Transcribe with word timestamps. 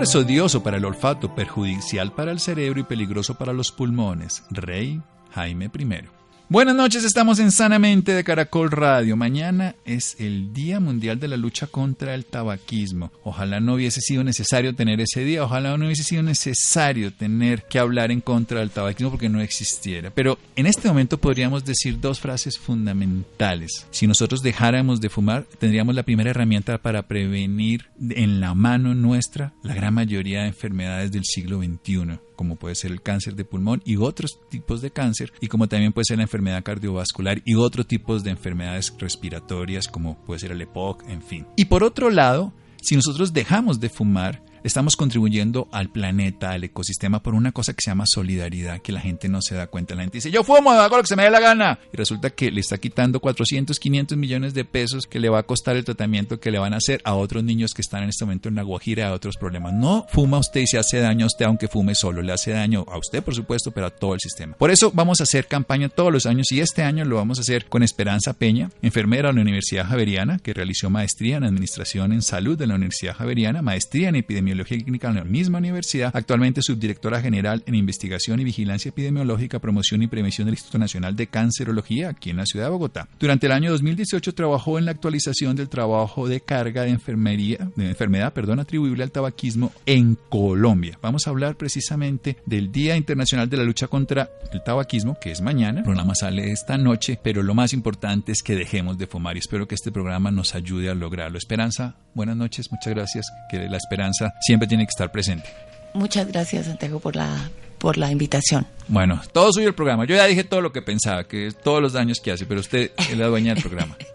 Es 0.00 0.14
odioso 0.14 0.62
para 0.62 0.76
el 0.76 0.84
olfato, 0.84 1.34
perjudicial 1.34 2.12
para 2.12 2.30
el 2.30 2.38
cerebro 2.38 2.78
y 2.80 2.84
peligroso 2.84 3.34
para 3.34 3.52
los 3.52 3.72
pulmones. 3.72 4.44
Rey 4.48 5.02
Jaime 5.32 5.66
I. 5.66 6.17
Buenas 6.50 6.74
noches, 6.74 7.04
estamos 7.04 7.40
en 7.40 7.52
Sanamente 7.52 8.14
de 8.14 8.24
Caracol 8.24 8.70
Radio. 8.70 9.18
Mañana 9.18 9.76
es 9.84 10.16
el 10.18 10.54
Día 10.54 10.80
Mundial 10.80 11.20
de 11.20 11.28
la 11.28 11.36
Lucha 11.36 11.66
contra 11.66 12.14
el 12.14 12.24
Tabaquismo. 12.24 13.12
Ojalá 13.22 13.60
no 13.60 13.74
hubiese 13.74 14.00
sido 14.00 14.24
necesario 14.24 14.74
tener 14.74 14.98
ese 15.02 15.24
día, 15.24 15.44
ojalá 15.44 15.76
no 15.76 15.84
hubiese 15.84 16.04
sido 16.04 16.22
necesario 16.22 17.12
tener 17.12 17.64
que 17.64 17.78
hablar 17.78 18.10
en 18.10 18.22
contra 18.22 18.60
del 18.60 18.70
tabaquismo 18.70 19.10
porque 19.10 19.28
no 19.28 19.42
existiera. 19.42 20.08
Pero 20.08 20.38
en 20.56 20.64
este 20.64 20.88
momento 20.88 21.18
podríamos 21.18 21.66
decir 21.66 22.00
dos 22.00 22.18
frases 22.18 22.58
fundamentales. 22.58 23.86
Si 23.90 24.06
nosotros 24.06 24.40
dejáramos 24.40 25.02
de 25.02 25.10
fumar, 25.10 25.44
tendríamos 25.58 25.94
la 25.94 26.02
primera 26.02 26.30
herramienta 26.30 26.78
para 26.78 27.02
prevenir 27.02 27.90
en 28.00 28.40
la 28.40 28.54
mano 28.54 28.94
nuestra 28.94 29.52
la 29.62 29.74
gran 29.74 29.92
mayoría 29.92 30.40
de 30.40 30.48
enfermedades 30.48 31.12
del 31.12 31.26
siglo 31.26 31.58
XXI 31.58 32.20
como 32.38 32.54
puede 32.54 32.76
ser 32.76 32.92
el 32.92 33.02
cáncer 33.02 33.34
de 33.34 33.44
pulmón 33.44 33.82
y 33.84 33.96
otros 33.96 34.38
tipos 34.48 34.80
de 34.80 34.92
cáncer, 34.92 35.32
y 35.40 35.48
como 35.48 35.66
también 35.66 35.92
puede 35.92 36.04
ser 36.04 36.18
la 36.18 36.22
enfermedad 36.22 36.62
cardiovascular 36.62 37.42
y 37.44 37.56
otros 37.56 37.88
tipos 37.88 38.22
de 38.22 38.30
enfermedades 38.30 38.94
respiratorias, 38.96 39.88
como 39.88 40.16
puede 40.24 40.38
ser 40.38 40.52
el 40.52 40.62
EPOC, 40.62 41.02
en 41.08 41.20
fin. 41.20 41.46
Y 41.56 41.64
por 41.64 41.82
otro 41.82 42.10
lado, 42.10 42.52
si 42.80 42.94
nosotros 42.94 43.32
dejamos 43.32 43.80
de 43.80 43.88
fumar, 43.88 44.40
estamos 44.68 44.96
contribuyendo 44.96 45.66
al 45.72 45.90
planeta, 45.90 46.50
al 46.50 46.62
ecosistema, 46.62 47.22
por 47.22 47.34
una 47.34 47.52
cosa 47.52 47.72
que 47.72 47.82
se 47.82 47.90
llama 47.90 48.04
solidaridad, 48.06 48.80
que 48.80 48.92
la 48.92 49.00
gente 49.00 49.28
no 49.28 49.42
se 49.42 49.54
da 49.54 49.66
cuenta. 49.66 49.94
La 49.94 50.02
gente 50.02 50.18
dice, 50.18 50.30
yo 50.30 50.44
fumo, 50.44 50.70
hago 50.70 50.96
lo 50.96 51.02
que 51.02 51.08
se 51.08 51.16
me 51.16 51.24
dé 51.24 51.30
la 51.30 51.40
gana. 51.40 51.78
Y 51.92 51.96
resulta 51.96 52.30
que 52.30 52.50
le 52.50 52.60
está 52.60 52.78
quitando 52.78 53.18
400, 53.18 53.78
500 53.80 54.16
millones 54.16 54.54
de 54.54 54.64
pesos 54.64 55.06
que 55.06 55.20
le 55.20 55.28
va 55.28 55.40
a 55.40 55.42
costar 55.42 55.76
el 55.76 55.84
tratamiento 55.84 56.38
que 56.38 56.50
le 56.50 56.58
van 56.58 56.74
a 56.74 56.76
hacer 56.76 57.00
a 57.04 57.14
otros 57.14 57.42
niños 57.42 57.72
que 57.74 57.82
están 57.82 58.02
en 58.02 58.10
este 58.10 58.24
momento 58.24 58.48
en 58.48 58.56
la 58.56 58.62
Guajira, 58.62 59.08
a 59.08 59.14
otros 59.14 59.36
problemas. 59.36 59.72
No 59.72 60.06
fuma 60.10 60.38
usted 60.38 60.60
y 60.60 60.66
se 60.66 60.78
hace 60.78 61.00
daño 61.00 61.24
a 61.24 61.28
usted, 61.28 61.46
aunque 61.46 61.68
fume 61.68 61.94
solo. 61.94 62.20
Le 62.20 62.32
hace 62.32 62.50
daño 62.50 62.84
a 62.88 62.98
usted, 62.98 63.22
por 63.22 63.34
supuesto, 63.34 63.70
pero 63.70 63.86
a 63.86 63.90
todo 63.90 64.14
el 64.14 64.20
sistema. 64.20 64.54
Por 64.56 64.70
eso 64.70 64.92
vamos 64.92 65.20
a 65.20 65.24
hacer 65.24 65.46
campaña 65.46 65.88
todos 65.88 66.12
los 66.12 66.26
años 66.26 66.52
y 66.52 66.60
este 66.60 66.82
año 66.82 67.06
lo 67.06 67.16
vamos 67.16 67.38
a 67.38 67.40
hacer 67.40 67.66
con 67.66 67.82
Esperanza 67.82 68.34
Peña, 68.34 68.70
enfermera 68.82 69.28
de 69.28 69.34
la 69.34 69.40
Universidad 69.40 69.86
Javeriana, 69.86 70.38
que 70.38 70.52
realizó 70.52 70.90
maestría 70.90 71.38
en 71.38 71.44
Administración 71.44 72.12
en 72.12 72.20
Salud 72.20 72.58
de 72.58 72.66
la 72.66 72.74
Universidad 72.74 73.16
Javeriana, 73.16 73.62
maestría 73.62 74.10
en 74.10 74.16
Epidemiología 74.16 74.57
Clínica 74.64 75.08
en 75.08 75.16
la 75.16 75.24
misma 75.24 75.58
universidad, 75.58 76.10
actualmente 76.14 76.62
subdirectora 76.62 77.20
general 77.20 77.62
en 77.66 77.74
Investigación 77.74 78.40
y 78.40 78.44
Vigilancia 78.44 78.90
Epidemiológica, 78.90 79.58
Promoción 79.58 80.02
y 80.02 80.06
Prevención 80.06 80.46
del 80.46 80.54
Instituto 80.54 80.78
Nacional 80.78 81.16
de 81.16 81.26
Cancerología 81.26 82.10
aquí 82.10 82.30
en 82.30 82.38
la 82.38 82.46
ciudad 82.46 82.66
de 82.66 82.70
Bogotá. 82.70 83.08
Durante 83.18 83.46
el 83.46 83.52
año 83.52 83.70
2018 83.70 84.34
trabajó 84.34 84.78
en 84.78 84.84
la 84.84 84.92
actualización 84.92 85.56
del 85.56 85.68
trabajo 85.68 86.28
de 86.28 86.40
carga 86.40 86.82
de 86.82 86.90
enfermería, 86.90 87.70
de 87.76 87.88
enfermedad, 87.88 88.32
perdón, 88.32 88.60
atribuible 88.60 89.02
al 89.02 89.10
tabaquismo 89.10 89.72
en 89.86 90.16
Colombia. 90.28 90.98
Vamos 91.02 91.26
a 91.26 91.30
hablar 91.30 91.56
precisamente 91.56 92.36
del 92.46 92.72
Día 92.72 92.96
Internacional 92.96 93.48
de 93.48 93.56
la 93.56 93.64
Lucha 93.64 93.88
contra 93.88 94.30
el 94.52 94.62
Tabaquismo, 94.62 95.18
que 95.20 95.30
es 95.30 95.40
mañana. 95.40 95.78
El 95.78 95.84
programa 95.84 96.14
sale 96.14 96.52
esta 96.52 96.78
noche, 96.78 97.18
pero 97.22 97.42
lo 97.42 97.54
más 97.54 97.72
importante 97.72 98.32
es 98.32 98.42
que 98.42 98.54
dejemos 98.54 98.98
de 98.98 99.06
fumar 99.06 99.36
y 99.36 99.40
espero 99.40 99.68
que 99.68 99.74
este 99.74 99.92
programa 99.92 100.30
nos 100.30 100.54
ayude 100.54 100.90
a 100.90 100.94
lograrlo. 100.94 101.38
Esperanza, 101.38 101.96
buenas 102.14 102.36
noches, 102.36 102.70
muchas 102.70 102.94
gracias. 102.94 103.26
Que 103.50 103.68
la 103.68 103.76
esperanza 103.76 104.34
siempre 104.40 104.68
tiene 104.68 104.84
que 104.84 104.90
estar 104.90 105.10
presente. 105.10 105.48
Muchas 105.94 106.26
gracias, 106.28 106.66
Santiago, 106.66 107.00
por 107.00 107.16
la, 107.16 107.50
por 107.78 107.96
la 107.96 108.10
invitación. 108.10 108.66
Bueno, 108.88 109.20
todo 109.32 109.52
suyo 109.52 109.68
el 109.68 109.74
programa. 109.74 110.04
Yo 110.04 110.16
ya 110.16 110.26
dije 110.26 110.44
todo 110.44 110.60
lo 110.60 110.72
que 110.72 110.82
pensaba, 110.82 111.24
que 111.24 111.50
todos 111.52 111.82
los 111.82 111.92
daños 111.92 112.20
que 112.22 112.32
hace, 112.32 112.46
pero 112.46 112.60
usted 112.60 112.92
es 112.96 113.16
la 113.16 113.26
dueña 113.26 113.54
del 113.54 113.62
programa. 113.62 113.96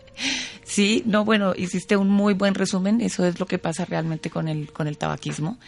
Sí, 0.65 1.03
no, 1.05 1.23
bueno, 1.23 1.53
hiciste 1.55 1.97
un 1.97 2.09
muy 2.09 2.33
buen 2.33 2.55
resumen. 2.55 2.99
Eso 2.99 3.27
es 3.27 3.39
lo 3.39 3.45
que 3.45 3.59
pasa 3.59 3.85
realmente 3.85 4.31
con 4.31 4.47
el, 4.47 4.71
con 4.71 4.87
el 4.87 4.97
tabaquismo, 4.97 5.59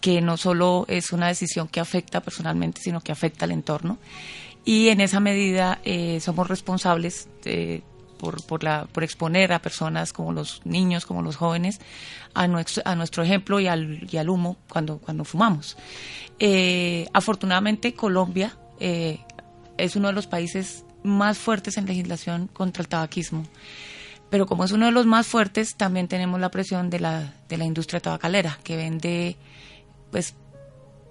que 0.00 0.22
no 0.22 0.38
solo 0.38 0.86
es 0.88 1.12
una 1.12 1.28
decisión 1.28 1.68
que 1.68 1.80
afecta 1.80 2.22
personalmente, 2.22 2.80
sino 2.80 3.02
que 3.02 3.12
afecta 3.12 3.44
al 3.44 3.50
entorno. 3.50 3.98
Y 4.64 4.88
en 4.88 5.02
esa 5.02 5.20
medida 5.20 5.80
eh, 5.84 6.18
somos 6.20 6.48
responsables 6.48 7.28
de, 7.42 7.82
por, 8.24 8.42
por, 8.42 8.64
la, 8.64 8.86
por 8.90 9.04
exponer 9.04 9.52
a 9.52 9.58
personas 9.60 10.14
como 10.14 10.32
los 10.32 10.62
niños, 10.64 11.04
como 11.04 11.20
los 11.20 11.36
jóvenes, 11.36 11.78
a 12.32 12.48
nuestro, 12.48 13.22
ejemplo 13.22 13.60
y 13.60 13.66
al, 13.66 14.08
y 14.10 14.16
al 14.16 14.30
humo 14.30 14.56
cuando, 14.70 14.96
cuando 14.96 15.26
fumamos. 15.26 15.76
Eh, 16.38 17.06
afortunadamente, 17.12 17.92
Colombia 17.92 18.56
eh, 18.80 19.20
es 19.76 19.94
uno 19.94 20.08
de 20.08 20.14
los 20.14 20.26
países 20.26 20.86
más 21.02 21.36
fuertes 21.36 21.76
en 21.76 21.84
legislación 21.84 22.48
contra 22.48 22.80
el 22.80 22.88
tabaquismo. 22.88 23.44
Pero 24.30 24.46
como 24.46 24.64
es 24.64 24.72
uno 24.72 24.86
de 24.86 24.92
los 24.92 25.04
más 25.04 25.26
fuertes, 25.26 25.76
también 25.76 26.08
tenemos 26.08 26.40
la 26.40 26.50
presión 26.50 26.88
de 26.88 27.00
la, 27.00 27.34
de 27.50 27.58
la 27.58 27.66
industria 27.66 28.00
tabacalera, 28.00 28.58
que 28.64 28.76
vende 28.76 29.36
pues 30.10 30.34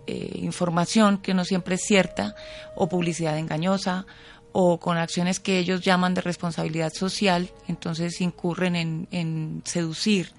eh, 0.08 0.40
información 0.42 1.20
que 1.20 1.36
no 1.36 1.46
siempre 1.46 1.76
es 1.76 1.82
cierta 1.82 2.36
o 2.76 2.90
publicidad 2.90 3.38
engañosa 3.38 4.08
o 4.54 4.80
con 4.80 4.98
acciones 4.98 5.40
que 5.40 5.60
ellos 5.60 5.82
llaman 5.82 6.14
de 6.14 6.22
responsabilidad 6.22 6.94
social, 6.94 7.50
entonces 7.68 8.22
incurren 8.22 8.76
en, 8.76 9.08
en 9.12 9.62
seducir 9.66 10.32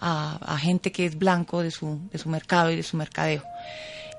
a, 0.00 0.36
a, 0.36 0.58
gente 0.58 0.92
que 0.92 1.04
es 1.04 1.18
blanco 1.18 1.62
de 1.62 1.70
su, 1.70 2.00
de 2.10 2.18
su 2.18 2.28
mercado 2.28 2.70
y 2.70 2.76
de 2.76 2.82
su 2.82 2.96
mercadeo. 2.96 3.42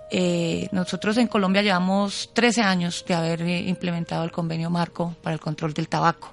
Eh, 0.09 0.69
nosotros 0.72 1.18
en 1.18 1.28
Colombia 1.28 1.62
llevamos 1.62 2.31
13 2.34 2.62
años 2.62 3.03
de 3.07 3.13
haber 3.13 3.41
eh, 3.41 3.59
implementado 3.62 4.24
el 4.24 4.31
convenio 4.31 4.69
marco 4.69 5.16
para 5.22 5.34
el 5.34 5.40
control 5.40 5.74
del 5.74 5.90
tabaco, 5.90 6.31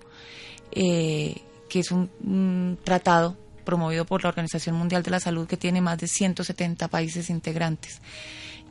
eh, 0.70 1.34
que 1.68 1.80
es 1.80 1.90
un, 1.90 2.78
tratado 2.84 3.36
promovido 3.64 4.04
por 4.04 4.22
la 4.22 4.28
Organización 4.28 4.76
Mundial 4.76 5.02
de 5.02 5.10
la 5.10 5.20
Salud 5.20 5.48
que 5.48 5.56
tiene 5.56 5.80
más 5.80 5.98
de 5.98 6.06
170 6.06 6.86
países 6.88 7.30
integrantes 7.30 8.00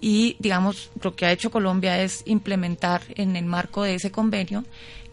y 0.02 0.36
digamos 0.40 0.92
lo 1.02 1.16
que 1.16 1.26
ha 1.26 1.32
hecho 1.32 1.52
Colombia 1.52 2.02
es 2.02 2.24
implementar 2.26 3.02
en 3.16 3.36
el 3.36 3.46
marco 3.46 3.84
de 3.84 3.96
ese 3.96 4.12
convenio 4.12 4.66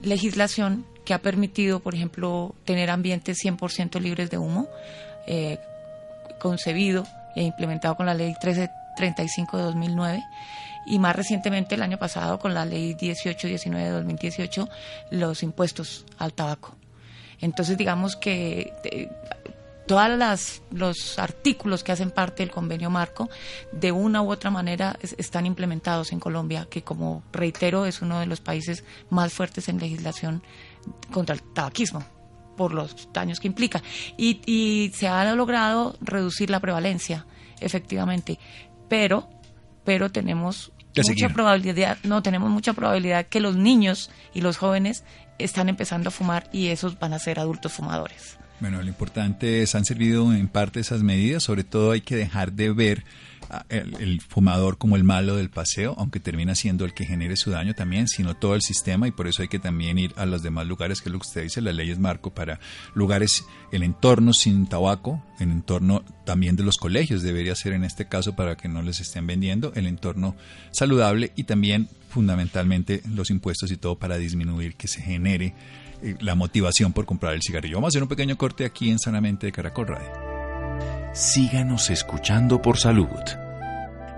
legislación 0.03 0.85
que 1.05 1.15
ha 1.15 1.23
permitido, 1.23 1.81
por 1.81 1.95
ejemplo, 1.95 2.55
tener 2.65 2.91
ambientes 2.91 3.39
100% 3.45 4.01
libres 4.01 4.31
de 4.31 4.39
humo, 4.39 4.69
eh, 5.27 5.59
concebido 6.41 7.07
e 7.35 7.43
implementado 7.43 7.97
con 7.97 8.07
la 8.07 8.15
ley 8.15 8.29
1335 8.29 9.57
de 9.57 9.63
2009 9.65 10.23
y 10.87 10.99
más 10.99 11.15
recientemente 11.15 11.75
el 11.75 11.83
año 11.83 11.99
pasado 11.99 12.39
con 12.39 12.55
la 12.55 12.65
ley 12.65 12.97
1819 13.01 13.85
de 13.85 13.91
2018 13.91 14.69
los 15.11 15.43
impuestos 15.43 16.05
al 16.19 16.33
tabaco. 16.33 16.75
Entonces 17.41 17.79
digamos 17.79 18.17
que 18.17 18.73
eh, 18.85 19.09
todas 19.91 20.17
las 20.17 20.63
los 20.71 21.19
artículos 21.19 21.83
que 21.83 21.91
hacen 21.91 22.13
parte 22.13 22.45
del 22.45 22.53
convenio 22.53 22.91
marco 22.91 23.29
de 23.73 23.91
una 23.91 24.23
u 24.23 24.31
otra 24.31 24.49
manera 24.49 24.97
es, 25.03 25.17
están 25.19 25.47
implementados 25.47 26.13
en 26.13 26.21
Colombia 26.21 26.69
que 26.71 26.83
como 26.83 27.25
reitero 27.33 27.87
es 27.87 28.01
uno 28.01 28.21
de 28.21 28.27
los 28.27 28.41
países 28.41 28.85
más 29.09 29.33
fuertes 29.33 29.69
en 29.69 29.81
legislación 29.81 30.45
contra 31.11 31.35
el 31.35 31.43
tabaquismo 31.43 32.05
por 32.57 32.73
los 32.73 33.09
daños 33.13 33.41
que 33.41 33.49
implica. 33.49 33.83
Y, 34.17 34.41
y 34.47 34.93
se 34.95 35.09
ha 35.09 35.35
logrado 35.35 35.97
reducir 36.01 36.51
la 36.51 36.61
prevalencia 36.61 37.27
efectivamente. 37.59 38.39
Pero 38.89 39.29
pero 39.83 40.13
tenemos 40.13 40.71
mucha 40.87 41.03
seguir. 41.03 41.33
probabilidad 41.35 41.99
no 42.05 42.23
tenemos 42.23 42.49
mucha 42.49 42.75
probabilidad 42.75 43.27
que 43.27 43.41
los 43.41 43.57
niños 43.57 44.09
y 44.35 44.41
los 44.41 44.57
jóvenes 44.57 45.03
están 45.39 45.69
empezando 45.69 46.11
a 46.11 46.13
fumar 46.13 46.49
y 46.53 46.69
esos 46.69 46.97
van 47.01 47.13
a 47.13 47.19
ser 47.19 47.41
adultos 47.41 47.73
fumadores 47.73 48.39
bueno, 48.61 48.83
lo 48.83 48.89
importante 48.89 49.63
es, 49.63 49.75
han 49.75 49.85
servido 49.85 50.33
en 50.33 50.49
parte 50.49 50.81
esas 50.81 51.03
medidas, 51.03 51.43
sobre 51.43 51.65
todo 51.65 51.93
hay 51.93 52.01
que 52.03 52.17
dejar 52.17 52.53
de 52.53 52.73
ver 52.73 53.05
el, 53.69 53.97
el, 54.01 54.21
fumador 54.21 54.79
como 54.79 54.97
el 54.97 55.05
malo 55.05 55.37
del 55.37 55.51
paseo, 55.51 55.95
aunque 55.99 56.21
termina 56.21 56.55
siendo 56.55 56.85
el 56.85 56.95
que 56.95 57.05
genere 57.05 57.37
su 57.37 57.51
daño 57.51 57.75
también, 57.75 58.07
sino 58.07 58.37
todo 58.37 58.55
el 58.55 58.63
sistema 58.63 59.09
y 59.09 59.11
por 59.11 59.27
eso 59.27 59.43
hay 59.43 59.49
que 59.49 59.59
también 59.59 59.99
ir 59.99 60.13
a 60.17 60.27
los 60.27 60.43
demás 60.43 60.67
lugares, 60.67 61.01
que 61.01 61.09
es 61.09 61.13
lo 61.13 61.19
que 61.19 61.27
usted 61.27 61.43
dice, 61.43 61.61
la 61.61 61.73
ley 61.73 61.91
es 61.91 61.99
marco 61.99 62.33
para 62.33 62.61
lugares, 62.95 63.45
el 63.73 63.83
entorno 63.83 64.33
sin 64.33 64.67
tabaco, 64.67 65.25
el 65.41 65.51
entorno 65.51 66.05
también 66.25 66.55
de 66.55 66.63
los 66.63 66.77
colegios 66.77 67.23
debería 67.23 67.55
ser 67.55 67.73
en 67.73 67.85
este 67.85 68.07
caso 68.07 68.37
para 68.37 68.57
que 68.57 68.69
no 68.69 68.83
les 68.83 69.01
estén 69.01 69.27
vendiendo, 69.27 69.73
el 69.75 69.87
entorno 69.87 70.37
saludable 70.71 71.33
y 71.35 71.45
también 71.45 71.89
fundamentalmente 72.09 73.03
los 73.09 73.31
impuestos 73.31 73.71
y 73.71 73.77
todo 73.77 73.99
para 73.99 74.19
disminuir 74.19 74.75
que 74.75 74.89
se 74.89 75.01
genere 75.01 75.55
la 76.21 76.35
motivación 76.35 76.93
por 76.93 77.07
comprar 77.07 77.35
el 77.35 77.43
cigarrillo. 77.43 77.77
Vamos 77.77 77.89
a 77.89 77.91
hacer 77.91 78.03
un 78.03 78.09
pequeño 78.09 78.37
corte 78.37 78.65
aquí 78.65 78.91
en 78.91 78.99
Sanamente 78.99 79.47
de 79.47 79.53
Caracol 79.53 79.89
Radio. 79.89 80.31
síganos 81.13 81.91
escuchando 81.91 82.63
por 82.63 82.79
salud. 82.79 83.09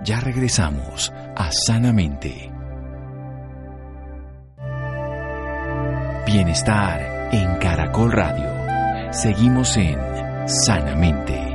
Ya 0.03 0.19
regresamos 0.19 1.11
a 1.35 1.49
Sanamente. 1.51 2.51
Bienestar 6.25 7.29
en 7.31 7.57
Caracol 7.57 8.11
Radio. 8.11 9.13
Seguimos 9.13 9.77
en 9.77 9.97
Sanamente. 10.47 11.52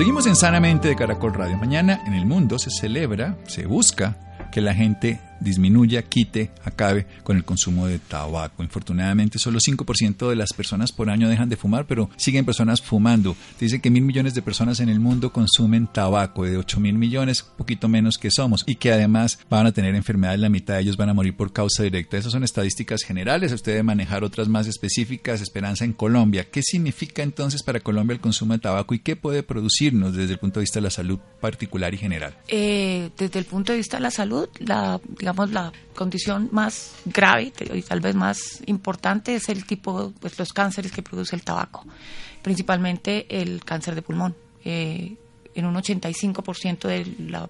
Seguimos 0.00 0.26
en 0.26 0.34
Sanamente 0.34 0.88
de 0.88 0.96
Caracol 0.96 1.34
Radio. 1.34 1.58
Mañana 1.58 2.00
en 2.06 2.14
el 2.14 2.24
mundo 2.24 2.58
se 2.58 2.70
celebra, 2.70 3.36
se 3.46 3.66
busca 3.66 4.16
que 4.50 4.62
la 4.62 4.72
gente 4.72 5.20
disminuya, 5.40 6.02
quite, 6.02 6.50
acabe 6.64 7.06
con 7.22 7.36
el 7.36 7.44
consumo 7.44 7.86
de 7.86 7.98
tabaco. 7.98 8.62
Infortunadamente, 8.62 9.38
solo 9.38 9.58
5% 9.58 10.28
de 10.28 10.36
las 10.36 10.52
personas 10.52 10.92
por 10.92 11.10
año 11.10 11.28
dejan 11.28 11.48
de 11.48 11.56
fumar, 11.56 11.86
pero 11.86 12.10
siguen 12.16 12.44
personas 12.44 12.80
fumando. 12.82 13.36
Dice 13.58 13.80
que 13.80 13.90
mil 13.90 14.04
millones 14.04 14.34
de 14.34 14.42
personas 14.42 14.80
en 14.80 14.88
el 14.88 15.00
mundo 15.00 15.32
consumen 15.32 15.86
tabaco, 15.86 16.44
de 16.44 16.56
8 16.56 16.80
mil 16.80 16.94
millones, 16.94 17.42
poquito 17.42 17.88
menos 17.88 18.18
que 18.18 18.30
somos, 18.30 18.64
y 18.66 18.76
que 18.76 18.92
además 18.92 19.38
van 19.48 19.66
a 19.66 19.72
tener 19.72 19.94
enfermedades, 19.94 20.40
la 20.40 20.48
mitad 20.48 20.74
de 20.74 20.80
ellos 20.80 20.96
van 20.96 21.08
a 21.08 21.14
morir 21.14 21.36
por 21.36 21.52
causa 21.52 21.82
directa. 21.82 22.16
Esas 22.16 22.32
son 22.32 22.44
estadísticas 22.44 23.02
generales, 23.02 23.52
usted 23.52 23.72
debe 23.72 23.82
manejar 23.82 24.24
otras 24.24 24.48
más 24.48 24.66
específicas. 24.66 25.40
Esperanza 25.40 25.84
en 25.84 25.92
Colombia. 25.92 26.48
¿Qué 26.50 26.62
significa 26.62 27.22
entonces 27.22 27.62
para 27.62 27.80
Colombia 27.80 28.14
el 28.14 28.20
consumo 28.20 28.54
de 28.54 28.60
tabaco 28.60 28.94
y 28.94 29.00
qué 29.00 29.16
puede 29.16 29.42
producirnos 29.42 30.14
desde 30.14 30.34
el 30.34 30.38
punto 30.38 30.60
de 30.60 30.64
vista 30.64 30.78
de 30.78 30.84
la 30.84 30.90
salud 30.90 31.18
particular 31.40 31.94
y 31.94 31.98
general? 31.98 32.36
Eh, 32.48 33.10
desde 33.16 33.38
el 33.38 33.44
punto 33.44 33.72
de 33.72 33.78
vista 33.78 33.96
de 33.96 34.02
la 34.02 34.10
salud, 34.10 34.48
la 34.58 35.00
condición 35.94 36.48
más 36.52 36.94
grave 37.04 37.52
y 37.72 37.82
tal 37.82 38.00
vez 38.00 38.14
más 38.14 38.62
importante 38.66 39.34
es 39.34 39.48
el 39.48 39.64
tipo, 39.64 40.12
pues 40.20 40.38
los 40.38 40.52
cánceres 40.52 40.92
que 40.92 41.02
produce 41.02 41.36
el 41.36 41.42
tabaco, 41.42 41.84
principalmente 42.42 43.26
el 43.40 43.64
cáncer 43.64 43.94
de 43.94 44.02
pulmón. 44.02 44.36
Eh, 44.64 45.16
en 45.54 45.66
un 45.66 45.74
85% 45.74 46.80
de 46.86 47.30
la, 47.30 47.48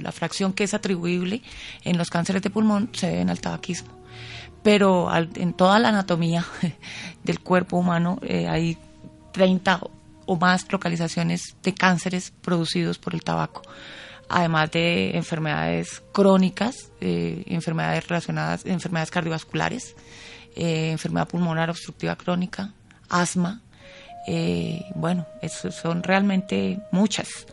la, 0.00 0.12
fracción 0.12 0.52
que 0.52 0.64
es 0.64 0.74
atribuible 0.74 1.42
en 1.82 1.98
los 1.98 2.08
cánceres 2.08 2.42
de 2.42 2.50
pulmón 2.50 2.90
se 2.92 3.08
deben 3.08 3.30
al 3.30 3.40
tabaquismo. 3.40 3.88
Pero 4.62 5.08
en 5.14 5.52
toda 5.54 5.78
la 5.78 5.88
anatomía 5.88 6.44
del 7.24 7.40
cuerpo 7.40 7.78
humano 7.78 8.18
eh, 8.22 8.46
hay 8.48 8.78
30 9.32 9.80
o 10.26 10.36
más 10.36 10.70
localizaciones 10.70 11.56
de 11.62 11.74
cánceres 11.74 12.32
producidos 12.42 12.98
por 12.98 13.14
el 13.14 13.22
tabaco 13.22 13.62
además 14.28 14.70
de 14.70 15.16
enfermedades 15.16 16.02
crónicas, 16.12 16.90
eh, 17.00 17.44
enfermedades 17.46 18.08
relacionadas, 18.08 18.66
enfermedades 18.66 19.10
cardiovasculares, 19.10 19.94
eh, 20.54 20.90
enfermedad 20.90 21.28
pulmonar 21.28 21.70
obstructiva 21.70 22.16
crónica, 22.16 22.72
asma. 23.08 23.62
Eh, 24.26 24.84
bueno, 24.94 25.26
son 25.70 26.02
realmente 26.02 26.80
muchas. 26.90 27.46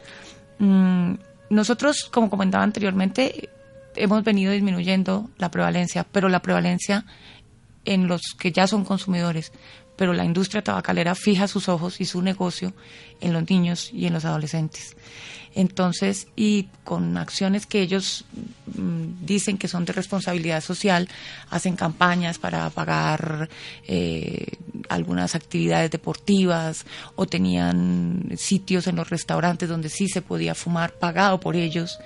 Mm, 0.58 1.16
nosotros, 1.50 2.10
como 2.12 2.30
comentaba 2.30 2.64
anteriormente, 2.64 3.50
hemos 3.96 4.24
venido 4.24 4.52
disminuyendo 4.52 5.30
la 5.38 5.52
prevalencia, 5.52 6.06
pero 6.12 6.30
la 6.30 6.42
prevalencia 6.42 7.06
en 7.86 8.08
los 8.08 8.22
que 8.40 8.52
ya 8.52 8.66
son 8.66 8.86
consumidores, 8.86 9.52
pero 9.96 10.14
la 10.14 10.26
industria 10.26 10.64
tabacalera 10.64 11.16
fija 11.16 11.48
sus 11.48 11.70
ojos 11.70 12.02
y 12.02 12.06
su 12.06 12.22
negocio 12.22 12.74
en 13.22 13.34
los 13.34 13.50
niños 13.50 13.90
y 13.94 14.06
en 14.06 14.14
los 14.14 14.26
adolescentes. 14.26 14.96
Entonces, 15.56 16.28
y 16.36 16.70
con 16.84 17.16
acciones 17.18 17.68
que 17.68 17.82
ellos 17.82 18.26
mm, 18.76 19.26
dicen 19.26 19.58
que 19.58 19.68
son 19.68 19.86
de 19.86 19.94
responsabilidad 19.94 20.62
social, 20.62 21.08
hacen 21.50 21.76
campañas 21.76 22.40
para 22.40 22.70
pagar 22.72 23.50
eh, 23.88 24.48
algunas 24.90 25.36
actividades 25.36 25.92
deportivas 25.92 26.86
o 27.16 27.28
tenían 27.28 28.32
sitios 28.36 28.88
en 28.88 28.96
los 28.96 29.10
restaurantes 29.10 29.70
donde 29.70 29.90
sí 29.90 30.08
se 30.08 30.24
podía 30.24 30.56
fumar 30.56 30.94
pagado 30.94 31.40
por 31.40 31.56
ellos 31.56 32.00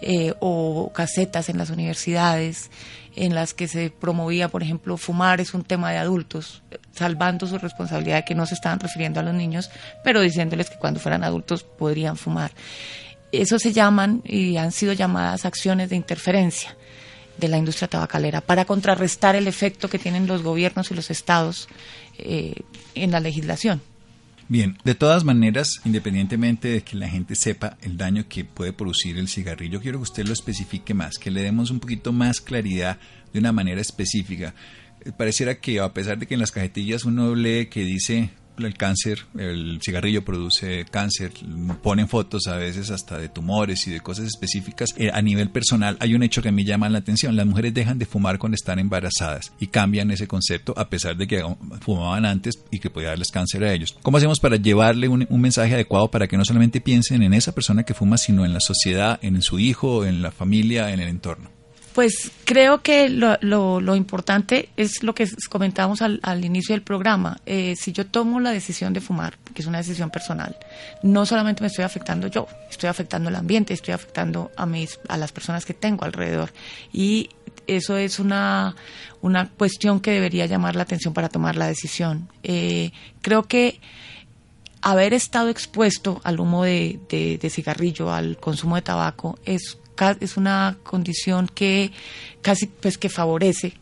eh, 0.00 0.32
o 0.38 0.92
casetas 0.94 1.48
en 1.48 1.58
las 1.58 1.70
universidades 1.70 2.70
en 3.14 3.34
las 3.34 3.54
que 3.54 3.68
se 3.68 3.90
promovía, 3.90 4.48
por 4.48 4.62
ejemplo, 4.62 4.96
fumar 4.96 5.40
es 5.40 5.54
un 5.54 5.64
tema 5.64 5.90
de 5.90 5.98
adultos, 5.98 6.62
salvando 6.92 7.46
su 7.46 7.58
responsabilidad 7.58 8.16
de 8.16 8.24
que 8.24 8.34
no 8.34 8.46
se 8.46 8.54
estaban 8.54 8.80
refiriendo 8.80 9.20
a 9.20 9.22
los 9.22 9.34
niños, 9.34 9.70
pero 10.02 10.20
diciéndoles 10.20 10.70
que 10.70 10.78
cuando 10.78 11.00
fueran 11.00 11.24
adultos 11.24 11.62
podrían 11.64 12.16
fumar. 12.16 12.52
Eso 13.30 13.58
se 13.58 13.72
llaman 13.72 14.22
y 14.24 14.56
han 14.56 14.72
sido 14.72 14.92
llamadas 14.92 15.44
acciones 15.44 15.90
de 15.90 15.96
interferencia 15.96 16.76
de 17.38 17.48
la 17.48 17.58
industria 17.58 17.88
tabacalera 17.88 18.40
para 18.40 18.64
contrarrestar 18.64 19.36
el 19.36 19.48
efecto 19.48 19.88
que 19.88 19.98
tienen 19.98 20.26
los 20.26 20.42
gobiernos 20.42 20.90
y 20.90 20.94
los 20.94 21.10
estados 21.10 21.68
eh, 22.18 22.54
en 22.94 23.10
la 23.10 23.20
legislación. 23.20 23.80
Bien, 24.48 24.76
de 24.84 24.94
todas 24.94 25.24
maneras, 25.24 25.80
independientemente 25.84 26.68
de 26.68 26.82
que 26.82 26.96
la 26.96 27.08
gente 27.08 27.34
sepa 27.34 27.78
el 27.80 27.96
daño 27.96 28.26
que 28.28 28.44
puede 28.44 28.72
producir 28.72 29.16
el 29.16 29.28
cigarrillo, 29.28 29.80
quiero 29.80 29.98
que 29.98 30.04
usted 30.04 30.26
lo 30.26 30.32
especifique 30.32 30.94
más, 30.94 31.18
que 31.18 31.30
le 31.30 31.42
demos 31.42 31.70
un 31.70 31.80
poquito 31.80 32.12
más 32.12 32.40
claridad 32.40 32.98
de 33.32 33.38
una 33.38 33.52
manera 33.52 33.80
específica. 33.80 34.54
Eh, 35.04 35.12
pareciera 35.16 35.58
que 35.60 35.80
a 35.80 35.92
pesar 35.94 36.18
de 36.18 36.26
que 36.26 36.34
en 36.34 36.40
las 36.40 36.52
cajetillas 36.52 37.04
uno 37.04 37.34
lee 37.34 37.66
que 37.66 37.84
dice 37.84 38.30
el 38.58 38.74
cáncer, 38.74 39.26
el 39.38 39.80
cigarrillo 39.82 40.24
produce 40.24 40.84
cáncer, 40.90 41.32
ponen 41.82 42.08
fotos 42.08 42.46
a 42.46 42.56
veces 42.56 42.90
hasta 42.90 43.18
de 43.18 43.28
tumores 43.28 43.86
y 43.86 43.90
de 43.90 44.00
cosas 44.00 44.26
específicas. 44.26 44.90
Eh, 44.96 45.10
a 45.12 45.22
nivel 45.22 45.50
personal 45.50 45.96
hay 46.00 46.14
un 46.14 46.22
hecho 46.22 46.42
que 46.42 46.48
a 46.48 46.52
mí 46.52 46.64
llama 46.64 46.88
la 46.88 46.98
atención, 46.98 47.36
las 47.36 47.46
mujeres 47.46 47.74
dejan 47.74 47.98
de 47.98 48.06
fumar 48.06 48.38
cuando 48.38 48.54
están 48.54 48.78
embarazadas 48.78 49.52
y 49.58 49.68
cambian 49.68 50.10
ese 50.10 50.26
concepto 50.26 50.74
a 50.76 50.88
pesar 50.88 51.16
de 51.16 51.26
que 51.26 51.44
fumaban 51.80 52.26
antes 52.26 52.62
y 52.70 52.78
que 52.78 52.90
podía 52.90 53.08
darles 53.08 53.30
cáncer 53.30 53.64
a 53.64 53.72
ellos. 53.72 53.96
¿Cómo 54.02 54.18
hacemos 54.18 54.40
para 54.40 54.56
llevarle 54.56 55.08
un, 55.08 55.26
un 55.28 55.40
mensaje 55.40 55.74
adecuado 55.74 56.10
para 56.10 56.28
que 56.28 56.36
no 56.36 56.44
solamente 56.44 56.80
piensen 56.80 57.22
en 57.22 57.34
esa 57.34 57.52
persona 57.52 57.84
que 57.84 57.94
fuma, 57.94 58.18
sino 58.18 58.44
en 58.44 58.52
la 58.52 58.60
sociedad, 58.60 59.18
en 59.22 59.40
su 59.42 59.58
hijo, 59.58 60.04
en 60.04 60.22
la 60.22 60.30
familia, 60.30 60.92
en 60.92 61.00
el 61.00 61.08
entorno? 61.08 61.61
Pues 61.94 62.30
creo 62.44 62.82
que 62.82 63.10
lo, 63.10 63.36
lo, 63.40 63.96
importante 63.96 64.70
es 64.76 65.02
lo 65.02 65.14
que 65.14 65.28
comentábamos 65.50 66.00
al, 66.00 66.20
al 66.22 66.44
inicio 66.44 66.74
del 66.74 66.82
programa. 66.82 67.38
Eh, 67.44 67.74
si 67.76 67.92
yo 67.92 68.06
tomo 68.06 68.40
la 68.40 68.50
decisión 68.50 68.94
de 68.94 69.02
fumar, 69.02 69.36
que 69.54 69.60
es 69.60 69.68
una 69.68 69.78
decisión 69.78 70.10
personal, 70.10 70.56
no 71.02 71.26
solamente 71.26 71.60
me 71.60 71.66
estoy 71.66 71.84
afectando 71.84 72.28
yo, 72.28 72.46
estoy 72.70 72.88
afectando 72.88 73.28
el 73.28 73.36
ambiente, 73.36 73.74
estoy 73.74 73.92
afectando 73.92 74.50
a, 74.56 74.64
mis, 74.64 74.98
a 75.08 75.18
las 75.18 75.32
personas 75.32 75.66
que 75.66 75.74
tengo 75.74 76.04
alrededor. 76.04 76.52
Y 76.92 77.28
eso 77.66 77.96
es 77.98 78.18
una, 78.18 78.74
una 79.20 79.50
cuestión 79.50 80.00
que 80.00 80.12
debería 80.12 80.46
llamar 80.46 80.76
la 80.76 80.84
atención 80.84 81.12
para 81.12 81.28
tomar 81.28 81.56
la 81.56 81.66
decisión. 81.66 82.28
Eh, 82.42 82.92
creo 83.20 83.42
que 83.42 83.80
haber 84.80 85.12
estado 85.12 85.50
expuesto 85.50 86.22
al 86.24 86.40
humo 86.40 86.64
de, 86.64 87.00
de, 87.10 87.36
de 87.36 87.50
cigarrillo, 87.50 88.12
al 88.12 88.38
consumo 88.38 88.76
de 88.76 88.82
tabaco, 88.82 89.38
es 89.44 89.78
es 90.10 90.36
una 90.36 90.76
condición 90.82 91.48
que 91.48 91.92
casi 92.42 92.66
pues 92.66 92.98
que 92.98 93.08
favorece 93.08 93.74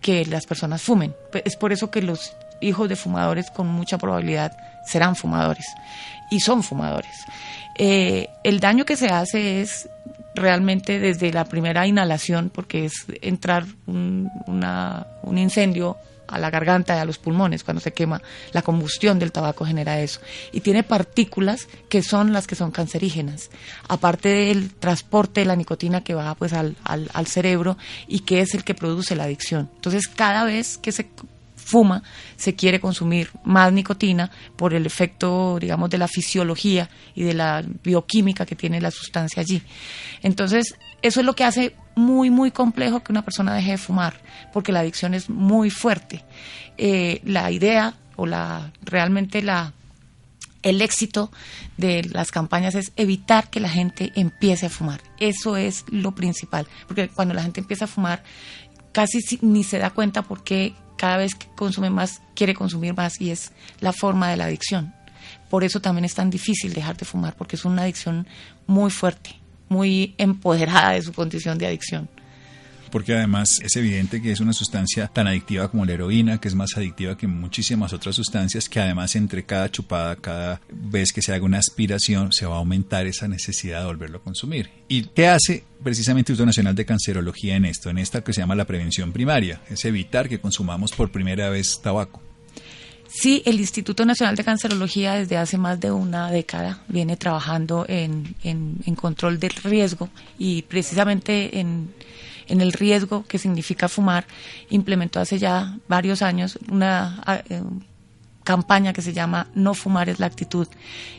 que 0.00 0.26
las 0.26 0.46
personas 0.46 0.82
fumen. 0.82 1.14
Es 1.44 1.56
por 1.56 1.72
eso 1.72 1.90
que 1.90 2.02
los 2.02 2.34
hijos 2.60 2.88
de 2.88 2.96
fumadores 2.96 3.50
con 3.50 3.66
mucha 3.68 3.98
probabilidad 3.98 4.56
serán 4.86 5.16
fumadores 5.16 5.66
y 6.30 6.40
son 6.40 6.62
fumadores. 6.62 7.14
Eh, 7.78 8.28
el 8.44 8.60
daño 8.60 8.84
que 8.84 8.96
se 8.96 9.06
hace 9.06 9.60
es 9.60 9.88
realmente 10.34 10.98
desde 10.98 11.32
la 11.32 11.44
primera 11.44 11.86
inhalación, 11.86 12.50
porque 12.50 12.86
es 12.86 13.04
entrar 13.20 13.64
un, 13.86 14.30
un 14.46 15.38
incendio 15.38 15.96
a 16.32 16.38
la 16.38 16.50
garganta 16.50 16.96
y 16.96 16.98
a 16.98 17.04
los 17.04 17.18
pulmones 17.18 17.62
cuando 17.62 17.80
se 17.80 17.92
quema. 17.92 18.22
La 18.52 18.62
combustión 18.62 19.18
del 19.18 19.32
tabaco 19.32 19.64
genera 19.64 20.00
eso. 20.00 20.20
Y 20.52 20.60
tiene 20.60 20.82
partículas 20.82 21.68
que 21.88 22.02
son 22.02 22.32
las 22.32 22.46
que 22.46 22.54
son 22.54 22.70
cancerígenas. 22.70 23.50
Aparte 23.88 24.28
del 24.28 24.70
transporte 24.74 25.40
de 25.40 25.46
la 25.46 25.56
nicotina 25.56 26.02
que 26.02 26.14
va 26.14 26.34
pues 26.34 26.52
al, 26.52 26.76
al, 26.84 27.10
al 27.12 27.26
cerebro 27.26 27.76
y 28.08 28.20
que 28.20 28.40
es 28.40 28.54
el 28.54 28.64
que 28.64 28.74
produce 28.74 29.14
la 29.14 29.24
adicción. 29.24 29.70
Entonces 29.76 30.08
cada 30.08 30.44
vez 30.44 30.78
que 30.78 30.92
se 30.92 31.08
fuma, 31.62 32.02
se 32.36 32.54
quiere 32.54 32.80
consumir 32.80 33.30
más 33.44 33.72
nicotina 33.72 34.30
por 34.56 34.74
el 34.74 34.84
efecto, 34.84 35.58
digamos, 35.60 35.88
de 35.90 35.98
la 35.98 36.08
fisiología 36.08 36.90
y 37.14 37.22
de 37.22 37.34
la 37.34 37.64
bioquímica 37.82 38.44
que 38.44 38.56
tiene 38.56 38.80
la 38.80 38.90
sustancia 38.90 39.40
allí. 39.40 39.62
Entonces, 40.22 40.74
eso 41.02 41.20
es 41.20 41.26
lo 41.26 41.34
que 41.34 41.44
hace 41.44 41.74
muy, 41.94 42.30
muy 42.30 42.50
complejo 42.50 43.02
que 43.02 43.12
una 43.12 43.22
persona 43.22 43.54
deje 43.54 43.72
de 43.72 43.78
fumar, 43.78 44.14
porque 44.52 44.72
la 44.72 44.80
adicción 44.80 45.14
es 45.14 45.28
muy 45.28 45.70
fuerte. 45.70 46.24
Eh, 46.78 47.20
la 47.24 47.50
idea 47.50 47.94
o 48.16 48.26
la 48.26 48.72
realmente 48.82 49.42
la 49.42 49.72
el 50.62 50.80
éxito 50.80 51.32
de 51.76 52.04
las 52.04 52.30
campañas 52.30 52.76
es 52.76 52.92
evitar 52.94 53.50
que 53.50 53.58
la 53.58 53.68
gente 53.68 54.12
empiece 54.14 54.66
a 54.66 54.70
fumar. 54.70 55.00
Eso 55.18 55.56
es 55.56 55.84
lo 55.88 56.14
principal, 56.14 56.68
porque 56.86 57.08
cuando 57.08 57.34
la 57.34 57.42
gente 57.42 57.60
empieza 57.60 57.86
a 57.86 57.88
fumar, 57.88 58.22
casi 58.92 59.18
ni 59.40 59.64
se 59.64 59.78
da 59.78 59.90
cuenta 59.90 60.22
porque 60.22 60.74
cada 60.96 61.16
vez 61.16 61.34
que 61.34 61.48
consume 61.56 61.90
más, 61.90 62.22
quiere 62.36 62.54
consumir 62.54 62.94
más 62.94 63.20
y 63.20 63.30
es 63.30 63.50
la 63.80 63.92
forma 63.92 64.30
de 64.30 64.36
la 64.36 64.44
adicción. 64.44 64.94
Por 65.50 65.64
eso 65.64 65.80
también 65.80 66.04
es 66.04 66.14
tan 66.14 66.30
difícil 66.30 66.72
dejar 66.72 66.96
de 66.96 67.06
fumar, 67.06 67.34
porque 67.34 67.56
es 67.56 67.64
una 67.64 67.82
adicción 67.82 68.28
muy 68.68 68.92
fuerte 68.92 69.41
muy 69.72 70.14
empoderada 70.18 70.92
de 70.92 71.02
su 71.02 71.12
condición 71.12 71.58
de 71.58 71.66
adicción 71.66 72.08
porque 72.92 73.14
además 73.14 73.58
es 73.62 73.74
evidente 73.76 74.20
que 74.20 74.30
es 74.30 74.40
una 74.40 74.52
sustancia 74.52 75.08
tan 75.08 75.26
adictiva 75.26 75.68
como 75.70 75.86
la 75.86 75.94
heroína, 75.94 76.38
que 76.38 76.46
es 76.46 76.54
más 76.54 76.76
adictiva 76.76 77.16
que 77.16 77.26
muchísimas 77.26 77.94
otras 77.94 78.14
sustancias, 78.14 78.68
que 78.68 78.80
además 78.80 79.16
entre 79.16 79.44
cada 79.44 79.70
chupada, 79.70 80.14
cada 80.16 80.60
vez 80.70 81.10
que 81.12 81.22
se 81.22 81.32
haga 81.32 81.44
una 81.44 81.58
aspiración, 81.58 82.32
se 82.32 82.44
va 82.44 82.56
a 82.56 82.58
aumentar 82.58 83.06
esa 83.06 83.26
necesidad 83.26 83.80
de 83.80 83.86
volverlo 83.86 84.18
a 84.18 84.22
consumir. 84.22 84.68
¿Y 84.88 85.04
qué 85.04 85.26
hace 85.26 85.64
precisamente 85.82 86.30
el 86.30 86.34
Instituto 86.34 86.46
Nacional 86.46 86.74
de 86.74 86.84
Cancerología 86.84 87.56
en 87.56 87.64
esto, 87.64 87.88
en 87.88 87.96
esta 87.96 88.22
que 88.22 88.34
se 88.34 88.42
llama 88.42 88.54
la 88.54 88.66
prevención 88.66 89.10
primaria? 89.10 89.62
Es 89.70 89.86
evitar 89.86 90.28
que 90.28 90.38
consumamos 90.38 90.92
por 90.92 91.10
primera 91.10 91.48
vez 91.48 91.80
tabaco. 91.82 92.20
Sí, 93.14 93.42
el 93.44 93.60
Instituto 93.60 94.06
Nacional 94.06 94.36
de 94.36 94.44
Cancerología 94.44 95.14
desde 95.14 95.36
hace 95.36 95.58
más 95.58 95.78
de 95.78 95.90
una 95.92 96.30
década 96.30 96.82
viene 96.88 97.16
trabajando 97.16 97.84
en, 97.86 98.34
en 98.42 98.94
control 98.94 99.38
del 99.38 99.52
riesgo 99.52 100.08
y 100.38 100.62
precisamente 100.62 101.60
en 101.60 101.92
en 102.52 102.60
el 102.60 102.72
riesgo 102.72 103.24
que 103.26 103.38
significa 103.38 103.88
fumar, 103.88 104.26
implementó 104.70 105.20
hace 105.20 105.38
ya 105.38 105.78
varios 105.88 106.22
años 106.22 106.58
una 106.70 107.22
eh, 107.48 107.62
campaña 108.44 108.92
que 108.92 109.02
se 109.02 109.12
llama 109.12 109.48
No 109.54 109.74
fumar 109.74 110.08
es 110.08 110.20
la 110.20 110.26
actitud. 110.26 110.68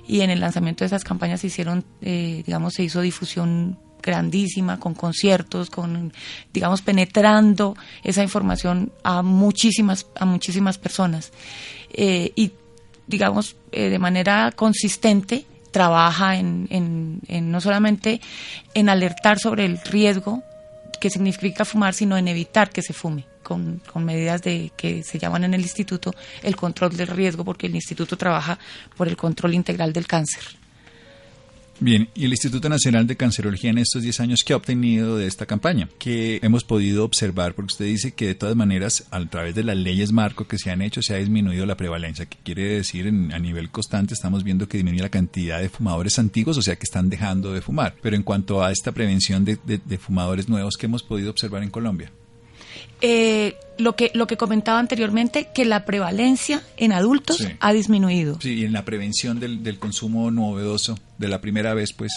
Y 0.08 0.22
en 0.22 0.30
el 0.30 0.40
lanzamiento 0.40 0.84
de 0.84 0.88
esas 0.88 1.04
campañas 1.04 1.42
se 1.42 1.48
hicieron, 1.48 1.84
eh, 2.02 2.44
digamos, 2.46 2.76
se 2.76 2.84
hizo 2.84 3.02
difusión 3.02 3.80
grandísima, 4.02 4.80
con 4.80 4.94
conciertos, 4.94 5.70
con, 5.70 6.14
digamos, 6.54 6.82
penetrando 6.82 7.76
esa 8.04 8.22
información 8.22 8.92
a 9.04 9.22
muchísimas, 9.22 10.06
a 10.16 10.26
muchísimas 10.26 10.78
personas. 10.78 11.32
Eh, 11.94 12.32
y, 12.36 12.52
digamos, 13.08 13.56
de 13.72 14.00
manera 14.00 14.52
consistente 14.56 15.46
trabaja 15.74 16.38
en, 16.38 16.68
en, 16.70 17.52
no 17.52 17.60
solamente 17.60 18.22
en 18.74 18.88
alertar 18.88 19.40
sobre 19.40 19.66
el 19.66 19.80
riesgo 19.80 20.44
que 21.02 21.10
significa 21.10 21.66
fumar, 21.66 21.94
sino 21.94 22.16
en 22.16 22.30
evitar 22.30 22.70
que 22.70 22.82
se 22.82 22.94
fume, 22.94 23.26
con, 23.42 23.82
con, 23.92 24.06
medidas 24.06 24.42
de 24.42 24.72
que 24.78 25.04
se 25.04 25.20
llaman 25.20 25.44
en 25.44 25.54
el 25.54 25.62
instituto 25.62 26.14
el 26.44 26.56
control 26.56 26.96
del 26.96 27.08
riesgo, 27.08 27.44
porque 27.44 27.68
el 27.68 27.76
instituto 27.76 28.16
trabaja 28.16 28.58
por 28.96 29.10
el 29.10 29.18
control 29.18 29.56
integral 29.56 29.92
del 29.92 30.08
cáncer. 30.08 30.63
Bien, 31.80 32.08
y 32.16 32.26
el 32.26 32.32
Instituto 32.32 32.70
Nacional 32.70 33.08
de 33.08 33.18
Cancerología 33.18 33.72
en 33.72 33.80
estos 33.80 34.04
10 34.04 34.20
años, 34.22 34.44
¿qué 34.44 34.54
ha 34.54 34.58
obtenido 34.58 35.18
de 35.18 35.28
esta 35.28 35.46
campaña? 35.46 35.90
¿Qué 35.98 36.40
hemos 36.44 36.64
podido 36.64 37.04
observar? 37.04 37.56
Porque 37.56 37.74
usted 37.74 37.86
dice 37.86 38.14
que 38.14 38.28
de 38.28 38.36
todas 38.36 38.56
maneras, 38.56 39.06
a 39.12 39.26
través 39.26 39.56
de 39.56 39.64
las 39.64 39.76
leyes 39.76 40.12
marco 40.12 40.48
que 40.48 40.58
se 40.58 40.72
han 40.72 40.82
hecho, 40.82 41.02
se 41.02 41.14
ha 41.14 41.18
disminuido 41.18 41.66
la 41.66 41.76
prevalencia. 41.76 42.26
¿Qué 42.26 42.38
quiere 42.44 42.64
decir? 42.64 43.08
a 43.08 43.40
nivel 43.40 43.70
constante 43.70 44.14
estamos 44.14 44.44
viendo 44.44 44.68
que 44.68 44.78
disminuye 44.78 45.02
la 45.04 45.10
cantidad 45.10 45.60
de 45.60 45.70
fumadores 45.70 46.20
antiguos, 46.20 46.58
o 46.58 46.62
sea 46.62 46.76
que 46.76 46.84
están 46.84 47.10
dejando 47.10 47.54
de 47.54 47.62
fumar. 47.62 47.96
Pero 48.02 48.16
en 48.16 48.24
cuanto 48.24 48.64
a 48.64 48.72
esta 48.72 48.92
prevención 48.92 49.44
de, 49.44 49.58
de 49.66 49.98
fumadores 49.98 50.48
nuevos, 50.48 50.78
¿qué 50.78 50.86
hemos 50.86 51.04
podido 51.04 51.32
observar 51.32 51.64
en 51.64 51.70
Colombia? 51.70 52.12
Eh, 53.06 53.58
lo 53.78 53.98
que 53.98 54.12
lo 54.14 54.28
que 54.28 54.38
comentaba 54.38 54.80
anteriormente 54.80 55.50
que 55.54 55.66
la 55.66 55.84
prevalencia 55.84 56.64
en 56.78 56.94
adultos 56.94 57.46
ha 57.60 57.74
disminuido. 57.74 58.40
Sí, 58.40 58.54
y 58.54 58.64
en 58.64 58.72
la 58.72 58.86
prevención 58.86 59.42
del, 59.42 59.62
del 59.62 59.78
consumo 59.78 60.32
novedoso 60.32 60.98
de 61.18 61.28
la 61.28 61.42
primera 61.42 61.74
vez, 61.74 61.92
pues 61.92 62.14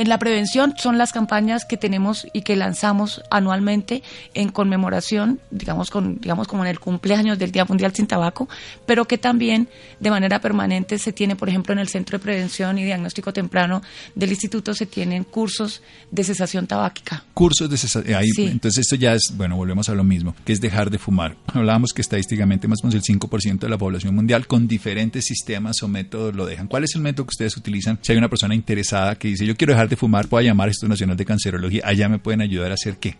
en 0.00 0.08
la 0.08 0.18
prevención 0.18 0.72
son 0.78 0.96
las 0.96 1.12
campañas 1.12 1.66
que 1.66 1.76
tenemos 1.76 2.26
y 2.32 2.40
que 2.40 2.56
lanzamos 2.56 3.20
anualmente 3.30 4.02
en 4.32 4.48
conmemoración, 4.48 5.40
digamos, 5.50 5.90
con, 5.90 6.18
digamos 6.18 6.48
como 6.48 6.64
en 6.64 6.70
el 6.70 6.80
cumpleaños 6.80 7.38
del 7.38 7.52
Día 7.52 7.66
Mundial 7.66 7.92
sin 7.94 8.06
Tabaco, 8.06 8.48
pero 8.86 9.04
que 9.04 9.18
también 9.18 9.68
de 9.98 10.08
manera 10.08 10.40
permanente 10.40 10.96
se 10.96 11.12
tiene, 11.12 11.36
por 11.36 11.50
ejemplo, 11.50 11.74
en 11.74 11.80
el 11.80 11.88
Centro 11.88 12.16
de 12.16 12.24
Prevención 12.24 12.78
y 12.78 12.84
Diagnóstico 12.84 13.34
Temprano 13.34 13.82
del 14.14 14.30
Instituto 14.30 14.72
se 14.72 14.86
tienen 14.86 15.24
cursos 15.24 15.82
de 16.10 16.24
cesación 16.24 16.66
tabáquica. 16.66 17.22
Cursos 17.34 17.68
de 17.68 17.76
cesación, 17.76 18.14
ahí, 18.14 18.30
entonces 18.38 18.78
esto 18.86 18.96
ya 18.96 19.12
es, 19.12 19.34
bueno, 19.36 19.56
volvemos 19.56 19.90
a 19.90 19.94
lo 19.94 20.02
mismo, 20.02 20.34
que 20.46 20.54
es 20.54 20.62
dejar 20.62 20.88
de 20.88 20.96
fumar. 20.96 21.36
Hablábamos 21.48 21.92
que 21.92 22.00
estadísticamente 22.00 22.68
más 22.68 22.78
o 22.82 22.86
menos 22.86 23.06
el 23.06 23.16
5% 23.18 23.58
de 23.58 23.68
la 23.68 23.76
población 23.76 24.14
mundial 24.14 24.46
con 24.46 24.66
diferentes 24.66 25.26
sistemas 25.26 25.82
o 25.82 25.88
métodos 25.88 26.34
lo 26.34 26.46
dejan. 26.46 26.68
¿Cuál 26.68 26.84
es 26.84 26.94
el 26.94 27.02
método 27.02 27.26
que 27.26 27.32
ustedes 27.32 27.54
utilizan 27.58 27.98
si 28.00 28.12
hay 28.12 28.18
una 28.18 28.30
persona 28.30 28.54
interesada 28.54 29.14
que 29.16 29.28
dice, 29.28 29.44
yo 29.44 29.54
quiero 29.58 29.74
dejar 29.74 29.89
de 29.90 29.96
fumar, 29.96 30.28
pueda 30.28 30.42
llamar 30.44 30.68
a 30.68 30.70
Instituto 30.70 30.88
Nacional 30.88 31.16
de 31.16 31.24
Cancerología. 31.26 31.82
Allá 31.84 32.08
me 32.08 32.18
pueden 32.18 32.40
ayudar 32.40 32.70
a 32.70 32.74
hacer 32.74 32.96
qué. 32.96 33.16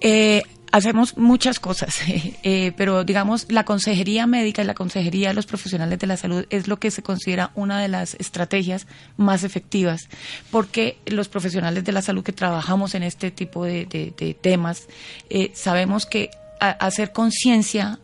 Eh, 0.00 0.42
hacemos 0.72 1.16
muchas 1.18 1.60
cosas, 1.60 2.00
eh, 2.42 2.72
pero 2.76 3.04
digamos, 3.04 3.46
la 3.50 3.64
consejería 3.64 4.26
médica 4.26 4.62
y 4.62 4.64
la 4.64 4.74
consejería 4.74 5.28
de 5.28 5.34
los 5.34 5.46
profesionales 5.46 5.98
de 5.98 6.06
la 6.06 6.16
salud 6.16 6.46
es 6.50 6.66
lo 6.66 6.78
que 6.78 6.90
se 6.90 7.02
considera 7.02 7.52
una 7.54 7.80
de 7.80 7.88
las 7.88 8.14
estrategias 8.14 8.86
más 9.16 9.44
efectivas, 9.44 10.08
porque 10.50 10.98
los 11.06 11.28
profesionales 11.28 11.84
de 11.84 11.92
la 11.92 12.02
salud 12.02 12.24
que 12.24 12.32
trabajamos 12.32 12.94
en 12.94 13.02
este 13.02 13.30
tipo 13.30 13.64
de, 13.64 13.86
temas 14.40 14.88
eh, 15.30 15.52
sabemos 15.54 16.06
que 16.06 16.30
hacer 16.58 17.12
conciencia 17.12 17.98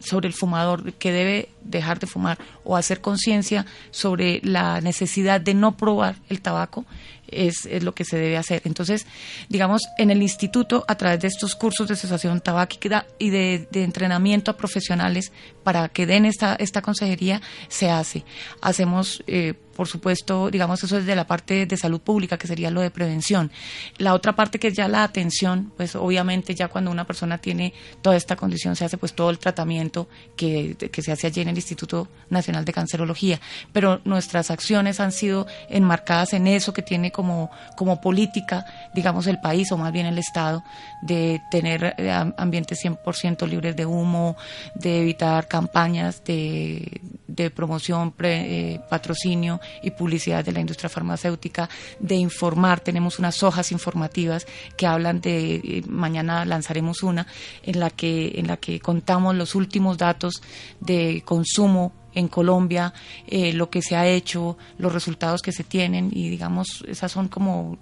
sobre 0.00 0.28
el 0.28 0.34
fumador 0.34 0.92
que 0.94 1.12
debe 1.12 1.48
dejar 1.62 1.98
de 1.98 2.06
fumar 2.06 2.38
o 2.64 2.76
hacer 2.76 3.00
conciencia 3.00 3.66
sobre 3.90 4.40
la 4.42 4.80
necesidad 4.80 5.40
de 5.40 5.54
no 5.54 5.76
probar 5.76 6.16
el 6.28 6.40
tabaco 6.40 6.84
es, 7.32 7.66
es, 7.66 7.82
lo 7.82 7.94
que 7.94 8.04
se 8.04 8.16
debe 8.16 8.36
hacer. 8.36 8.62
Entonces, 8.64 9.06
digamos, 9.48 9.82
en 9.98 10.10
el 10.10 10.22
instituto, 10.22 10.84
a 10.88 10.96
través 10.96 11.20
de 11.20 11.28
estos 11.28 11.54
cursos 11.54 11.88
de 11.88 11.96
cesación 11.96 12.40
tabáquica 12.40 13.06
y 13.18 13.30
de, 13.30 13.68
entrenamiento 13.72 14.50
a 14.50 14.56
profesionales 14.56 15.32
para 15.64 15.88
que 15.88 16.06
den 16.06 16.24
esta, 16.24 16.54
esta 16.56 16.82
consejería, 16.82 17.40
se 17.68 17.90
hace. 17.90 18.24
Hacemos, 18.60 19.22
eh, 19.26 19.54
por 19.74 19.88
supuesto, 19.88 20.50
digamos, 20.50 20.82
eso 20.82 20.98
es 20.98 21.06
de 21.06 21.16
la 21.16 21.26
parte 21.26 21.66
de 21.66 21.76
salud 21.76 22.00
pública, 22.00 22.38
que 22.38 22.46
sería 22.46 22.70
lo 22.70 22.80
de 22.80 22.90
prevención. 22.90 23.50
La 23.98 24.14
otra 24.14 24.34
parte 24.34 24.58
que 24.58 24.68
es 24.68 24.74
ya 24.74 24.88
la 24.88 25.04
atención, 25.04 25.72
pues 25.76 25.96
obviamente 25.96 26.54
ya 26.54 26.68
cuando 26.68 26.90
una 26.90 27.06
persona 27.06 27.38
tiene 27.38 27.72
toda 28.02 28.16
esta 28.16 28.36
condición, 28.36 28.76
se 28.76 28.84
hace 28.84 28.98
pues 28.98 29.14
todo 29.14 29.30
el 29.30 29.38
tratamiento 29.38 30.08
que, 30.36 30.76
que 30.76 31.02
se 31.02 31.12
hace 31.12 31.26
allí 31.26 31.40
en 31.40 31.48
el 31.48 31.56
Instituto 31.56 32.08
Nacional 32.30 32.64
de 32.64 32.72
Cancerología. 32.72 33.40
Pero 33.72 34.00
nuestras 34.04 34.50
acciones 34.50 35.00
han 35.00 35.12
sido 35.12 35.46
enmarcadas 35.68 36.32
en 36.34 36.46
eso 36.46 36.72
que 36.72 36.82
tiene 36.82 37.10
como, 37.10 37.50
como 37.76 38.00
política, 38.00 38.64
digamos, 38.94 39.26
el 39.26 39.40
país 39.40 39.72
o 39.72 39.78
más 39.78 39.92
bien 39.92 40.06
el 40.06 40.18
Estado, 40.18 40.62
de 41.02 41.40
tener 41.50 41.94
eh, 41.96 42.10
ambientes 42.36 42.84
100% 42.84 43.46
libres 43.48 43.74
de 43.76 43.86
humo, 43.86 44.36
de 44.74 45.00
evitar 45.00 45.48
campañas 45.48 46.22
de, 46.24 47.00
de 47.26 47.50
promoción, 47.50 48.14
eh, 48.22 48.80
patrocinio 48.88 49.60
y 49.82 49.90
publicidad 49.90 50.44
de 50.44 50.52
la 50.52 50.60
industria 50.60 50.88
farmacéutica, 50.88 51.68
de 51.98 52.14
informar. 52.14 52.80
Tenemos 52.80 53.18
unas 53.18 53.42
hojas 53.42 53.72
informativas 53.72 54.46
que 54.76 54.86
hablan 54.86 55.20
de, 55.20 55.54
eh, 55.56 55.82
mañana 55.88 56.44
lanzaremos 56.44 57.02
una, 57.02 57.26
en 57.62 57.80
la 57.80 57.90
que, 57.90 58.32
en 58.36 58.46
la 58.46 58.56
que 58.56 58.80
contamos 58.80 59.34
los 59.34 59.54
últimos 59.54 59.98
datos 59.98 60.42
de 60.80 61.22
consumo 61.24 61.92
en 62.14 62.28
Colombia, 62.28 62.92
eh, 63.26 63.52
lo 63.52 63.70
que 63.70 63.82
se 63.82 63.96
ha 63.96 64.06
hecho, 64.06 64.56
los 64.78 64.92
resultados 64.92 65.42
que 65.42 65.52
se 65.52 65.64
tienen 65.64 66.10
y 66.12 66.28
digamos, 66.28 66.84
esas 66.86 67.10
son 67.10 67.28
como 67.28 67.78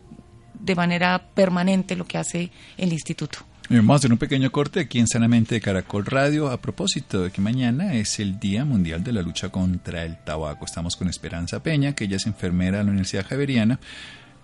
de 0.54 0.74
manera 0.74 1.30
permanente 1.34 1.96
lo 1.96 2.06
que 2.06 2.18
hace 2.18 2.50
el 2.76 2.92
instituto. 2.92 3.38
Vamos 3.72 3.94
a 3.94 3.96
hacer 3.98 4.12
un 4.12 4.18
pequeño 4.18 4.50
corte 4.50 4.80
aquí 4.80 4.98
en 4.98 5.06
Sanamente 5.06 5.54
de 5.54 5.60
Caracol 5.60 6.04
Radio 6.04 6.50
a 6.50 6.60
propósito 6.60 7.22
de 7.22 7.30
que 7.30 7.40
mañana 7.40 7.94
es 7.94 8.18
el 8.18 8.40
Día 8.40 8.64
Mundial 8.64 9.04
de 9.04 9.12
la 9.12 9.22
Lucha 9.22 9.50
contra 9.50 10.04
el 10.04 10.18
Tabaco. 10.24 10.64
Estamos 10.64 10.96
con 10.96 11.06
Esperanza 11.06 11.62
Peña, 11.62 11.94
que 11.94 12.04
ella 12.04 12.16
es 12.16 12.26
enfermera 12.26 12.78
de 12.78 12.84
la 12.84 12.90
Universidad 12.90 13.24
Javeriana 13.24 13.78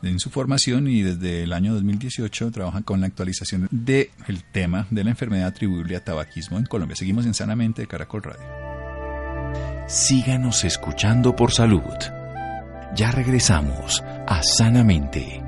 en 0.05 0.21
su 0.21 0.31
formación 0.31 0.87
y 0.87 1.03
desde 1.03 1.43
el 1.43 1.53
año 1.53 1.75
2018 1.75 2.53
trabaja 2.53 2.83
con 2.83 3.01
la 3.01 3.09
actualización 3.09 3.67
del 3.73 4.11
tema 4.53 4.87
de 4.93 5.03
la 5.03 5.11
enfermedad 5.11 5.49
atribuible 5.49 5.97
a 5.97 6.05
tabaquismo 6.05 6.59
en 6.59 6.67
Colombia. 6.67 6.95
Seguimos 6.95 7.27
en 7.27 7.35
Sanamente 7.35 7.83
de 7.83 7.89
Caracol 7.89 8.23
Radio. 8.23 8.47
Síganos 9.89 10.63
escuchando 10.63 11.35
por 11.35 11.51
salud. 11.51 11.83
Ya 12.95 13.11
regresamos 13.11 14.05
a 14.29 14.41
Sanamente. 14.45 15.46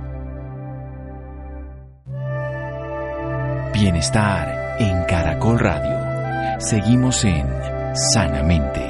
Bienestar 3.81 4.77
en 4.81 5.05
Caracol 5.05 5.61
Radio. 5.61 6.59
Seguimos 6.59 7.25
en 7.25 7.47
Sanamente. 7.95 8.81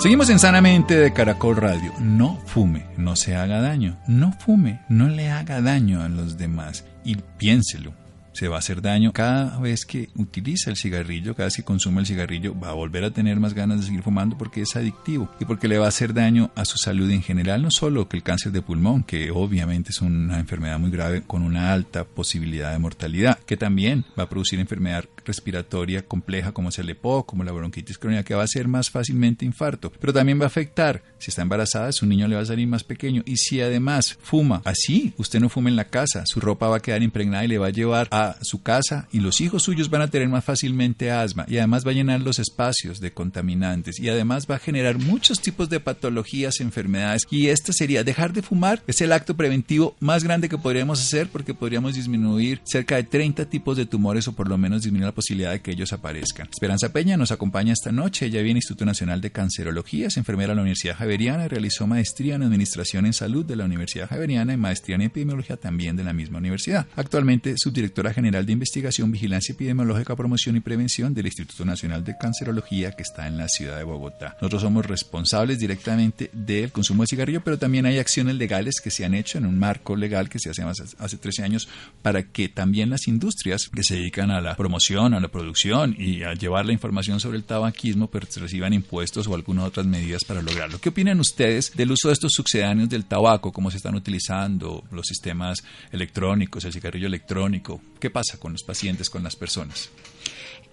Seguimos 0.00 0.28
en 0.28 0.38
Sanamente 0.38 0.98
de 0.98 1.14
Caracol 1.14 1.56
Radio. 1.56 1.94
No 1.98 2.38
fume, 2.44 2.84
no 2.98 3.16
se 3.16 3.36
haga 3.36 3.62
daño. 3.62 3.98
No 4.06 4.32
fume, 4.32 4.82
no 4.90 5.08
le 5.08 5.30
haga 5.30 5.62
daño 5.62 6.02
a 6.02 6.10
los 6.10 6.36
demás. 6.36 6.84
Y 7.04 7.16
piénselo. 7.38 8.07
Se 8.38 8.46
va 8.46 8.56
a 8.56 8.58
hacer 8.60 8.80
daño. 8.80 9.12
Cada 9.12 9.58
vez 9.58 9.84
que 9.84 10.10
utiliza 10.14 10.70
el 10.70 10.76
cigarrillo, 10.76 11.34
cada 11.34 11.46
vez 11.46 11.56
que 11.56 11.64
consume 11.64 12.00
el 12.00 12.06
cigarrillo, 12.06 12.58
va 12.58 12.68
a 12.68 12.72
volver 12.72 13.02
a 13.02 13.10
tener 13.10 13.40
más 13.40 13.52
ganas 13.52 13.80
de 13.80 13.86
seguir 13.86 14.02
fumando 14.02 14.38
porque 14.38 14.62
es 14.62 14.76
adictivo 14.76 15.28
y 15.40 15.44
porque 15.44 15.66
le 15.66 15.78
va 15.78 15.86
a 15.86 15.88
hacer 15.88 16.14
daño 16.14 16.52
a 16.54 16.64
su 16.64 16.78
salud 16.78 17.10
en 17.10 17.22
general, 17.22 17.62
no 17.62 17.72
solo 17.72 18.08
que 18.08 18.16
el 18.16 18.22
cáncer 18.22 18.52
de 18.52 18.62
pulmón, 18.62 19.02
que 19.02 19.32
obviamente 19.32 19.90
es 19.90 20.00
una 20.00 20.38
enfermedad 20.38 20.78
muy 20.78 20.92
grave 20.92 21.22
con 21.26 21.42
una 21.42 21.72
alta 21.72 22.04
posibilidad 22.04 22.70
de 22.70 22.78
mortalidad, 22.78 23.40
que 23.40 23.56
también 23.56 24.04
va 24.16 24.24
a 24.24 24.28
producir 24.28 24.60
enfermedad 24.60 25.04
respiratoria 25.24 26.02
compleja 26.02 26.52
como 26.52 26.68
es 26.68 26.78
el 26.78 26.90
EPO, 26.90 27.26
como 27.26 27.42
la 27.42 27.50
bronquitis 27.50 27.98
crónica, 27.98 28.22
que 28.22 28.36
va 28.36 28.44
a 28.44 28.46
ser 28.46 28.68
más 28.68 28.88
fácilmente 28.88 29.44
infarto, 29.44 29.90
pero 29.98 30.12
también 30.12 30.38
va 30.38 30.44
a 30.44 30.46
afectar, 30.46 31.02
si 31.18 31.30
está 31.30 31.42
embarazada, 31.42 31.90
su 31.90 32.06
niño 32.06 32.28
le 32.28 32.36
va 32.36 32.42
a 32.42 32.46
salir 32.46 32.68
más 32.68 32.84
pequeño 32.84 33.22
y 33.26 33.36
si 33.36 33.60
además 33.60 34.16
fuma 34.22 34.62
así, 34.64 35.12
usted 35.16 35.40
no 35.40 35.48
fuma 35.48 35.70
en 35.70 35.76
la 35.76 35.86
casa, 35.86 36.22
su 36.24 36.38
ropa 36.38 36.68
va 36.68 36.76
a 36.76 36.80
quedar 36.80 37.02
impregnada 37.02 37.44
y 37.44 37.48
le 37.48 37.58
va 37.58 37.66
a 37.66 37.70
llevar 37.70 38.06
a 38.12 38.27
su 38.42 38.62
casa 38.62 39.08
y 39.12 39.20
los 39.20 39.40
hijos 39.40 39.62
suyos 39.62 39.90
van 39.90 40.02
a 40.02 40.08
tener 40.08 40.28
más 40.28 40.44
fácilmente 40.44 41.10
asma 41.10 41.44
y 41.48 41.58
además 41.58 41.86
va 41.86 41.90
a 41.90 41.94
llenar 41.94 42.20
los 42.20 42.38
espacios 42.38 43.00
de 43.00 43.12
contaminantes 43.12 43.98
y 43.98 44.08
además 44.08 44.46
va 44.50 44.56
a 44.56 44.58
generar 44.58 44.98
muchos 44.98 45.40
tipos 45.40 45.68
de 45.68 45.80
patologías, 45.80 46.60
enfermedades 46.60 47.22
y 47.30 47.48
esta 47.48 47.72
sería 47.72 48.04
dejar 48.04 48.32
de 48.32 48.42
fumar 48.42 48.82
es 48.86 49.00
el 49.00 49.12
acto 49.12 49.36
preventivo 49.36 49.96
más 50.00 50.24
grande 50.24 50.48
que 50.48 50.58
podríamos 50.58 51.00
hacer 51.00 51.28
porque 51.28 51.54
podríamos 51.54 51.94
disminuir 51.94 52.60
cerca 52.64 52.96
de 52.96 53.04
30 53.04 53.46
tipos 53.46 53.76
de 53.76 53.86
tumores 53.86 54.28
o 54.28 54.32
por 54.32 54.48
lo 54.48 54.58
menos 54.58 54.82
disminuir 54.82 55.06
la 55.06 55.14
posibilidad 55.14 55.52
de 55.52 55.60
que 55.60 55.72
ellos 55.72 55.92
aparezcan. 55.92 56.48
Esperanza 56.50 56.92
Peña 56.92 57.16
nos 57.16 57.32
acompaña 57.32 57.72
esta 57.72 57.92
noche, 57.92 58.26
ella 58.26 58.42
viene 58.42 58.58
Instituto 58.58 58.84
Nacional 58.84 59.20
de 59.20 59.30
Cancerología, 59.30 60.08
es 60.08 60.16
enfermera 60.16 60.50
de 60.50 60.56
la 60.56 60.62
Universidad 60.62 60.96
Javeriana, 60.96 61.48
realizó 61.48 61.86
maestría 61.86 62.36
en 62.36 62.42
Administración 62.42 63.06
en 63.06 63.12
Salud 63.12 63.44
de 63.44 63.56
la 63.56 63.64
Universidad 63.64 64.08
Javeriana 64.08 64.52
y 64.52 64.56
maestría 64.56 64.96
en 64.96 65.02
Epidemiología 65.02 65.56
también 65.56 65.96
de 65.96 66.04
la 66.04 66.12
misma 66.12 66.38
universidad. 66.38 66.86
Actualmente 66.96 67.54
subdirectora 67.56 68.07
general 68.12 68.46
de 68.46 68.52
Investigación, 68.52 69.12
Vigilancia 69.12 69.52
Epidemiológica, 69.52 70.16
Promoción 70.16 70.56
y 70.56 70.60
Prevención 70.60 71.14
del 71.14 71.26
Instituto 71.26 71.64
Nacional 71.64 72.04
de 72.04 72.16
Cancerología 72.18 72.92
que 72.92 73.02
está 73.02 73.26
en 73.26 73.38
la 73.38 73.48
ciudad 73.48 73.78
de 73.78 73.84
Bogotá. 73.84 74.36
Nosotros 74.40 74.62
somos 74.62 74.86
responsables 74.86 75.58
directamente 75.58 76.30
del 76.32 76.72
consumo 76.72 77.02
de 77.02 77.08
cigarrillo, 77.08 77.42
pero 77.42 77.58
también 77.58 77.86
hay 77.86 77.98
acciones 77.98 78.36
legales 78.36 78.80
que 78.82 78.90
se 78.90 79.04
han 79.04 79.14
hecho 79.14 79.38
en 79.38 79.46
un 79.46 79.58
marco 79.58 79.96
legal 79.96 80.28
que 80.28 80.38
se 80.38 80.50
hace 80.50 80.62
hace, 80.62 80.84
hace 80.98 81.16
13 81.16 81.42
años 81.42 81.68
para 82.02 82.22
que 82.22 82.48
también 82.48 82.90
las 82.90 83.08
industrias 83.08 83.68
que 83.68 83.82
se 83.82 83.96
dedican 83.96 84.30
a 84.30 84.40
la 84.40 84.56
promoción, 84.56 85.14
a 85.14 85.20
la 85.20 85.28
producción 85.28 85.94
y 85.98 86.22
a 86.22 86.34
llevar 86.34 86.66
la 86.66 86.72
información 86.72 87.20
sobre 87.20 87.38
el 87.38 87.44
tabaquismo 87.44 88.08
pues 88.08 88.36
reciban 88.36 88.72
impuestos 88.72 89.26
o 89.26 89.34
algunas 89.34 89.66
otras 89.66 89.86
medidas 89.86 90.24
para 90.24 90.42
lograrlo. 90.42 90.80
¿Qué 90.80 90.88
opinan 90.88 91.20
ustedes 91.20 91.72
del 91.74 91.92
uso 91.92 92.08
de 92.08 92.14
estos 92.14 92.32
sucedáneos 92.32 92.88
del 92.88 93.04
tabaco, 93.04 93.52
cómo 93.52 93.70
se 93.70 93.76
están 93.78 93.94
utilizando 93.94 94.84
los 94.90 95.06
sistemas 95.06 95.62
electrónicos, 95.92 96.64
el 96.64 96.72
cigarrillo 96.72 97.06
electrónico? 97.06 97.80
¿Qué 97.98 98.10
pasa 98.10 98.38
con 98.38 98.52
los 98.52 98.62
pacientes, 98.62 99.10
con 99.10 99.22
las 99.22 99.36
personas? 99.36 99.90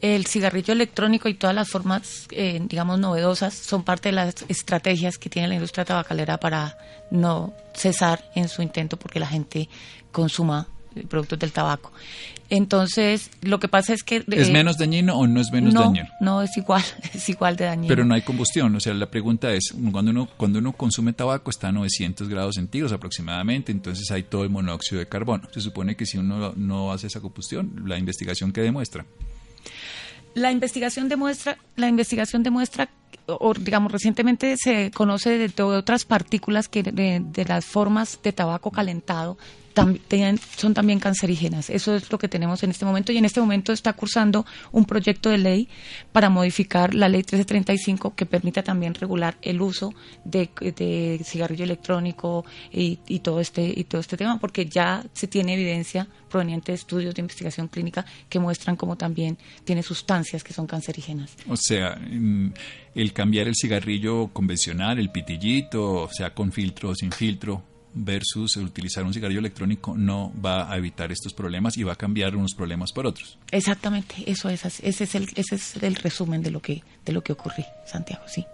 el 0.01 0.25
cigarrillo 0.27 0.73
electrónico 0.73 1.29
y 1.29 1.33
todas 1.33 1.55
las 1.55 1.69
formas, 1.69 2.27
eh, 2.31 2.59
digamos, 2.61 2.99
novedosas 2.99 3.53
son 3.53 3.83
parte 3.83 4.09
de 4.09 4.13
las 4.13 4.35
estrategias 4.49 5.17
que 5.17 5.29
tiene 5.29 5.47
la 5.47 5.55
industria 5.55 5.85
tabacalera 5.85 6.39
para 6.39 6.77
no 7.09 7.53
cesar 7.73 8.29
en 8.35 8.49
su 8.49 8.61
intento 8.61 8.97
porque 8.97 9.19
la 9.19 9.27
gente 9.27 9.69
consuma 10.11 10.67
productos 11.03 11.39
del 11.39 11.51
tabaco. 11.51 11.91
Entonces, 12.49 13.31
lo 13.41 13.59
que 13.59 13.67
pasa 13.67 13.93
es 13.93 14.03
que... 14.03 14.23
¿Es 14.27 14.49
eh, 14.49 14.51
menos 14.51 14.77
dañino 14.77 15.17
o 15.17 15.25
no 15.25 15.41
es 15.41 15.51
menos 15.51 15.73
dañino? 15.73 16.07
No, 16.21 16.41
es 16.41 16.55
igual, 16.57 16.83
es 17.13 17.27
igual 17.29 17.55
de 17.55 17.65
dañino. 17.65 17.87
Pero 17.87 18.05
no 18.05 18.13
hay 18.13 18.21
combustión, 18.21 18.75
o 18.75 18.79
sea, 18.79 18.93
la 18.93 19.09
pregunta 19.09 19.51
es, 19.51 19.73
cuando 19.91 20.11
uno, 20.11 20.29
cuando 20.37 20.59
uno 20.59 20.71
consume 20.73 21.13
tabaco 21.13 21.49
está 21.49 21.69
a 21.69 21.71
900 21.71 22.29
grados 22.29 22.55
centígrados 22.55 22.93
aproximadamente, 22.93 23.71
entonces 23.71 24.09
hay 24.11 24.23
todo 24.23 24.43
el 24.43 24.49
monóxido 24.49 24.99
de 24.99 25.07
carbono. 25.07 25.47
Se 25.51 25.61
supone 25.61 25.95
que 25.95 26.05
si 26.05 26.17
uno 26.17 26.53
no 26.55 26.91
hace 26.91 27.07
esa 27.07 27.19
combustión, 27.19 27.83
la 27.85 27.97
investigación 27.97 28.51
que 28.51 28.61
demuestra. 28.61 29.05
La 30.35 30.51
investigación 30.51 31.07
demuestra, 31.07 31.57
la 31.77 31.87
investigación 31.87 32.43
demuestra 32.43 32.89
o 33.27 33.53
digamos 33.53 33.91
recientemente 33.91 34.55
se 34.57 34.91
conoce 34.91 35.37
de, 35.37 35.63
otras 35.63 36.05
partículas 36.05 36.67
que 36.67 36.83
de, 36.83 37.45
las 37.47 37.65
formas 37.65 38.19
de 38.21 38.33
tabaco 38.33 38.71
calentado 38.71 39.37
son 39.75 40.73
también 40.73 40.99
cancerígenas. 40.99 41.69
Eso 41.69 41.95
es 41.95 42.11
lo 42.11 42.17
que 42.17 42.27
tenemos 42.27 42.63
en 42.63 42.71
este 42.71 42.85
momento 42.85 43.11
y 43.11 43.17
en 43.17 43.25
este 43.25 43.39
momento 43.39 43.73
está 43.73 43.93
cursando 43.93 44.45
un 44.71 44.85
proyecto 44.85 45.29
de 45.29 45.37
ley 45.37 45.67
para 46.11 46.29
modificar 46.29 46.93
la 46.93 47.09
ley 47.09 47.19
1335 47.19 48.15
que 48.15 48.25
permita 48.25 48.63
también 48.63 48.93
regular 48.93 49.37
el 49.41 49.61
uso 49.61 49.93
de, 50.23 50.49
cigarrillo 51.23 51.63
electrónico 51.63 52.45
y, 52.71 52.97
todo 53.19 53.39
este 53.39 53.73
y 53.75 53.85
todo 53.85 54.01
este 54.01 54.17
tema 54.17 54.39
porque 54.39 54.65
ya 54.65 55.03
se 55.13 55.27
tiene 55.27 55.53
evidencia 55.53 56.07
proveniente 56.29 56.71
de 56.71 56.75
estudios 56.75 57.15
de 57.15 57.21
investigación 57.21 57.67
clínica 57.67 58.05
que 58.29 58.39
muestran 58.39 58.75
cómo 58.75 58.97
también 58.97 59.37
tiene 59.63 59.83
sustancias 59.83 60.43
que 60.43 60.53
son 60.53 60.67
cancerígenas. 60.67 61.35
O 61.47 61.57
sea, 61.57 61.99
el 62.95 63.13
cambiar 63.13 63.47
el 63.47 63.55
cigarrillo 63.55 64.29
convencional, 64.29 64.99
el 64.99 65.11
pitillito, 65.11 66.09
sea 66.11 66.33
con 66.33 66.51
filtro 66.51 66.89
o 66.89 66.95
sin 66.95 67.11
filtro, 67.11 67.63
versus 67.95 68.57
utilizar 68.57 69.03
un 69.03 69.13
cigarrillo 69.13 69.39
electrónico 69.39 69.95
no 69.97 70.31
va 70.43 70.71
a 70.71 70.77
evitar 70.77 71.11
estos 71.11 71.33
problemas 71.33 71.77
y 71.77 71.83
va 71.83 71.93
a 71.93 71.95
cambiar 71.95 72.35
unos 72.35 72.53
problemas 72.53 72.91
por 72.91 73.07
otros. 73.07 73.39
Exactamente, 73.51 74.15
eso 74.27 74.49
es 74.49 74.65
ese 74.65 75.03
es 75.03 75.15
el 75.15 75.29
ese 75.35 75.55
es 75.55 75.75
el 75.81 75.95
resumen 75.95 76.43
de 76.43 76.51
lo 76.51 76.61
que 76.61 76.83
de 77.05 77.13
lo 77.13 77.23
que 77.23 77.33
ocurre, 77.33 77.65
Santiago, 77.85 78.23
sí. 78.27 78.45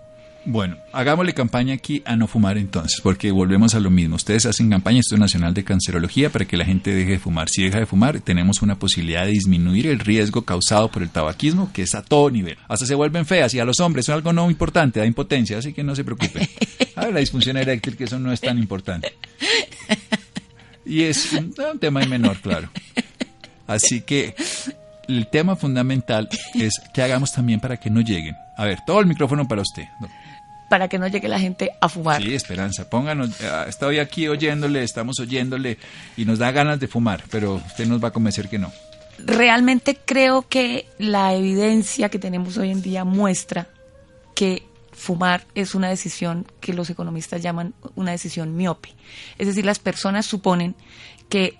Bueno, 0.43 0.77
hagámosle 0.91 1.35
campaña 1.35 1.75
aquí 1.75 2.01
a 2.03 2.15
no 2.15 2.27
fumar 2.27 2.57
entonces, 2.57 2.99
porque 3.01 3.29
volvemos 3.29 3.75
a 3.75 3.79
lo 3.79 3.91
mismo. 3.91 4.15
Ustedes 4.15 4.47
hacen 4.47 4.71
campaña, 4.71 4.99
esto 4.99 5.15
Nacional 5.15 5.53
de 5.53 5.63
Cancerología, 5.63 6.31
para 6.31 6.45
que 6.45 6.57
la 6.57 6.65
gente 6.65 6.95
deje 6.95 7.11
de 7.11 7.19
fumar. 7.19 7.47
Si 7.47 7.63
deja 7.63 7.77
de 7.77 7.85
fumar, 7.85 8.19
tenemos 8.21 8.63
una 8.63 8.79
posibilidad 8.79 9.25
de 9.25 9.31
disminuir 9.31 9.85
el 9.85 9.99
riesgo 9.99 10.41
causado 10.41 10.89
por 10.89 11.03
el 11.03 11.11
tabaquismo, 11.11 11.71
que 11.71 11.83
es 11.83 11.93
a 11.93 12.01
todo 12.01 12.31
nivel. 12.31 12.57
Hasta 12.67 12.87
se 12.87 12.95
vuelven 12.95 13.27
feas 13.27 13.53
y 13.53 13.59
a 13.59 13.65
los 13.65 13.79
hombres 13.79 14.05
es 14.05 14.15
algo 14.15 14.33
no 14.33 14.49
importante, 14.49 14.99
da 14.99 15.05
impotencia, 15.05 15.59
así 15.59 15.73
que 15.73 15.83
no 15.83 15.95
se 15.95 16.03
preocupen. 16.03 16.47
A 17.01 17.05
ver, 17.05 17.13
la 17.15 17.19
disfunción 17.19 17.57
eréctil, 17.57 17.97
que 17.97 18.03
eso 18.03 18.19
no 18.19 18.31
es 18.31 18.39
tan 18.39 18.59
importante. 18.59 19.15
Y 20.85 21.03
es 21.03 21.33
un, 21.33 21.53
tema 21.79 22.05
menor, 22.05 22.37
claro. 22.41 22.69
Así 23.65 24.01
que 24.01 24.35
el 25.07 25.27
tema 25.27 25.55
fundamental 25.55 26.29
es 26.53 26.79
que 26.93 27.01
hagamos 27.01 27.31
también 27.31 27.59
para 27.59 27.77
que 27.77 27.89
no 27.89 28.01
lleguen. 28.01 28.35
A 28.55 28.65
ver, 28.65 28.79
todo 28.85 28.99
el 28.99 29.07
micrófono 29.07 29.47
para 29.47 29.61
usted 29.61 29.85
para 30.69 30.87
que 30.87 30.97
no 30.97 31.07
llegue 31.07 31.27
la 31.27 31.37
gente 31.37 31.71
a 31.81 31.89
fumar. 31.89 32.21
Sí, 32.21 32.33
Esperanza, 32.33 32.89
pónganos, 32.89 33.41
eh, 33.41 33.65
estoy 33.67 33.99
aquí 33.99 34.29
oyéndole, 34.29 34.83
estamos 34.83 35.19
oyéndole 35.19 35.77
y 36.15 36.23
nos 36.23 36.39
da 36.39 36.49
ganas 36.53 36.79
de 36.79 36.87
fumar, 36.87 37.25
pero 37.29 37.55
usted 37.55 37.85
nos 37.87 38.01
va 38.01 38.07
a 38.07 38.11
convencer 38.11 38.47
que 38.47 38.57
no. 38.57 38.71
Realmente 39.17 39.97
creo 40.05 40.47
que 40.47 40.87
la 40.97 41.33
evidencia 41.33 42.07
que 42.07 42.19
tenemos 42.19 42.55
hoy 42.57 42.71
en 42.71 42.81
día 42.81 43.03
muestra 43.03 43.67
que 44.33 44.63
fumar 45.01 45.47
es 45.55 45.73
una 45.73 45.89
decisión 45.89 46.45
que 46.59 46.73
los 46.73 46.91
economistas 46.91 47.41
llaman 47.41 47.73
una 47.95 48.11
decisión 48.11 48.55
miope. 48.55 48.93
Es 49.39 49.47
decir, 49.47 49.65
las 49.65 49.79
personas 49.79 50.27
suponen 50.27 50.75
que 51.27 51.57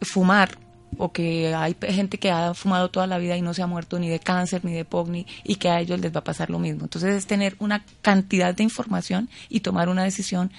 fumar 0.00 0.58
o 0.96 1.12
que 1.12 1.54
hay 1.54 1.76
gente 1.88 2.16
que 2.18 2.30
ha 2.30 2.54
fumado 2.54 2.88
toda 2.90 3.06
la 3.06 3.18
vida 3.18 3.36
y 3.36 3.42
no 3.42 3.52
se 3.52 3.60
ha 3.60 3.66
muerto 3.66 3.98
ni 3.98 4.08
de 4.08 4.20
cáncer 4.20 4.64
ni 4.64 4.72
de 4.72 4.86
POGNI 4.86 5.26
y 5.44 5.56
que 5.56 5.68
a 5.68 5.80
ellos 5.80 6.00
les 6.00 6.14
va 6.14 6.20
a 6.20 6.24
pasar 6.24 6.48
lo 6.48 6.58
mismo. 6.58 6.84
Entonces 6.84 7.14
es 7.14 7.26
tener 7.26 7.56
una 7.58 7.84
cantidad 8.00 8.54
de 8.54 8.62
información 8.62 9.28
y 9.50 9.60
tomar 9.60 9.90
una 9.90 10.04
decisión 10.04 10.50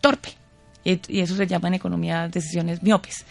torpe. 0.00 0.30
Y, 0.82 1.20
eso 1.20 1.36
se 1.36 1.46
llama 1.46 1.68
en 1.68 1.74
economía 1.74 2.26
decisiones 2.28 2.82
miopes. 2.82 3.26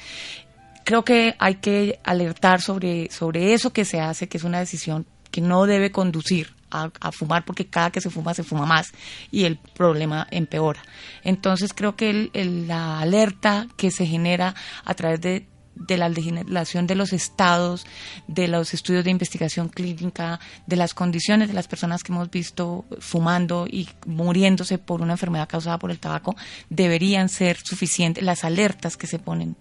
Creo 0.86 1.04
que 1.04 1.36
hay 1.40 1.56
que 1.56 2.00
alertar 2.06 2.62
sobre, 2.62 3.12
sobre 3.12 3.54
eso 3.54 3.74
que 3.74 3.84
se 3.84 4.00
hace, 4.00 4.30
que 4.30 4.38
es 4.38 4.46
una 4.46 4.60
decisión 4.60 5.06
que 5.30 5.42
no 5.42 5.66
debe 5.66 5.92
conducir 5.92 6.56
a, 6.74 7.12
fumar 7.12 7.46
porque 7.46 7.68
cada 7.68 7.92
que 7.92 8.02
se 8.02 8.10
fuma 8.10 8.34
se 8.34 8.44
fuma 8.44 8.66
más 8.66 8.92
y 9.32 9.46
el 9.46 9.58
problema 9.58 10.28
empeora. 10.32 10.82
Entonces 11.24 11.74
creo 11.74 11.96
que 11.96 12.30
la 12.34 13.00
alerta 13.00 13.68
que 13.78 13.92
se 13.92 14.06
genera 14.06 14.56
a 14.84 14.94
través 14.94 15.22
de 15.22 15.48
de 15.76 15.98
la 15.98 16.10
legislación 16.10 16.88
de 16.88 16.96
los 16.96 17.14
estados, 17.14 17.86
de 18.28 18.48
los 18.48 18.74
estudios 18.74 19.04
de 19.04 19.12
investigación 19.12 19.70
clínica, 19.70 20.40
de 20.68 20.76
las 20.76 20.94
condiciones 20.94 21.48
de 21.48 21.54
las 21.54 21.68
personas 21.68 22.04
que 22.04 22.12
hemos 22.12 22.30
visto 22.30 22.86
fumando 23.00 23.66
y 23.68 23.90
muriéndose 24.06 24.78
por 24.78 25.02
una 25.02 25.14
enfermedad 25.14 25.50
causada 25.50 25.80
por 25.80 25.92
el 25.92 26.00
tabaco, 26.00 26.36
deberían 26.70 27.30
ser 27.30 27.58
suficientes, 27.58 28.24
las 28.24 28.44
alertas 28.44 28.98
que 28.98 29.08
se 29.08 29.20
ponen, 29.20 29.56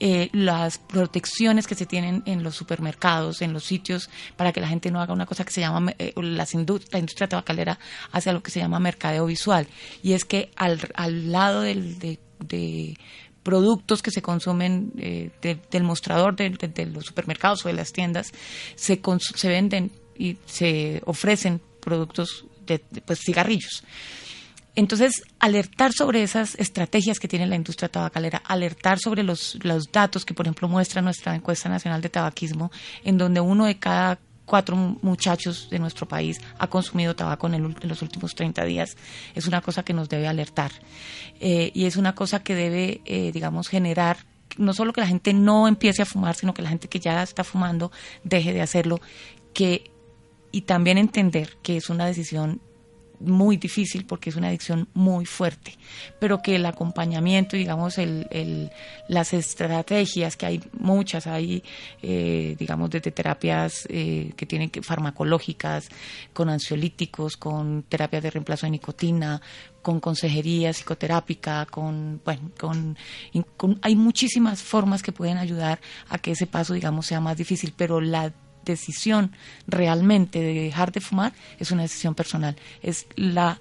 eh, 0.00 0.28
las 0.32 0.78
protecciones 0.78 1.66
que 1.66 1.74
se 1.74 1.86
tienen 1.86 2.22
en 2.26 2.42
los 2.42 2.54
supermercados, 2.54 3.42
en 3.42 3.52
los 3.52 3.64
sitios, 3.64 4.10
para 4.36 4.52
que 4.52 4.60
la 4.60 4.68
gente 4.68 4.90
no 4.90 5.00
haga 5.00 5.12
una 5.12 5.26
cosa 5.26 5.44
que 5.44 5.52
se 5.52 5.60
llama, 5.60 5.94
eh, 5.98 6.12
la 6.16 6.46
industria 6.52 7.28
tabacalera 7.28 7.78
hacia 8.12 8.32
lo 8.32 8.42
que 8.42 8.50
se 8.50 8.60
llama 8.60 8.78
mercadeo 8.78 9.26
visual, 9.26 9.66
y 10.02 10.12
es 10.12 10.24
que 10.24 10.50
al, 10.56 10.80
al 10.94 11.32
lado 11.32 11.62
del, 11.62 11.98
de 11.98 12.96
productos 13.46 14.02
que 14.02 14.10
se 14.10 14.22
consumen 14.22 14.90
eh, 14.98 15.30
del 15.70 15.84
mostrador 15.84 16.34
de, 16.34 16.50
los 16.86 17.06
supermercados 17.06 17.64
o 17.64 17.68
de 17.68 17.74
las 17.74 17.92
tiendas 17.92 18.32
se, 18.74 19.00
venden 19.44 19.92
y 20.18 20.36
se 20.46 21.00
ofrecen 21.06 21.60
productos 21.80 22.44
de, 22.66 22.80
pues 23.04 23.20
cigarrillos. 23.24 23.84
Entonces, 24.74 25.22
alertar 25.38 25.92
sobre 25.92 26.24
esas 26.24 26.56
estrategias 26.56 27.20
que 27.20 27.28
tiene 27.28 27.46
la 27.46 27.54
industria 27.54 27.88
tabacalera, 27.88 28.38
alertar 28.38 28.98
sobre 28.98 29.22
los, 29.22 29.56
los 29.62 29.84
datos 29.92 30.24
que, 30.24 30.34
por 30.34 30.46
ejemplo, 30.46 30.66
muestra 30.66 31.00
nuestra 31.00 31.32
encuesta 31.36 31.68
nacional 31.68 32.02
de 32.02 32.08
tabaquismo, 32.08 32.72
en 33.04 33.16
donde 33.16 33.40
uno 33.40 33.66
de 33.66 33.78
cada 33.78 34.18
cuatro 34.46 34.76
muchachos 34.76 35.68
de 35.70 35.78
nuestro 35.78 36.06
país 36.06 36.40
ha 36.58 36.68
consumido 36.68 37.14
tabaco 37.14 37.48
en, 37.48 37.76
los 37.82 38.00
últimos 38.00 38.34
30 38.34 38.64
días, 38.64 38.96
es 39.34 39.46
una 39.46 39.60
cosa 39.60 39.84
que 39.84 39.92
nos 39.92 40.08
debe 40.08 40.28
alertar. 40.28 40.72
Eh, 41.40 41.70
y 41.74 41.84
es 41.84 41.96
una 41.96 42.14
cosa 42.14 42.42
que 42.42 42.54
debe, 42.54 43.02
eh, 43.04 43.32
digamos, 43.32 43.68
generar 43.68 44.18
no 44.56 44.72
solo 44.72 44.92
que 44.92 45.02
la 45.02 45.06
gente 45.06 45.34
no 45.34 45.68
empiece 45.68 46.02
a 46.02 46.06
fumar, 46.06 46.34
sino 46.34 46.54
que 46.54 46.62
la 46.62 46.70
gente 46.70 46.88
que 46.88 47.00
ya 47.00 47.22
está 47.22 47.44
fumando 47.44 47.92
deje 48.24 48.54
de 48.54 48.62
hacerlo, 48.62 49.00
que 49.52 49.90
y 50.52 50.62
también 50.62 50.96
entender 50.96 51.58
que 51.62 51.76
es 51.76 51.90
una 51.90 52.06
decisión 52.06 52.62
muy 53.20 53.56
difícil 53.56 54.04
porque 54.04 54.30
es 54.30 54.36
una 54.36 54.48
adicción 54.48 54.88
muy 54.94 55.26
fuerte, 55.26 55.76
pero 56.18 56.42
que 56.42 56.56
el 56.56 56.66
acompañamiento, 56.66 57.56
digamos, 57.56 57.98
el, 57.98 58.70
las 59.08 59.32
estrategias, 59.32 60.36
que 60.36 60.46
hay 60.46 60.60
muchas, 60.72 61.26
hay, 61.26 61.62
eh, 62.02 62.56
digamos, 62.58 62.90
desde 62.90 63.10
terapias 63.10 63.86
eh, 63.88 64.32
que 64.36 64.46
tienen 64.46 64.70
que, 64.70 64.82
farmacológicas, 64.82 65.88
con 66.32 66.48
ansiolíticos, 66.48 67.36
con 67.36 67.82
terapias 67.84 68.22
de 68.22 68.30
reemplazo 68.30 68.66
de 68.66 68.70
nicotina, 68.70 69.40
con 69.82 70.00
consejería 70.00 70.72
psicoterápica, 70.72 71.64
con, 71.66 72.20
bueno, 72.24 72.50
con, 72.58 72.98
con, 73.56 73.78
hay 73.82 73.94
muchísimas 73.94 74.60
formas 74.60 75.02
que 75.02 75.12
pueden 75.12 75.38
ayudar 75.38 75.80
a 76.08 76.18
que 76.18 76.32
ese 76.32 76.46
paso, 76.46 76.74
digamos, 76.74 77.06
sea 77.06 77.20
más 77.20 77.36
difícil, 77.36 77.72
pero 77.76 78.00
la 78.00 78.32
decisión 78.72 79.32
realmente 79.66 80.40
de 80.40 80.54
dejar 80.54 80.92
de 80.92 81.00
fumar 81.00 81.32
es 81.58 81.70
una 81.70 81.82
decisión 81.82 82.14
personal. 82.14 82.56
Es 82.82 83.06
la 83.16 83.58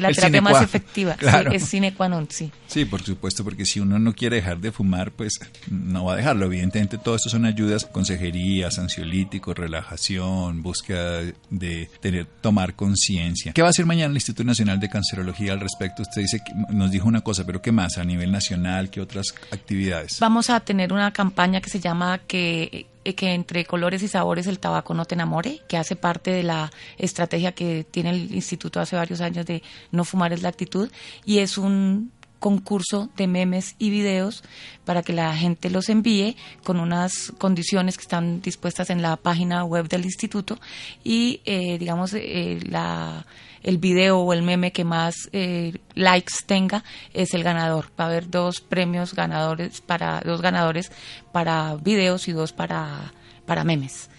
la 0.00 0.12
terapia 0.12 0.42
más 0.42 0.62
efectiva 0.62 1.16
es 1.52 1.64
sine 1.64 1.94
qua 1.94 2.08
non, 2.08 2.28
sí. 2.30 2.50
Sí, 2.66 2.84
por 2.84 3.02
supuesto, 3.02 3.44
porque 3.44 3.64
si 3.64 3.80
uno 3.80 3.98
no 3.98 4.14
quiere 4.14 4.36
dejar 4.36 4.58
de 4.58 4.72
fumar, 4.72 5.12
pues 5.12 5.38
no 5.70 6.04
va 6.04 6.14
a 6.14 6.16
dejarlo. 6.16 6.46
Evidentemente, 6.46 6.98
todo 6.98 7.16
esto 7.16 7.28
son 7.28 7.44
ayudas, 7.44 7.86
consejerías, 7.86 8.78
ansiolíticos, 8.78 9.56
relajación, 9.56 10.62
búsqueda 10.62 11.22
de 11.50 11.90
tener, 12.00 12.26
tomar 12.40 12.74
conciencia. 12.74 13.52
¿Qué 13.52 13.62
va 13.62 13.68
a 13.68 13.70
hacer 13.70 13.86
mañana 13.86 14.10
el 14.10 14.16
Instituto 14.16 14.44
Nacional 14.44 14.80
de 14.80 14.88
Cancerología 14.88 15.52
al 15.52 15.60
respecto? 15.60 16.02
Usted 16.02 16.22
dice 16.22 16.40
que 16.44 16.52
nos 16.74 16.90
dijo 16.90 17.08
una 17.08 17.22
cosa, 17.22 17.44
pero 17.44 17.62
¿qué 17.62 17.72
más 17.72 17.98
a 17.98 18.04
nivel 18.04 18.32
nacional? 18.32 18.90
¿Qué 18.90 19.00
otras 19.00 19.34
actividades? 19.50 20.18
Vamos 20.20 20.50
a 20.50 20.60
tener 20.60 20.92
una 20.92 21.12
campaña 21.12 21.60
que 21.60 21.70
se 21.70 21.80
llama 21.80 22.18
que 22.26 22.86
que 23.02 23.34
entre 23.34 23.64
colores 23.64 24.02
y 24.02 24.08
sabores 24.08 24.46
el 24.46 24.58
tabaco 24.58 24.94
no 24.94 25.04
te 25.04 25.14
enamore, 25.14 25.60
que 25.68 25.76
hace 25.76 25.96
parte 25.96 26.30
de 26.30 26.42
la 26.42 26.70
estrategia 26.98 27.52
que 27.52 27.84
tiene 27.84 28.10
el 28.10 28.34
instituto 28.34 28.80
hace 28.80 28.96
varios 28.96 29.20
años 29.20 29.46
de 29.46 29.62
no 29.90 30.04
fumar 30.04 30.32
es 30.32 30.42
la 30.42 30.48
actitud 30.48 30.90
y 31.24 31.38
es 31.38 31.58
un 31.58 32.12
concurso 32.42 33.08
de 33.16 33.28
memes 33.28 33.76
y 33.78 33.90
videos 33.90 34.42
para 34.84 35.04
que 35.04 35.12
la 35.12 35.32
gente 35.36 35.70
los 35.70 35.88
envíe 35.88 36.36
con 36.64 36.80
unas 36.80 37.32
condiciones 37.38 37.96
que 37.96 38.02
están 38.02 38.42
dispuestas 38.42 38.90
en 38.90 39.00
la 39.00 39.16
página 39.16 39.62
web 39.64 39.88
del 39.88 40.04
instituto 40.04 40.58
y 41.04 41.40
eh, 41.44 41.78
digamos 41.78 42.12
eh, 42.14 42.58
la 42.68 43.24
el 43.62 43.78
video 43.78 44.18
o 44.18 44.32
el 44.32 44.42
meme 44.42 44.72
que 44.72 44.82
más 44.82 45.14
eh, 45.32 45.78
likes 45.94 46.34
tenga 46.44 46.82
es 47.14 47.32
el 47.32 47.44
ganador. 47.44 47.92
Va 47.98 48.06
a 48.06 48.08
haber 48.08 48.28
dos 48.28 48.60
premios 48.60 49.14
ganadores 49.14 49.80
para 49.80 50.20
dos 50.20 50.42
ganadores 50.42 50.90
para 51.30 51.76
videos 51.76 52.26
y 52.26 52.32
dos 52.32 52.52
para 52.52 53.12
para 53.46 53.62
memes. 53.62 54.10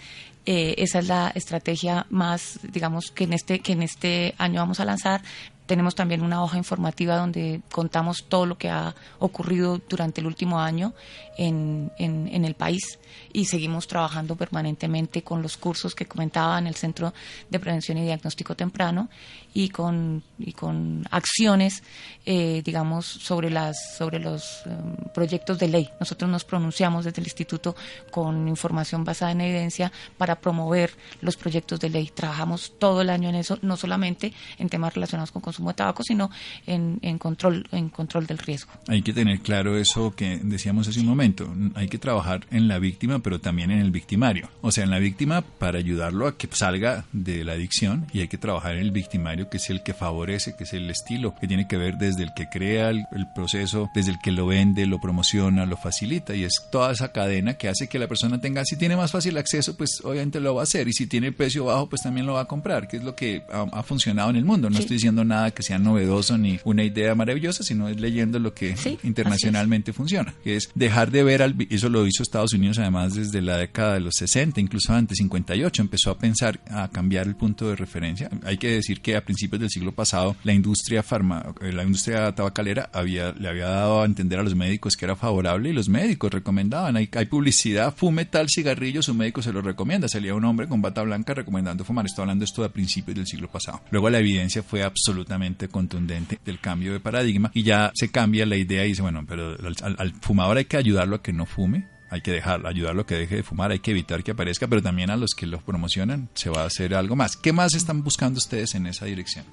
Eh, 0.45 0.75
esa 0.77 0.99
es 0.99 1.07
la 1.07 1.31
estrategia 1.35 2.05
más, 2.09 2.59
digamos, 2.63 3.11
que 3.11 3.23
en 3.23 3.33
este 3.33 3.59
que 3.59 3.73
en 3.73 3.81
este 3.81 4.35
año 4.37 4.59
vamos 4.59 4.79
a 4.79 4.85
lanzar. 4.85 5.21
Tenemos 5.65 5.95
también 5.95 6.21
una 6.21 6.43
hoja 6.43 6.57
informativa 6.57 7.15
donde 7.15 7.61
contamos 7.71 8.25
todo 8.27 8.45
lo 8.45 8.57
que 8.57 8.69
ha 8.69 8.93
ocurrido 9.19 9.79
durante 9.89 10.19
el 10.19 10.27
último 10.27 10.59
año 10.59 10.93
en, 11.37 11.91
en, 11.97 12.43
el 12.43 12.53
país 12.53 12.99
y 13.31 13.45
seguimos 13.45 13.87
trabajando 13.87 14.35
permanentemente 14.35 15.23
con 15.23 15.41
los 15.41 15.55
cursos 15.55 15.95
que 15.95 16.05
comentaba 16.05 16.59
en 16.59 16.67
el 16.67 16.75
Centro 16.75 17.13
de 17.49 17.59
Prevención 17.59 17.97
y 17.97 18.03
Diagnóstico 18.03 18.55
Temprano 18.55 19.09
y 19.53 19.69
con, 19.69 20.23
y 20.39 20.53
con 20.53 21.05
acciones, 21.11 21.83
eh, 22.25 22.61
digamos, 22.63 23.05
sobre, 23.05 23.49
las, 23.49 23.95
sobre 23.97 24.19
los 24.19 24.63
em, 24.65 24.95
proyectos 25.13 25.59
de 25.59 25.67
ley. 25.67 25.89
Nosotros 25.99 26.29
nos 26.29 26.43
pronunciamos 26.43 27.05
desde 27.05 27.21
el 27.21 27.27
Instituto 27.27 27.75
con 28.11 28.47
información 28.47 29.03
basada 29.03 29.31
en 29.31 29.41
evidencia 29.41 29.91
para 30.17 30.35
promover 30.39 30.91
los 31.21 31.37
proyectos 31.37 31.79
de 31.79 31.89
ley. 31.89 32.11
Trabajamos 32.13 32.73
todo 32.79 33.01
el 33.01 33.09
año 33.09 33.29
en 33.29 33.35
eso, 33.35 33.59
no 33.61 33.77
solamente 33.77 34.33
en 34.57 34.69
temas 34.69 34.93
relacionados 34.93 35.31
con 35.31 35.41
consumo 35.41 35.69
de 35.69 35.75
tabaco, 35.75 36.03
sino 36.03 36.29
en, 36.65 36.99
en, 37.01 37.17
control, 37.17 37.67
en 37.71 37.89
control 37.89 38.25
del 38.25 38.37
riesgo. 38.37 38.71
Hay 38.87 39.01
que 39.01 39.13
tener 39.13 39.39
claro 39.41 39.77
eso 39.77 40.15
que 40.15 40.39
decíamos 40.41 40.87
hace 40.87 40.99
un 40.99 41.07
momento. 41.07 41.53
Hay 41.75 41.87
que 41.87 41.97
trabajar 41.97 42.45
en 42.51 42.67
la 42.67 42.79
víctima, 42.79 43.19
pero 43.19 43.39
también 43.39 43.71
en 43.71 43.79
el 43.79 43.91
victimario. 43.91 44.49
O 44.61 44.71
sea, 44.71 44.83
en 44.83 44.91
la 44.91 44.99
víctima 44.99 45.41
para 45.41 45.77
ayudarlo 45.77 46.27
a 46.27 46.37
que 46.37 46.47
salga 46.51 47.05
de 47.11 47.43
la 47.43 47.53
adicción 47.53 48.07
y 48.13 48.21
hay 48.21 48.27
que 48.27 48.37
trabajar 48.37 48.75
en 48.75 48.81
el 48.81 48.91
victimario, 48.91 49.42
que 49.49 49.57
es 49.57 49.69
el 49.69 49.81
que 49.81 49.93
favorece, 49.93 50.55
que 50.55 50.63
es 50.63 50.73
el 50.73 50.89
estilo, 50.89 51.35
que 51.35 51.47
tiene 51.47 51.67
que 51.67 51.77
ver 51.77 51.97
desde 51.97 52.23
el 52.23 52.33
que 52.33 52.49
crea 52.49 52.89
el, 52.89 53.05
proceso, 53.33 53.89
desde 53.95 54.11
el 54.11 54.19
que 54.19 54.31
lo 54.31 54.47
vende, 54.47 54.85
lo 54.85 54.99
promociona, 54.99 55.65
lo 55.65 55.77
facilita 55.77 56.35
y 56.35 56.43
es 56.43 56.67
toda 56.71 56.91
esa 56.91 57.11
cadena 57.11 57.55
que 57.55 57.69
hace 57.69 57.87
que 57.87 57.99
la 57.99 58.07
persona 58.07 58.39
tenga, 58.39 58.65
si 58.65 58.77
tiene 58.77 58.95
más 58.95 59.11
fácil 59.11 59.37
acceso, 59.37 59.75
pues 59.75 60.01
obviamente 60.03 60.39
lo 60.39 60.55
va 60.55 60.61
a 60.61 60.63
hacer 60.63 60.87
y 60.87 60.93
si 60.93 61.07
tiene 61.07 61.31
precio 61.31 61.65
bajo, 61.65 61.89
pues 61.89 62.01
también 62.01 62.25
lo 62.25 62.33
va 62.33 62.41
a 62.41 62.45
comprar, 62.45 62.87
que 62.87 62.97
es 62.97 63.03
lo 63.03 63.15
que 63.15 63.43
ha, 63.51 63.83
funcionado 63.83 64.29
en 64.29 64.37
el 64.37 64.45
mundo. 64.45 64.69
No 64.69 64.79
estoy 64.79 64.95
diciendo 64.95 65.25
nada 65.25 65.51
que 65.51 65.63
sea 65.63 65.79
novedoso 65.79 66.37
ni 66.37 66.59
una 66.63 66.83
idea 66.83 67.15
maravillosa, 67.15 67.63
sino 67.63 67.89
es 67.89 67.99
leyendo 67.99 68.39
lo 68.39 68.53
que 68.53 68.75
internacionalmente 69.03 69.93
funciona, 69.93 70.33
que 70.43 70.55
es 70.55 70.69
dejar 70.75 71.11
de 71.11 71.23
ver 71.23 71.41
al... 71.41 71.55
Eso 71.69 71.89
lo 71.89 72.05
hizo 72.05 72.23
Estados 72.23 72.53
Unidos 72.53 72.79
además 72.79 73.13
desde 73.15 73.41
la 73.41 73.57
década 73.57 73.95
de 73.95 73.99
los 74.01 74.15
60, 74.15 74.59
incluso 74.59 74.93
antes, 74.93 75.17
58, 75.17 75.81
empezó 75.81 76.11
a 76.11 76.17
pensar, 76.17 76.59
a 76.69 76.89
cambiar 76.89 77.27
el 77.27 77.35
punto 77.35 77.69
de 77.69 77.75
referencia. 77.75 78.29
Hay 78.43 78.57
que 78.57 78.69
decir 78.69 79.01
que 79.01 79.15
a 79.15 79.23
principios 79.23 79.32
del 79.33 79.69
siglo 79.69 79.91
pasado 79.91 80.35
la 80.43 80.53
industria 80.53 81.03
farma, 81.03 81.53
eh, 81.61 81.71
la 81.71 81.83
industria 81.83 82.33
tabacalera 82.33 82.89
había, 82.93 83.31
le 83.33 83.49
había 83.49 83.67
dado 83.67 84.01
a 84.01 84.05
entender 84.05 84.39
a 84.39 84.43
los 84.43 84.55
médicos 84.55 84.95
que 84.95 85.05
era 85.05 85.15
favorable 85.15 85.69
y 85.69 85.73
los 85.73 85.89
médicos 85.89 86.31
recomendaban, 86.31 86.95
hay, 86.95 87.09
hay 87.13 87.25
publicidad, 87.25 87.93
fume 87.95 88.25
tal 88.25 88.47
cigarrillo, 88.49 89.01
su 89.01 89.13
médico 89.13 89.41
se 89.41 89.51
lo 89.51 89.61
recomienda. 89.61 90.07
Salía 90.07 90.35
un 90.35 90.45
hombre 90.45 90.67
con 90.67 90.81
bata 90.81 91.01
blanca 91.01 91.33
recomendando 91.33 91.83
fumar. 91.83 92.05
Estoy 92.05 92.23
hablando 92.23 92.45
esto 92.45 92.63
a 92.63 92.69
principios 92.69 93.15
del 93.15 93.27
siglo 93.27 93.49
pasado. 93.49 93.81
Luego 93.91 94.09
la 94.09 94.19
evidencia 94.19 94.63
fue 94.63 94.83
absolutamente 94.83 95.67
contundente 95.67 96.39
del 96.45 96.59
cambio 96.59 96.93
de 96.93 96.99
paradigma 96.99 97.51
y 97.53 97.63
ya 97.63 97.91
se 97.93 98.09
cambia 98.11 98.45
la 98.45 98.55
idea 98.55 98.85
y 98.85 98.89
dice, 98.89 99.01
bueno, 99.01 99.25
pero 99.27 99.57
al, 99.81 100.13
fumador 100.21 100.57
hay 100.57 100.65
que 100.65 100.77
ayudarlo 100.77 101.17
a 101.17 101.21
que 101.21 101.33
no 101.33 101.45
fume, 101.45 101.87
hay 102.13 102.21
que 102.21 102.31
dejar, 102.31 102.65
ayudarlo 102.67 103.01
a 103.01 103.05
que 103.07 103.15
deje 103.15 103.37
de 103.37 103.43
fumar, 103.43 103.71
hay 103.71 103.79
que 103.79 103.89
evitar 103.89 104.23
que 104.23 104.29
aparezca, 104.29 104.67
pero 104.67 104.83
también 104.83 105.09
a 105.09 105.17
los 105.17 105.31
que 105.31 105.47
lo 105.47 105.59
promocionan 105.59 106.29
se 106.35 106.51
va 106.51 106.61
a 106.61 106.65
hacer 106.65 106.93
algo 106.93 107.15
más. 107.15 107.35
¿Qué 107.35 107.51
más 107.51 107.73
están 107.73 108.03
buscando 108.03 108.37
ustedes 108.37 108.75
en 108.75 108.85
esa 108.85 109.05
dirección? 109.05 109.45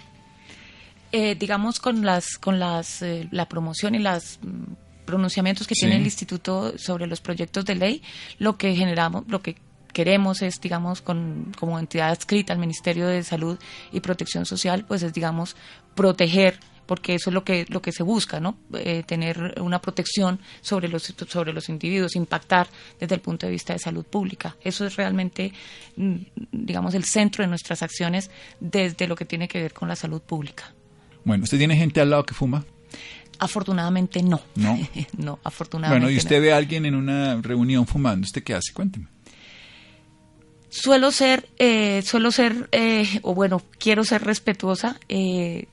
Eh, 1.10 1.36
digamos 1.36 1.80
con 1.80 2.04
las 2.04 2.36
con 2.36 2.60
las 2.60 3.00
eh, 3.00 3.26
la 3.32 3.48
promoción 3.48 3.94
y 3.94 3.98
los 3.98 4.38
mm, 4.42 5.06
pronunciamientos 5.06 5.66
que 5.66 5.74
tiene 5.74 5.96
el 5.96 6.04
instituto 6.04 6.76
sobre 6.76 7.06
los 7.06 7.22
proyectos 7.22 7.64
de 7.64 7.76
ley, 7.76 8.02
lo 8.38 8.58
que 8.58 8.76
generamos, 8.76 9.24
lo 9.26 9.40
que 9.40 9.56
queremos 9.94 10.42
es, 10.42 10.60
digamos, 10.60 11.00
con, 11.00 11.52
como 11.58 11.78
entidad 11.78 12.10
adscrita 12.10 12.52
al 12.52 12.58
Ministerio 12.58 13.06
de 13.06 13.22
Salud 13.22 13.58
y 13.90 14.00
Protección 14.00 14.44
Social, 14.44 14.84
pues 14.86 15.02
es, 15.02 15.14
digamos, 15.14 15.56
proteger 15.94 16.60
porque 16.90 17.14
eso 17.14 17.30
es 17.30 17.34
lo 17.34 17.44
que 17.44 17.66
lo 17.68 17.80
que 17.80 17.92
se 17.92 18.02
busca, 18.02 18.40
¿no? 18.40 18.58
Eh, 18.74 19.04
tener 19.06 19.54
una 19.60 19.80
protección 19.80 20.40
sobre 20.60 20.88
los 20.88 21.14
sobre 21.28 21.52
los 21.52 21.68
individuos, 21.68 22.16
impactar 22.16 22.66
desde 22.98 23.14
el 23.14 23.20
punto 23.20 23.46
de 23.46 23.52
vista 23.52 23.72
de 23.72 23.78
salud 23.78 24.04
pública. 24.04 24.56
Eso 24.60 24.84
es 24.84 24.96
realmente, 24.96 25.52
mm, 25.94 26.16
digamos, 26.50 26.94
el 26.94 27.04
centro 27.04 27.44
de 27.44 27.48
nuestras 27.48 27.84
acciones 27.84 28.28
desde 28.58 29.06
lo 29.06 29.14
que 29.14 29.24
tiene 29.24 29.46
que 29.46 29.62
ver 29.62 29.72
con 29.72 29.86
la 29.86 29.94
salud 29.94 30.20
pública. 30.20 30.74
Bueno, 31.24 31.44
¿usted 31.44 31.58
tiene 31.58 31.76
gente 31.76 32.00
al 32.00 32.10
lado 32.10 32.24
que 32.24 32.34
fuma? 32.34 32.64
Afortunadamente 33.38 34.20
no. 34.24 34.40
No. 34.56 34.76
no, 35.16 35.38
afortunadamente. 35.44 36.06
Bueno, 36.06 36.12
y 36.12 36.18
usted 36.18 36.42
ve 36.42 36.52
a 36.52 36.56
alguien 36.56 36.86
en 36.86 36.96
una 36.96 37.40
reunión 37.40 37.86
fumando, 37.86 38.24
¿usted 38.24 38.42
qué 38.42 38.54
hace? 38.54 38.72
Cuénteme 38.72 39.06
suelo 40.70 41.10
ser, 41.10 41.48
eh, 41.58 42.00
suelo 42.02 42.30
ser, 42.30 42.68
eh, 42.70 43.18
o 43.22 43.34
bueno, 43.34 43.60
quiero 43.78 44.04
ser 44.04 44.22
respetuosa. 44.22 44.98
Eh, 45.08 45.66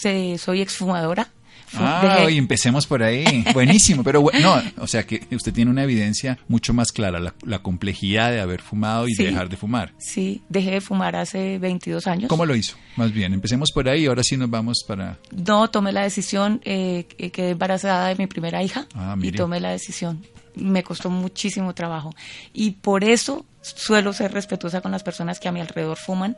soy 0.00 0.60
exfumadora. 0.60 1.30
Ah, 1.74 2.26
y 2.30 2.38
empecemos 2.38 2.86
por 2.86 3.02
ahí. 3.02 3.44
Buenísimo, 3.54 4.02
pero 4.02 4.24
no, 4.40 4.62
o 4.78 4.86
sea 4.86 5.06
que 5.06 5.26
usted 5.30 5.52
tiene 5.52 5.70
una 5.70 5.84
evidencia 5.84 6.38
mucho 6.48 6.74
más 6.74 6.92
clara, 6.92 7.18
la, 7.20 7.58
complejidad 7.60 8.30
de 8.30 8.40
haber 8.40 8.60
fumado 8.60 9.08
y 9.08 9.14
dejar 9.14 9.48
de 9.48 9.56
fumar. 9.56 9.92
Sí, 9.98 10.42
dejé 10.48 10.72
de 10.72 10.80
fumar 10.80 11.16
hace 11.16 11.58
22 11.58 12.06
años. 12.06 12.28
¿Cómo 12.28 12.44
lo 12.44 12.54
hizo? 12.54 12.76
Más 12.96 13.12
bien, 13.12 13.32
empecemos 13.32 13.70
por 13.72 13.88
ahí, 13.88 14.06
ahora 14.06 14.22
sí 14.22 14.36
nos 14.36 14.50
vamos 14.50 14.84
para... 14.86 15.18
No, 15.30 15.70
tomé 15.70 15.92
la 15.92 16.02
decisión, 16.02 16.60
eh, 16.64 17.06
quedé 17.32 17.50
embarazada 17.50 18.08
de 18.08 18.16
mi 18.16 18.26
primera 18.26 18.62
hija 18.62 18.86
ah, 18.94 19.16
y 19.20 19.32
tomé 19.32 19.60
la 19.60 19.70
decisión 19.70 20.22
me 20.54 20.82
costó 20.82 21.08
muchísimo 21.08 21.74
trabajo. 21.74 22.14
Y 22.52 22.72
por 22.72 23.04
eso 23.04 23.46
suelo 23.62 24.12
ser 24.12 24.32
respetuosa 24.32 24.82
con 24.82 24.92
las 24.92 25.02
personas 25.02 25.40
que 25.40 25.48
a 25.48 25.52
mi 25.52 25.60
alrededor 25.60 25.96
fuman. 25.96 26.36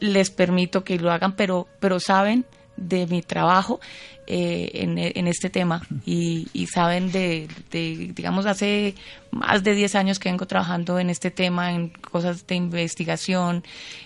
Les 0.00 0.30
permito 0.30 0.82
que 0.82 0.98
lo 0.98 1.12
hagan, 1.12 1.36
pero, 1.36 1.68
pero 1.78 2.00
saben 2.00 2.44
de 2.76 3.06
mi 3.06 3.22
trabajo 3.22 3.80
eh, 4.26 4.70
en, 4.74 5.26
este 5.26 5.50
tema 5.50 5.82
y, 6.06 6.66
saben 6.72 7.10
de, 7.12 7.48
digamos, 7.70 8.46
hace 8.46 8.94
más 9.30 9.62
de 9.62 9.74
10 9.74 9.94
años 9.96 10.18
que 10.18 10.28
vengo 10.28 10.46
trabajando 10.46 10.98
en 10.98 11.10
este 11.10 11.30
tema, 11.30 11.72
en 11.72 11.88
cosas 11.88 12.46
de 12.46 12.54
investigación, 12.54 13.64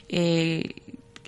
eh, 0.08 0.74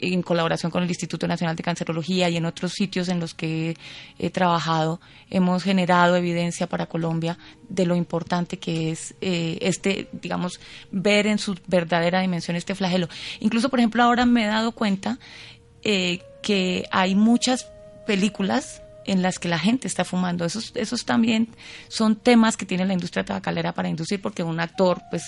en 0.01 0.23
colaboración 0.23 0.71
con 0.71 0.83
el 0.83 0.89
Instituto 0.89 1.27
Nacional 1.27 1.57
de 1.57 1.63
Cancerología 1.63 2.29
y 2.29 2.37
en 2.37 2.45
otros 2.45 2.73
sitios 2.73 3.09
en 3.09 3.21
los 3.21 3.35
que 3.35 3.77
he, 4.19 4.31
trabajado, 4.31 5.01
hemos 5.29 5.65
generado 5.65 6.17
evidencia 6.17 6.67
para 6.67 6.87
Colombia 6.87 7.39
de 7.69 7.85
lo 7.87 7.97
importante 7.97 8.59
que 8.59 8.91
es 8.91 9.15
eh, 9.21 9.59
este, 9.61 10.09
digamos, 10.13 10.61
ver 10.91 11.27
en 11.27 11.39
su 11.39 11.57
verdadera 11.67 12.21
dimensión 12.21 12.57
este 12.57 12.75
flagelo. 12.75 13.09
Incluso, 13.41 13.69
por 13.69 13.81
ejemplo, 13.81 14.03
ahora 14.03 14.25
me 14.25 14.45
he 14.45 14.47
dado 14.47 14.73
cuenta 14.73 15.19
eh, 15.83 16.21
que 16.43 16.87
hay 16.91 17.15
muchas 17.15 17.67
películas 18.07 18.83
en 19.09 19.23
las 19.23 19.39
que 19.39 19.49
la 19.49 19.59
gente 19.59 19.89
está 19.89 20.05
fumando. 20.05 20.45
Esos, 20.45 20.71
esos 20.75 21.07
también 21.07 21.49
son 21.89 22.15
temas 22.15 22.59
que 22.59 22.67
tiene 22.67 22.85
la 22.85 22.93
industria 22.93 23.25
tabacalera 23.25 23.73
para 23.73 23.89
inducir, 23.89 24.21
porque 24.21 24.43
un 24.43 24.61
actor, 24.61 25.01
pues, 25.11 25.25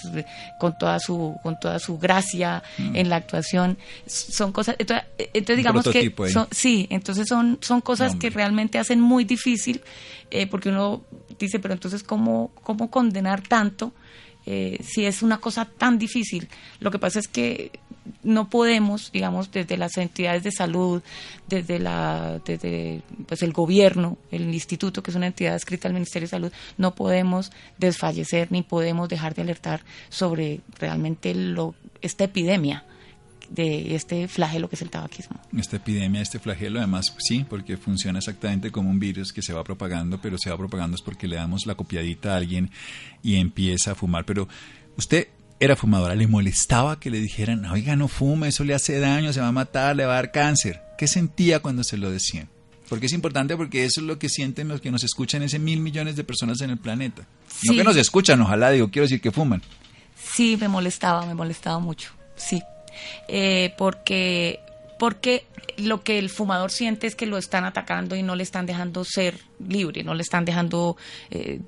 con 0.61 0.77
toda 0.77 1.01
su, 1.01 1.35
con 1.43 1.59
toda 1.59 1.79
su 1.79 1.99
gracia 1.99 2.63
mm. 2.77 2.95
en 2.95 3.09
la 3.09 3.17
actuación, 3.17 3.79
son 4.07 4.53
cosas. 4.53 4.77
Entonces, 4.79 5.57
digamos 5.57 5.89
que 5.89 6.15
sí, 6.51 6.87
entonces 6.91 7.27
son, 7.27 7.59
son 7.63 7.81
cosas 7.81 8.15
que 8.17 8.29
realmente 8.29 8.79
hacen 8.79 9.01
muy 9.01 9.25
difícil, 9.25 9.81
eh, 10.31 10.47
porque 10.47 10.69
uno 10.69 11.03
dice, 11.39 11.59
pero 11.59 11.73
entonces 11.73 12.03
cómo, 12.03 12.53
cómo 12.63 12.91
condenar 12.91 13.41
tanto. 13.41 13.93
Eh, 14.47 14.79
si 14.83 15.05
es 15.05 15.23
una 15.23 15.39
cosa 15.39 15.67
tan 15.67 15.99
difícil. 15.99 16.49
Lo 16.81 16.91
que 16.91 16.99
pasa 16.99 17.19
es 17.19 17.29
que 17.29 17.73
no 18.23 18.49
podemos, 18.49 19.11
digamos, 19.13 19.51
desde 19.51 19.77
las 19.77 19.97
entidades 19.97 20.43
de 20.43 20.53
salud, 20.53 21.03
desde 21.49 21.79
la, 21.79 22.41
desde 22.45 23.03
pues 23.27 23.43
el 23.43 23.53
gobierno, 23.53 24.19
el 24.31 24.53
instituto, 24.53 25.03
que 25.03 25.11
es 25.11 25.17
una 25.17 25.27
entidad 25.27 25.55
escrita 25.55 25.89
al 25.89 25.95
Ministerio 25.95 26.27
de 26.27 26.31
Salud, 26.31 26.53
no 26.79 26.95
podemos 26.95 27.53
desfallecer 27.79 28.51
ni 28.51 28.63
podemos 28.63 29.09
dejar 29.09 29.35
de 29.35 29.43
alertar 29.43 29.83
sobre 30.09 30.61
realmente 30.79 31.35
lo, 31.35 31.75
esta 32.01 32.25
epidemia 32.25 32.85
de 33.51 33.97
este 33.97 34.29
flagelo 34.29 34.69
que 34.69 34.77
es 34.77 34.83
el 34.83 34.91
tabaquismo. 34.91 35.39
Esta 35.57 35.77
epidemia, 35.77 36.23
este 36.23 36.39
flagelo, 36.39 36.79
además, 36.79 37.15
sí, 37.19 37.45
porque 37.49 37.77
funciona 37.77 38.21
exactamente 38.21 38.71
como 38.71 38.91
un 38.91 39.01
virus 39.01 39.33
que 39.33 39.43
se 39.43 39.53
va 39.53 39.65
propagando, 39.65 40.21
pero 40.21 40.39
se 40.39 40.51
va 40.51 40.57
propagando 40.57 40.95
es 40.95 41.03
porque 41.03 41.27
le 41.27 41.37
damos 41.37 41.67
la 41.67 41.75
copiadita 41.75 42.33
a 42.33 42.37
alguien 42.37 42.71
y 43.23 43.37
empieza 43.37 43.93
a 43.93 43.95
fumar. 43.95 44.25
Pero 44.25 44.49
usted 44.97 45.29
era 45.61 45.77
fumadora, 45.77 46.15
le 46.15 46.27
molestaba 46.27 46.99
que 46.99 47.11
le 47.11 47.21
dijeran, 47.21 47.67
oiga, 47.67 47.95
no 47.95 48.09
fume, 48.09 48.49
eso 48.49 48.65
le 48.65 48.75
hace 48.75 48.99
daño, 48.99 49.33
se 49.35 49.41
va 49.41 49.49
a 49.49 49.53
matar, 49.53 49.95
le 49.95 50.07
va 50.07 50.15
a 50.15 50.17
dar 50.17 50.33
cáncer. 50.33 50.81
¿Qué 50.97 51.07
sentía 51.07 51.61
cuando 51.61 51.85
se 51.85 51.99
lo 51.99 52.11
decían? 52.11 52.49
Porque 52.89 53.07
es 53.07 53.13
importante 53.13 53.57
porque 53.57 53.85
eso 53.85 54.01
es 54.01 54.07
lo 54.07 54.19
que 54.19 54.31
sienten 54.31 54.69
los 54.69 54.81
que 54.81 54.91
nos 54.91 55.05
escuchan, 55.05 55.43
ese 55.43 55.59
mil 55.59 55.81
millones 55.81 56.17
de 56.17 56.25
personas 56.25 56.63
en 56.63 56.71
el 56.71 56.79
planeta. 56.79 57.27
No 57.63 57.75
que 57.75 57.85
nos 57.85 57.97
escuchan, 57.97 58.41
ojalá, 58.41 58.71
digo, 58.71 58.91
quiero 58.91 59.05
decir 59.05 59.21
que 59.21 59.31
fuman. 59.31 59.63
Sí, 60.35 60.57
me 60.59 60.67
molestaba, 60.67 61.27
me 61.27 61.35
molestaba 61.35 61.79
mucho, 61.79 62.11
sí. 62.37 62.63
Eh, 63.29 63.75
porque 63.77 64.61
porque 65.01 65.47
lo 65.79 66.05
que 66.05 66.19
el 66.19 66.29
fumador 66.29 66.71
siente 66.71 67.07
es 67.07 67.17
que 67.17 67.25
lo 67.25 67.39
están 67.39 67.65
atacando 67.65 68.17
y 68.17 68.23
no 68.23 68.37
le 68.37 68.43
están 68.43 68.67
dejando 68.67 69.03
ser 69.03 69.39
libre, 69.67 70.05
no 70.05 70.13
le 70.13 70.21
están 70.21 70.45
dejando, 70.45 70.99
eh, 71.31 71.59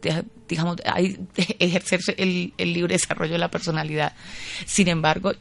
digamos, 0.46 0.76
ejercer 1.58 2.00
el, 2.18 2.52
libre 2.58 2.92
desarrollo 2.92 3.32
de 3.32 3.38
la 3.38 3.50
personalidad. 3.50 4.12
Sin 4.66 4.88
embargo, 4.88 5.32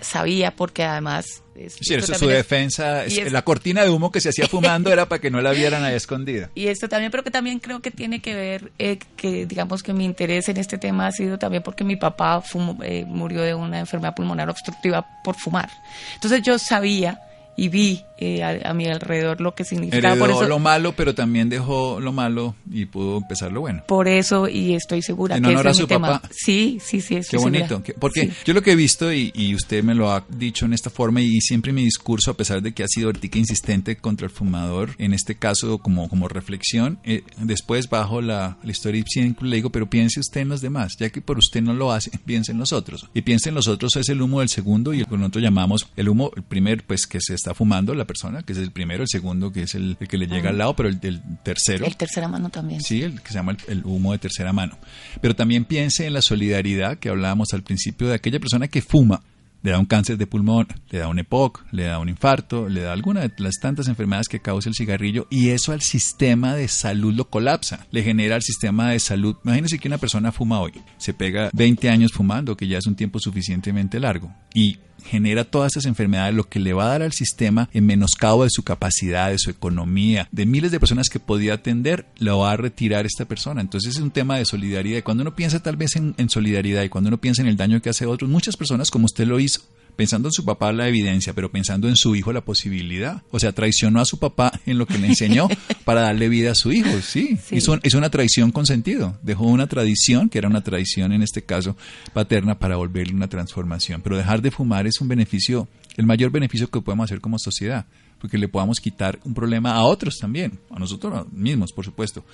sabía 0.00 0.56
porque 0.56 0.84
además... 0.84 1.42
sí, 1.78 1.92
eso 1.92 2.14
es 2.14 2.18
su 2.18 2.26
defensa. 2.26 3.04
la 3.30 3.42
cortina 3.42 3.84
de 3.84 3.90
humo 3.90 4.10
que 4.10 4.22
se 4.22 4.30
hacía 4.30 4.48
fumando 4.48 4.90
era 4.90 5.06
para 5.06 5.20
que 5.20 5.30
no 5.30 5.42
la 5.42 5.50
vieran 5.50 5.84
ahí 5.84 5.94
escondida. 5.94 6.48
Y 6.54 6.68
esto 6.68 6.88
también, 6.88 7.10
pero 7.10 7.22
que 7.22 7.30
también 7.30 7.58
creo 7.58 7.80
que 7.80 7.90
tiene 7.90 8.20
que 8.20 8.34
ver, 8.34 8.72
eh, 8.78 8.98
que 9.16 9.44
digamos 9.44 9.82
que 9.82 9.92
mi 9.92 10.06
interés 10.06 10.48
en 10.48 10.56
este 10.56 10.78
tema 10.78 11.08
ha 11.08 11.12
sido 11.12 11.38
también 11.38 11.62
porque 11.62 11.84
mi 11.84 11.96
papá 11.96 12.42
eh, 12.82 13.04
murió 13.06 13.42
de 13.42 13.54
una 13.54 13.78
enfermedad 13.78 14.14
pulmonar 14.14 14.48
obstructiva 14.48 15.06
por 15.22 15.36
fumar. 15.36 15.68
Entonces 16.14 16.40
yo 16.42 16.58
sabía 16.58 17.20
y 17.56 17.68
vi 17.68 18.02
eh, 18.18 18.42
a, 18.42 18.72
mi 18.72 18.86
alrededor 18.86 19.40
lo 19.40 19.54
que 19.54 19.64
significaba. 19.64 20.16
por 20.16 20.30
eso, 20.30 20.48
lo 20.48 20.58
malo, 20.58 20.94
pero 20.94 21.14
también 21.14 21.48
dejó 21.48 22.00
lo 22.00 22.12
malo 22.12 22.54
y 22.70 22.86
pudo 22.86 23.18
empezar 23.18 23.52
lo 23.52 23.60
bueno. 23.60 23.82
Por 23.86 24.08
eso, 24.08 24.48
y 24.48 24.74
estoy 24.74 25.02
segura 25.02 25.40
que 25.40 25.52
ese 25.52 25.68
es 25.70 25.80
mi 25.80 25.86
tema. 25.86 26.22
Sí, 26.30 26.78
sí, 26.82 27.00
sí. 27.00 27.20
Qué 27.28 27.36
bonito. 27.36 27.82
porque 27.98 28.30
yo 28.44 28.54
lo 28.54 28.62
que 28.62 28.72
he 28.72 28.76
visto, 28.76 29.12
y, 29.12 29.32
y, 29.34 29.54
usted 29.54 29.82
me 29.82 29.94
lo 29.94 30.10
ha 30.10 30.24
dicho 30.28 30.66
en 30.66 30.72
esta 30.72 30.90
forma, 30.90 31.20
y 31.20 31.40
siempre 31.40 31.72
mi 31.72 31.84
discurso, 31.84 32.30
a 32.30 32.34
pesar 32.34 32.62
de 32.62 32.72
que 32.72 32.82
ha 32.82 32.88
sido 32.88 33.08
vertica 33.08 33.38
insistente 33.38 33.96
contra 33.96 34.26
el 34.26 34.32
fumador, 34.32 34.90
en 34.98 35.12
este 35.12 35.36
caso 35.36 35.78
como, 35.78 36.08
como 36.08 36.28
reflexión, 36.28 36.98
eh, 37.04 37.22
después 37.38 37.88
bajo 37.88 38.20
la, 38.20 38.58
la 38.62 38.70
historia 38.70 39.00
y 39.00 39.04
siempre 39.06 39.48
le 39.48 39.56
digo, 39.56 39.70
pero 39.70 39.88
piense 39.88 40.20
usted 40.20 40.42
en 40.42 40.48
los 40.48 40.60
demás, 40.60 40.96
ya 40.98 41.10
que 41.10 41.20
por 41.20 41.38
usted 41.38 41.62
no 41.62 41.74
lo 41.74 41.92
hace, 41.92 42.10
piense 42.24 42.52
en 42.52 42.58
los 42.58 42.72
otros. 42.72 43.08
Y 43.14 43.22
piense 43.22 43.48
en 43.48 43.54
los 43.54 43.68
otros 43.68 43.96
es 43.96 44.08
el 44.08 44.22
humo 44.22 44.40
del 44.40 44.48
segundo, 44.48 44.92
y 44.92 45.00
el 45.00 45.06
que 45.06 45.16
nosotros 45.16 45.42
llamamos 45.42 45.86
el 45.96 46.08
humo, 46.08 46.30
el 46.36 46.42
primer, 46.42 46.84
pues 46.84 47.06
que 47.06 47.20
se 47.20 47.34
está 47.34 47.45
fumando 47.54 47.94
la 47.94 48.04
persona, 48.04 48.42
que 48.42 48.52
es 48.52 48.58
el 48.58 48.70
primero, 48.70 49.02
el 49.02 49.08
segundo, 49.08 49.52
que 49.52 49.62
es 49.62 49.74
el, 49.74 49.96
que 49.96 50.18
le 50.18 50.26
llega 50.26 50.50
al 50.50 50.58
lado, 50.58 50.76
pero 50.76 50.88
el, 50.88 50.98
tercero. 51.42 51.86
El 51.86 51.96
tercera 51.96 52.28
mano 52.28 52.50
también. 52.50 52.80
Sí, 52.80 53.02
el 53.02 53.20
que 53.20 53.28
se 53.28 53.34
llama 53.34 53.56
el, 53.68 53.82
humo 53.84 54.12
de 54.12 54.18
tercera 54.18 54.52
mano. 54.52 54.78
Pero 55.20 55.34
también 55.34 55.64
piense 55.64 56.06
en 56.06 56.12
la 56.12 56.22
solidaridad 56.22 56.98
que 56.98 57.08
hablábamos 57.08 57.52
al 57.52 57.62
principio 57.62 58.08
de 58.08 58.14
aquella 58.14 58.40
persona 58.40 58.68
que 58.68 58.82
fuma 58.82 59.22
le 59.66 59.72
da 59.72 59.80
un 59.80 59.86
cáncer 59.86 60.16
de 60.16 60.28
pulmón, 60.28 60.68
le 60.90 61.00
da 61.00 61.08
un 61.08 61.18
EPOC, 61.18 61.64
le 61.72 61.84
da 61.84 61.98
un 61.98 62.08
infarto, 62.08 62.68
le 62.68 62.82
da 62.82 62.92
alguna 62.92 63.22
de 63.22 63.32
las 63.38 63.56
tantas 63.56 63.88
enfermedades 63.88 64.28
que 64.28 64.38
causa 64.38 64.68
el 64.68 64.76
cigarrillo 64.76 65.26
y 65.28 65.48
eso 65.48 65.72
al 65.72 65.80
sistema 65.80 66.54
de 66.54 66.68
salud 66.68 67.12
lo 67.12 67.28
colapsa, 67.28 67.84
le 67.90 68.04
genera 68.04 68.36
al 68.36 68.42
sistema 68.42 68.90
de 68.90 69.00
salud. 69.00 69.36
Imagínense 69.42 69.80
que 69.80 69.88
una 69.88 69.98
persona 69.98 70.30
fuma 70.30 70.60
hoy, 70.60 70.72
se 70.98 71.14
pega 71.14 71.50
20 71.52 71.90
años 71.90 72.12
fumando, 72.12 72.56
que 72.56 72.68
ya 72.68 72.78
es 72.78 72.86
un 72.86 72.94
tiempo 72.94 73.18
suficientemente 73.18 73.98
largo, 73.98 74.32
y 74.54 74.78
genera 75.06 75.44
todas 75.44 75.72
esas 75.72 75.86
enfermedades, 75.86 76.34
lo 76.34 76.48
que 76.48 76.60
le 76.60 76.72
va 76.72 76.84
a 76.84 76.88
dar 76.88 77.02
al 77.02 77.12
sistema 77.12 77.68
en 77.72 77.86
menoscabo 77.86 78.44
de 78.44 78.50
su 78.50 78.62
capacidad, 78.62 79.30
de 79.30 79.38
su 79.38 79.50
economía, 79.50 80.28
de 80.32 80.46
miles 80.46 80.70
de 80.72 80.80
personas 80.80 81.08
que 81.08 81.20
podía 81.20 81.54
atender, 81.54 82.06
lo 82.18 82.40
va 82.40 82.52
a 82.52 82.56
retirar 82.56 83.06
esta 83.06 83.24
persona. 83.24 83.60
Entonces 83.60 83.96
es 83.96 84.00
un 84.00 84.10
tema 84.10 84.38
de 84.38 84.44
solidaridad. 84.44 84.98
Y 84.98 85.02
cuando 85.02 85.22
uno 85.22 85.34
piensa 85.34 85.62
tal 85.62 85.76
vez 85.76 85.96
en, 85.96 86.14
en 86.18 86.28
solidaridad 86.28 86.82
y 86.82 86.88
cuando 86.88 87.08
uno 87.08 87.18
piensa 87.18 87.42
en 87.42 87.48
el 87.48 87.56
daño 87.56 87.80
que 87.80 87.90
hace 87.90 88.04
a 88.04 88.08
otros, 88.08 88.30
muchas 88.30 88.56
personas 88.56 88.90
como 88.90 89.06
usted 89.06 89.26
lo 89.26 89.40
hizo, 89.40 89.62
pensando 89.96 90.28
en 90.28 90.32
su 90.32 90.44
papá 90.44 90.72
la 90.72 90.88
evidencia, 90.88 91.32
pero 91.32 91.50
pensando 91.50 91.88
en 91.88 91.96
su 91.96 92.14
hijo 92.14 92.32
la 92.32 92.44
posibilidad. 92.44 93.22
O 93.30 93.40
sea, 93.40 93.52
traicionó 93.52 94.00
a 94.00 94.04
su 94.04 94.18
papá 94.18 94.52
en 94.66 94.78
lo 94.78 94.86
que 94.86 94.98
le 94.98 95.08
enseñó 95.08 95.48
para 95.84 96.02
darle 96.02 96.28
vida 96.28 96.52
a 96.52 96.54
su 96.54 96.72
hijo, 96.72 96.90
sí. 97.00 97.38
Hizo, 97.50 97.78
una 97.96 98.10
traición 98.10 98.52
con 98.52 98.66
sentido. 98.66 99.18
Dejó 99.22 99.44
una 99.44 99.66
tradición, 99.66 100.28
que 100.28 100.38
era 100.38 100.48
una 100.48 100.62
tradición 100.62 101.12
en 101.12 101.22
este 101.22 101.42
caso 101.42 101.76
paterna, 102.12 102.58
para 102.58 102.76
volverle 102.76 103.14
una 103.14 103.28
transformación. 103.28 104.02
Pero 104.02 104.16
dejar 104.16 104.42
de 104.42 104.50
fumar 104.50 104.86
es 104.86 105.00
un 105.00 105.08
beneficio, 105.08 105.68
el 105.96 106.06
mayor 106.06 106.30
beneficio 106.30 106.68
que 106.68 106.80
podemos 106.80 107.04
hacer 107.04 107.20
como 107.20 107.38
sociedad 107.38 107.86
porque 108.26 108.38
le 108.38 108.48
podamos 108.48 108.80
quitar 108.80 109.20
un 109.22 109.34
problema 109.34 109.74
a 109.74 109.84
otros 109.84 110.18
también, 110.18 110.58
a 110.70 110.80
nosotros 110.80 111.32
mismos, 111.32 111.72
por 111.72 111.84
supuesto. 111.84 112.24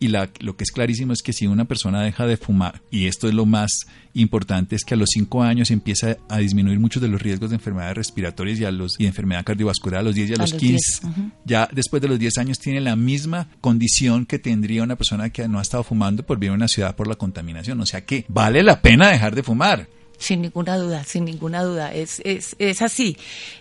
Y 0.00 0.08
la, 0.08 0.30
lo 0.40 0.56
que 0.56 0.64
es 0.64 0.72
clarísimo 0.72 1.12
es 1.12 1.20
que 1.20 1.34
si 1.34 1.46
una 1.46 1.66
persona 1.66 2.00
deja 2.00 2.26
de 2.26 2.38
fumar, 2.38 2.80
y 2.90 3.06
esto 3.06 3.28
es 3.28 3.34
lo 3.34 3.44
más 3.44 3.70
importante, 4.14 4.76
es 4.76 4.82
que 4.82 4.94
a 4.94 4.96
los 4.96 5.10
5 5.12 5.42
años 5.42 5.70
empieza 5.70 6.16
a 6.30 6.38
disminuir 6.38 6.80
muchos 6.80 7.02
de 7.02 7.08
los 7.08 7.20
riesgos 7.20 7.50
de 7.50 7.56
enfermedades 7.56 7.98
respiratorias 7.98 8.60
y, 8.60 8.64
a 8.64 8.70
los, 8.70 8.98
y 8.98 9.04
enfermedad 9.04 9.44
cardiovascular 9.44 10.00
a 10.00 10.02
los 10.02 10.14
10 10.14 10.30
y 10.30 10.32
a, 10.32 10.36
los, 10.36 10.54
15. 10.54 11.02
Ya 11.44 11.68
después 11.70 12.00
de 12.00 12.08
los 12.08 12.18
10 12.18 12.38
años 12.38 12.58
tiene 12.58 12.80
la 12.80 12.96
misma 12.96 13.48
condición 13.60 14.24
que 14.24 14.38
tendría 14.38 14.82
una 14.82 14.96
persona 14.96 15.28
que 15.28 15.46
no 15.48 15.58
ha 15.58 15.62
estado 15.62 15.84
fumando 15.84 16.24
por 16.24 16.38
vivir 16.38 16.52
en 16.52 16.56
una 16.56 16.68
ciudad 16.68 16.96
por 16.96 17.08
la 17.08 17.16
contaminación. 17.16 17.78
O 17.82 17.84
sea 17.84 18.06
que 18.06 18.24
vale 18.26 18.62
la 18.62 18.80
pena 18.80 19.10
dejar 19.10 19.34
de 19.34 19.42
fumar. 19.42 19.86
Sin 20.16 20.40
ninguna 20.40 20.78
duda, 20.78 21.04
sin 21.04 21.26
ninguna 21.26 21.62
duda. 21.62 21.92
Es, 21.92 22.22
es, 22.24 22.56
es 22.58 22.80
así. 22.80 23.18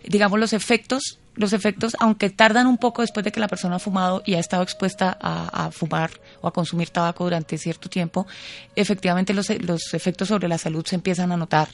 Digamos, 0.07 0.39
los 0.39 0.53
efectos 0.53 1.19
los 1.35 1.53
efectos, 1.53 1.95
aunque 1.99 2.29
tardan 2.29 2.67
un 2.67 2.77
poco 2.77 3.01
después 3.01 3.23
de 3.23 3.31
que 3.31 3.39
la 3.39 3.47
persona 3.47 3.77
ha 3.77 3.79
fumado 3.79 4.21
y 4.25 4.35
ha 4.35 4.39
estado 4.39 4.63
expuesta 4.63 5.17
a, 5.19 5.71
fumar 5.71 6.11
o 6.41 6.47
a 6.47 6.51
consumir 6.51 6.89
tabaco 6.89 7.23
durante 7.23 7.57
cierto 7.57 7.89
tiempo, 7.89 8.27
efectivamente 8.75 9.33
los, 9.33 9.49
los 9.61 9.93
efectos 9.93 10.27
sobre 10.27 10.47
la 10.47 10.57
salud 10.57 10.85
se 10.85 10.95
empiezan 10.95 11.31
a 11.31 11.37
notar 11.37 11.69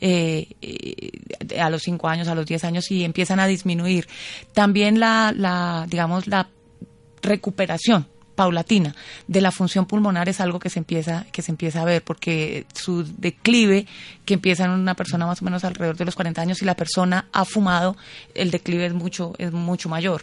eh, 0.00 0.48
eh, 0.62 1.60
a 1.60 1.68
los 1.68 1.82
5 1.82 2.08
años, 2.08 2.28
a 2.28 2.34
los 2.34 2.46
10 2.46 2.64
años 2.64 2.90
y 2.90 3.04
empiezan 3.04 3.38
a 3.40 3.46
disminuir. 3.46 4.08
También 4.54 4.98
la, 4.98 5.32
la 5.36 5.86
digamos, 5.88 6.26
la 6.26 6.48
recuperación 7.20 8.06
paulatina 8.34 8.94
de 9.26 9.40
la 9.40 9.50
función 9.50 9.86
pulmonar 9.86 10.28
es 10.28 10.40
algo 10.40 10.58
que 10.58 10.70
se 10.70 10.78
empieza 10.78 11.26
que 11.32 11.42
se 11.42 11.52
empieza 11.52 11.82
a 11.82 11.84
ver 11.84 12.02
porque 12.02 12.66
su 12.74 13.04
declive 13.04 13.86
que 14.24 14.34
empieza 14.34 14.64
en 14.64 14.70
una 14.70 14.94
persona 14.94 15.26
más 15.26 15.42
o 15.42 15.44
menos 15.44 15.64
alrededor 15.64 15.96
de 15.96 16.04
los 16.04 16.14
40 16.14 16.40
años 16.40 16.62
y 16.62 16.64
la 16.64 16.74
persona 16.74 17.26
ha 17.32 17.44
fumado 17.44 17.96
el 18.34 18.50
declive 18.50 18.86
es 18.86 18.94
mucho 18.94 19.32
es 19.38 19.52
mucho 19.52 19.88
mayor 19.88 20.22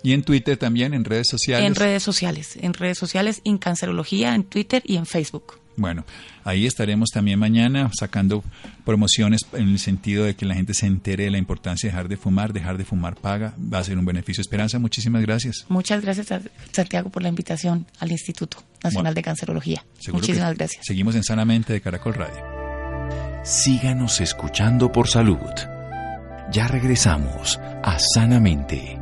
Y 0.02 0.12
en 0.12 0.22
Twitter 0.22 0.56
también, 0.56 0.94
en 0.94 1.04
redes 1.04 1.28
sociales. 1.28 1.66
En 1.66 1.74
redes 1.74 2.02
sociales, 2.02 2.56
en 2.60 2.74
redes 2.74 2.98
sociales, 2.98 3.40
en 3.44 3.58
Cancerología, 3.58 4.34
en 4.34 4.44
Twitter 4.44 4.82
y 4.84 4.96
en 4.96 5.06
Facebook. 5.06 5.62
Bueno, 5.76 6.04
ahí 6.44 6.66
estaremos 6.66 7.10
también 7.10 7.38
mañana 7.38 7.90
sacando 7.98 8.44
promociones 8.84 9.40
en 9.52 9.68
el 9.68 9.78
sentido 9.78 10.24
de 10.24 10.34
que 10.34 10.44
la 10.44 10.54
gente 10.54 10.74
se 10.74 10.86
entere 10.86 11.24
de 11.24 11.30
la 11.30 11.38
importancia 11.38 11.88
de 11.88 11.92
dejar 11.92 12.08
de 12.08 12.16
fumar, 12.16 12.52
dejar 12.52 12.76
de 12.76 12.84
fumar 12.84 13.16
paga, 13.16 13.54
va 13.72 13.78
a 13.78 13.84
ser 13.84 13.96
un 13.98 14.04
beneficio. 14.04 14.42
Esperanza, 14.42 14.78
muchísimas 14.78 15.22
gracias. 15.22 15.64
Muchas 15.68 16.02
gracias 16.02 16.30
a 16.30 16.42
Santiago 16.72 17.10
por 17.10 17.22
la 17.22 17.28
invitación 17.28 17.86
al 18.00 18.12
Instituto 18.12 18.58
Nacional 18.82 19.14
de 19.14 19.22
Cancerología. 19.22 19.84
Muchísimas 20.12 20.54
gracias. 20.56 20.84
Seguimos 20.84 21.14
en 21.14 21.24
Sanamente 21.24 21.72
de 21.72 21.80
Caracol 21.80 22.14
Radio. 22.14 22.62
Síganos 23.44 24.20
escuchando 24.20 24.92
por 24.92 25.08
salud. 25.08 25.38
Ya 26.52 26.68
regresamos 26.68 27.58
a 27.82 27.98
Sanamente. 27.98 29.01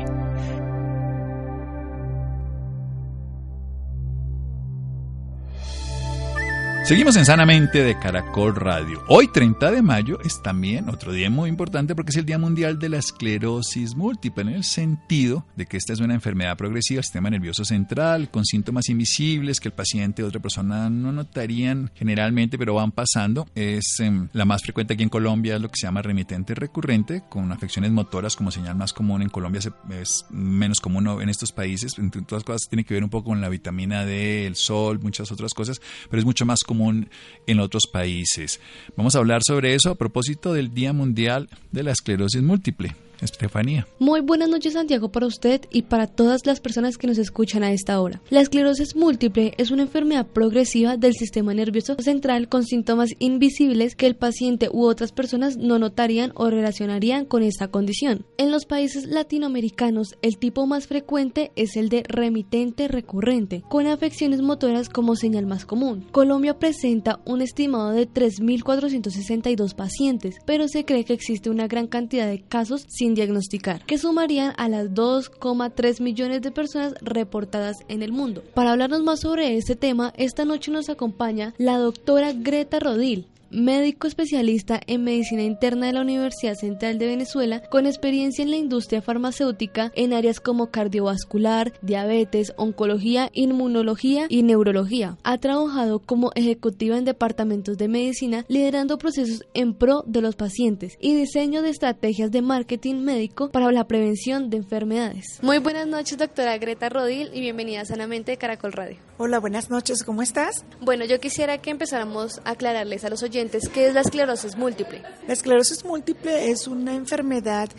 Seguimos 6.91 7.15
en 7.15 7.23
Sanamente 7.23 7.85
de 7.85 7.97
Caracol 7.97 8.53
Radio. 8.53 9.01
Hoy, 9.07 9.29
30 9.29 9.71
de 9.71 9.81
mayo, 9.81 10.19
es 10.25 10.41
también 10.41 10.89
otro 10.89 11.13
día 11.13 11.29
muy 11.29 11.49
importante 11.49 11.95
porque 11.95 12.09
es 12.09 12.17
el 12.17 12.25
Día 12.25 12.37
Mundial 12.37 12.79
de 12.79 12.89
la 12.89 12.97
Esclerosis 12.97 13.95
Múltiple, 13.95 14.41
en 14.41 14.49
el 14.49 14.65
sentido 14.65 15.45
de 15.55 15.67
que 15.67 15.77
esta 15.77 15.93
es 15.93 16.01
una 16.01 16.15
enfermedad 16.15 16.57
progresiva 16.57 16.97
del 16.97 17.05
sistema 17.05 17.29
nervioso 17.29 17.63
central, 17.63 18.29
con 18.29 18.43
síntomas 18.43 18.89
invisibles 18.89 19.61
que 19.61 19.69
el 19.69 19.73
paciente 19.73 20.21
o 20.21 20.27
otra 20.27 20.41
persona 20.41 20.89
no 20.89 21.13
notarían 21.13 21.91
generalmente, 21.95 22.57
pero 22.57 22.73
van 22.73 22.91
pasando. 22.91 23.47
Es 23.55 24.01
em, 24.01 24.27
la 24.33 24.43
más 24.43 24.61
frecuente 24.61 24.95
aquí 24.95 25.03
en 25.03 25.07
Colombia, 25.07 25.55
es 25.55 25.61
lo 25.61 25.69
que 25.69 25.79
se 25.79 25.87
llama 25.87 26.01
remitente 26.01 26.55
recurrente, 26.55 27.23
con 27.29 27.53
afecciones 27.53 27.91
motoras 27.91 28.35
como 28.35 28.51
señal 28.51 28.75
más 28.75 28.91
común. 28.91 29.21
En 29.21 29.29
Colombia 29.29 29.61
es 29.91 30.25
menos 30.29 30.81
común 30.81 31.07
en 31.21 31.29
estos 31.29 31.53
países. 31.53 31.97
Entre 31.97 32.21
otras 32.21 32.43
cosas, 32.43 32.67
tiene 32.67 32.83
que 32.83 32.95
ver 32.95 33.03
un 33.05 33.09
poco 33.09 33.29
con 33.29 33.39
la 33.39 33.47
vitamina 33.47 34.03
D, 34.03 34.45
el 34.45 34.57
sol, 34.57 34.99
muchas 35.01 35.31
otras 35.31 35.53
cosas, 35.53 35.79
pero 36.09 36.19
es 36.19 36.25
mucho 36.25 36.45
más 36.45 36.65
común 36.65 36.80
en 36.89 37.59
otros 37.59 37.83
países. 37.91 38.59
Vamos 38.95 39.15
a 39.15 39.19
hablar 39.19 39.41
sobre 39.45 39.75
eso 39.75 39.91
a 39.91 39.95
propósito 39.95 40.53
del 40.53 40.73
Día 40.73 40.93
Mundial 40.93 41.49
de 41.71 41.83
la 41.83 41.91
Esclerosis 41.91 42.41
Múltiple. 42.41 42.95
Estefanía. 43.21 43.87
Muy 43.99 44.21
buenas 44.21 44.49
noches 44.49 44.73
Santiago 44.73 45.11
para 45.11 45.27
usted 45.27 45.61
y 45.69 45.83
para 45.83 46.07
todas 46.07 46.45
las 46.45 46.59
personas 46.59 46.97
que 46.97 47.07
nos 47.07 47.17
escuchan 47.17 47.63
a 47.63 47.71
esta 47.71 47.99
hora. 48.01 48.21
La 48.29 48.41
esclerosis 48.41 48.95
múltiple 48.95 49.53
es 49.57 49.71
una 49.71 49.83
enfermedad 49.83 50.27
progresiva 50.27 50.97
del 50.97 51.13
sistema 51.13 51.53
nervioso 51.53 51.95
central 51.99 52.49
con 52.49 52.63
síntomas 52.63 53.09
invisibles 53.19 53.95
que 53.95 54.07
el 54.07 54.15
paciente 54.15 54.69
u 54.71 54.85
otras 54.85 55.11
personas 55.11 55.57
no 55.57 55.79
notarían 55.79 56.31
o 56.35 56.49
relacionarían 56.49 57.25
con 57.25 57.43
esta 57.43 57.67
condición. 57.67 58.25
En 58.37 58.51
los 58.51 58.65
países 58.65 59.05
latinoamericanos 59.05 60.15
el 60.21 60.37
tipo 60.37 60.65
más 60.65 60.87
frecuente 60.87 61.51
es 61.55 61.75
el 61.75 61.89
de 61.89 62.03
remitente 62.07 62.87
recurrente, 62.87 63.63
con 63.69 63.87
afecciones 63.87 64.41
motoras 64.41 64.89
como 64.89 65.15
señal 65.15 65.45
más 65.45 65.65
común. 65.65 66.07
Colombia 66.11 66.57
presenta 66.57 67.19
un 67.25 67.41
estimado 67.41 67.91
de 67.91 68.07
3.462 68.07 69.75
pacientes, 69.75 70.35
pero 70.45 70.67
se 70.67 70.85
cree 70.85 71.05
que 71.05 71.13
existe 71.13 71.49
una 71.49 71.67
gran 71.67 71.87
cantidad 71.87 72.27
de 72.27 72.41
casos 72.41 72.85
sin 72.87 73.10
diagnosticar, 73.15 73.85
que 73.85 73.97
sumarían 73.97 74.53
a 74.57 74.69
las 74.69 74.91
2,3 74.91 76.01
millones 76.01 76.41
de 76.41 76.51
personas 76.51 76.93
reportadas 77.01 77.77
en 77.87 78.03
el 78.03 78.11
mundo. 78.11 78.43
Para 78.53 78.71
hablarnos 78.71 79.03
más 79.03 79.21
sobre 79.21 79.57
este 79.57 79.75
tema, 79.75 80.13
esta 80.17 80.45
noche 80.45 80.71
nos 80.71 80.89
acompaña 80.89 81.53
la 81.57 81.77
doctora 81.77 82.33
Greta 82.33 82.79
Rodil, 82.79 83.27
médico 83.51 84.07
especialista 84.07 84.79
en 84.87 85.03
medicina 85.03 85.43
interna 85.43 85.87
de 85.87 85.93
la 85.93 86.01
Universidad 86.01 86.55
Central 86.55 86.97
de 86.97 87.07
Venezuela, 87.07 87.61
con 87.69 87.85
experiencia 87.85 88.43
en 88.43 88.51
la 88.51 88.57
industria 88.57 89.01
farmacéutica 89.01 89.91
en 89.95 90.13
áreas 90.13 90.39
como 90.39 90.71
cardiovascular, 90.71 91.73
diabetes, 91.81 92.53
oncología, 92.57 93.29
inmunología 93.33 94.25
y 94.29 94.43
neurología. 94.43 95.17
Ha 95.23 95.37
trabajado 95.37 95.99
como 95.99 96.31
ejecutiva 96.35 96.97
en 96.97 97.05
departamentos 97.05 97.77
de 97.77 97.87
medicina, 97.87 98.45
liderando 98.47 98.97
procesos 98.97 99.45
en 99.53 99.73
pro 99.73 100.03
de 100.07 100.21
los 100.21 100.35
pacientes 100.35 100.97
y 100.99 101.15
diseño 101.15 101.61
de 101.61 101.69
estrategias 101.69 102.31
de 102.31 102.41
marketing 102.41 102.95
médico 102.95 103.49
para 103.49 103.71
la 103.71 103.87
prevención 103.87 104.49
de 104.49 104.57
enfermedades. 104.57 105.39
Muy 105.41 105.59
buenas 105.59 105.87
noches, 105.87 106.17
doctora 106.17 106.57
Greta 106.57 106.89
Rodil, 106.89 107.29
y 107.33 107.41
bienvenida 107.41 107.85
Sanamente 107.85 108.31
de 108.31 108.37
Caracol 108.37 108.73
Radio. 108.73 108.97
Hola, 109.23 109.39
buenas 109.39 109.69
noches, 109.69 110.03
¿cómo 110.03 110.23
estás? 110.23 110.65
Bueno, 110.79 111.05
yo 111.05 111.19
quisiera 111.19 111.59
que 111.59 111.69
empezáramos 111.69 112.41
a 112.43 112.49
aclararles 112.49 113.05
a 113.05 113.09
los 113.11 113.21
oyentes 113.21 113.69
¿qué 113.69 113.85
es 113.85 113.93
la 113.93 114.01
esclerosis 114.01 114.57
múltiple? 114.57 115.03
La 115.27 115.33
esclerosis 115.33 115.85
múltiple 115.85 116.49
es 116.49 116.67
una 116.67 116.95
enfermedad 116.95 117.69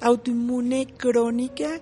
autoinmune 0.00 0.86
crónica 0.96 1.80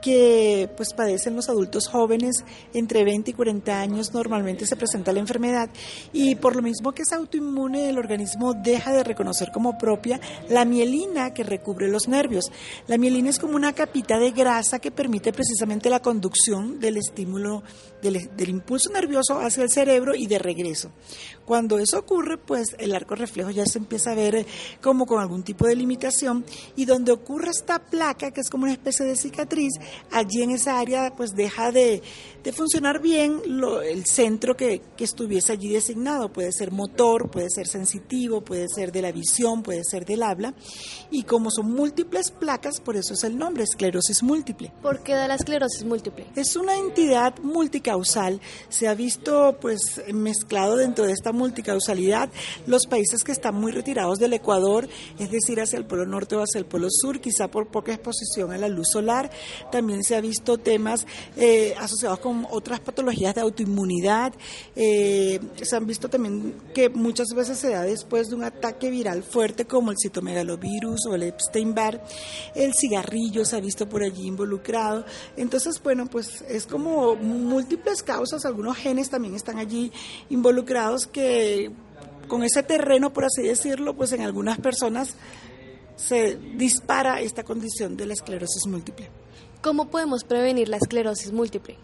que 0.00 0.68
pues 0.76 0.92
padecen 0.92 1.36
los 1.36 1.48
adultos 1.48 1.88
jóvenes 1.88 2.44
entre 2.74 3.04
20 3.04 3.30
y 3.30 3.34
40 3.34 3.80
años 3.80 4.12
normalmente 4.12 4.66
se 4.66 4.76
presenta 4.76 5.12
la 5.12 5.20
enfermedad 5.20 5.70
y 6.12 6.34
por 6.36 6.56
lo 6.56 6.62
mismo 6.62 6.92
que 6.92 7.02
es 7.02 7.12
autoinmune 7.12 7.88
el 7.88 7.98
organismo 7.98 8.54
deja 8.54 8.92
de 8.92 9.04
reconocer 9.04 9.50
como 9.52 9.78
propia 9.78 10.20
la 10.48 10.64
mielina 10.64 11.34
que 11.34 11.42
recubre 11.42 11.88
los 11.88 12.08
nervios. 12.08 12.50
La 12.86 12.98
mielina 12.98 13.30
es 13.30 13.38
como 13.38 13.56
una 13.56 13.72
capita 13.72 14.18
de 14.18 14.30
grasa 14.30 14.78
que 14.78 14.90
permite 14.90 15.32
precisamente 15.32 15.90
la 15.90 16.00
conducción 16.00 16.80
del 16.80 16.96
estímulo 16.96 17.62
del, 18.02 18.30
del 18.36 18.48
impulso 18.48 18.90
nervioso 18.92 19.38
hacia 19.38 19.62
el 19.62 19.70
cerebro 19.70 20.14
y 20.14 20.26
de 20.26 20.38
regreso. 20.38 20.90
Cuando 21.50 21.80
eso 21.80 21.98
ocurre, 21.98 22.38
pues 22.38 22.76
el 22.78 22.94
arco 22.94 23.16
reflejo 23.16 23.50
ya 23.50 23.66
se 23.66 23.78
empieza 23.78 24.12
a 24.12 24.14
ver 24.14 24.46
como 24.80 25.04
con 25.04 25.20
algún 25.20 25.42
tipo 25.42 25.66
de 25.66 25.74
limitación 25.74 26.44
y 26.76 26.84
donde 26.84 27.10
ocurre 27.10 27.50
esta 27.50 27.80
placa, 27.80 28.30
que 28.30 28.40
es 28.40 28.48
como 28.48 28.62
una 28.62 28.72
especie 28.72 29.04
de 29.04 29.16
cicatriz, 29.16 29.72
allí 30.12 30.42
en 30.42 30.52
esa 30.52 30.78
área 30.78 31.12
pues 31.16 31.32
deja 31.34 31.72
de, 31.72 32.02
funcionar 32.52 33.02
bien 33.02 33.42
el 33.84 34.06
centro 34.06 34.56
que, 34.56 34.80
que, 34.96 35.02
estuviese 35.02 35.52
allí 35.52 35.70
designado. 35.70 36.32
Puede 36.32 36.52
ser 36.52 36.70
motor, 36.70 37.28
puede 37.32 37.50
ser 37.50 37.66
sensitivo, 37.66 38.42
puede 38.42 38.68
ser 38.68 38.92
de 38.92 39.02
la 39.02 39.10
visión, 39.10 39.64
puede 39.64 39.82
ser 39.82 40.04
del 40.04 40.22
habla. 40.22 40.54
Y 41.10 41.24
como 41.24 41.50
son 41.50 41.72
múltiples 41.72 42.30
placas, 42.30 42.80
por 42.80 42.96
eso 42.96 43.14
es 43.14 43.24
el 43.24 43.36
nombre, 43.36 43.64
esclerosis 43.64 44.22
múltiple. 44.22 44.72
¿Por 44.82 45.02
qué 45.02 45.14
da 45.14 45.26
la 45.26 45.34
esclerosis 45.34 45.84
múltiple? 45.84 46.26
Es 46.36 46.54
una 46.54 46.76
entidad 46.76 47.38
multicausal. 47.40 48.40
Se 48.68 48.86
ha 48.86 48.94
visto 48.94 49.58
pues 49.60 50.00
mezclado 50.14 50.76
dentro 50.76 51.06
de 51.06 51.12
esta 51.12 51.32
multicausalidad 51.40 52.28
los 52.66 52.86
países 52.86 53.24
que 53.24 53.32
están 53.32 53.54
muy 53.54 53.72
retirados 53.72 54.18
del 54.18 54.34
Ecuador, 54.34 54.88
es 55.18 55.30
decir, 55.30 55.60
hacia 55.60 55.78
el 55.78 55.86
polo 55.86 56.04
norte 56.04 56.36
o 56.36 56.42
hacia 56.42 56.58
el 56.58 56.66
polo 56.66 56.88
sur, 56.90 57.20
quizá 57.20 57.48
por 57.48 57.68
poca 57.68 57.92
exposición 57.92 58.52
a 58.52 58.58
la 58.58 58.68
luz 58.68 58.88
solar. 58.92 59.30
También 59.72 60.02
se 60.04 60.16
ha 60.16 60.20
visto 60.20 60.58
temas 60.58 61.06
eh, 61.36 61.74
asociados 61.78 62.18
con 62.18 62.46
otras 62.50 62.80
patologías 62.80 63.34
de 63.34 63.40
autoinmunidad. 63.40 64.34
Eh, 64.76 65.40
se 65.62 65.76
han 65.76 65.86
visto 65.86 66.08
también 66.08 66.54
que 66.74 66.90
muchas 66.90 67.28
veces 67.34 67.58
se 67.58 67.70
da 67.70 67.82
después 67.82 68.28
de 68.28 68.36
un 68.36 68.44
ataque 68.44 68.90
viral 68.90 69.22
fuerte 69.22 69.64
como 69.64 69.90
el 69.90 69.96
citomegalovirus 70.00 71.06
o 71.08 71.14
el 71.14 71.22
Epstein-Barr. 71.22 72.02
El 72.54 72.74
cigarrillo 72.74 73.44
se 73.44 73.56
ha 73.56 73.60
visto 73.60 73.88
por 73.88 74.02
allí 74.02 74.26
involucrado. 74.26 75.04
Entonces, 75.36 75.80
bueno, 75.82 76.06
pues 76.06 76.42
es 76.48 76.66
como 76.66 77.16
múltiples 77.16 78.02
causas. 78.02 78.44
Algunos 78.44 78.76
genes 78.76 79.08
también 79.08 79.34
están 79.34 79.58
allí 79.58 79.90
involucrados 80.28 81.06
que 81.06 81.29
con 82.28 82.42
ese 82.44 82.62
terreno, 82.62 83.12
por 83.12 83.24
así 83.24 83.42
decirlo, 83.42 83.94
pues 83.94 84.12
en 84.12 84.22
algunas 84.22 84.58
personas 84.58 85.14
se 85.96 86.36
dispara 86.36 87.20
esta 87.20 87.42
condición 87.42 87.96
de 87.96 88.06
la 88.06 88.14
esclerosis 88.14 88.66
múltiple. 88.66 89.08
¿Cómo 89.60 89.90
podemos 89.90 90.24
prevenir 90.24 90.68
la 90.68 90.78
esclerosis 90.78 91.32
múltiple? 91.32 91.76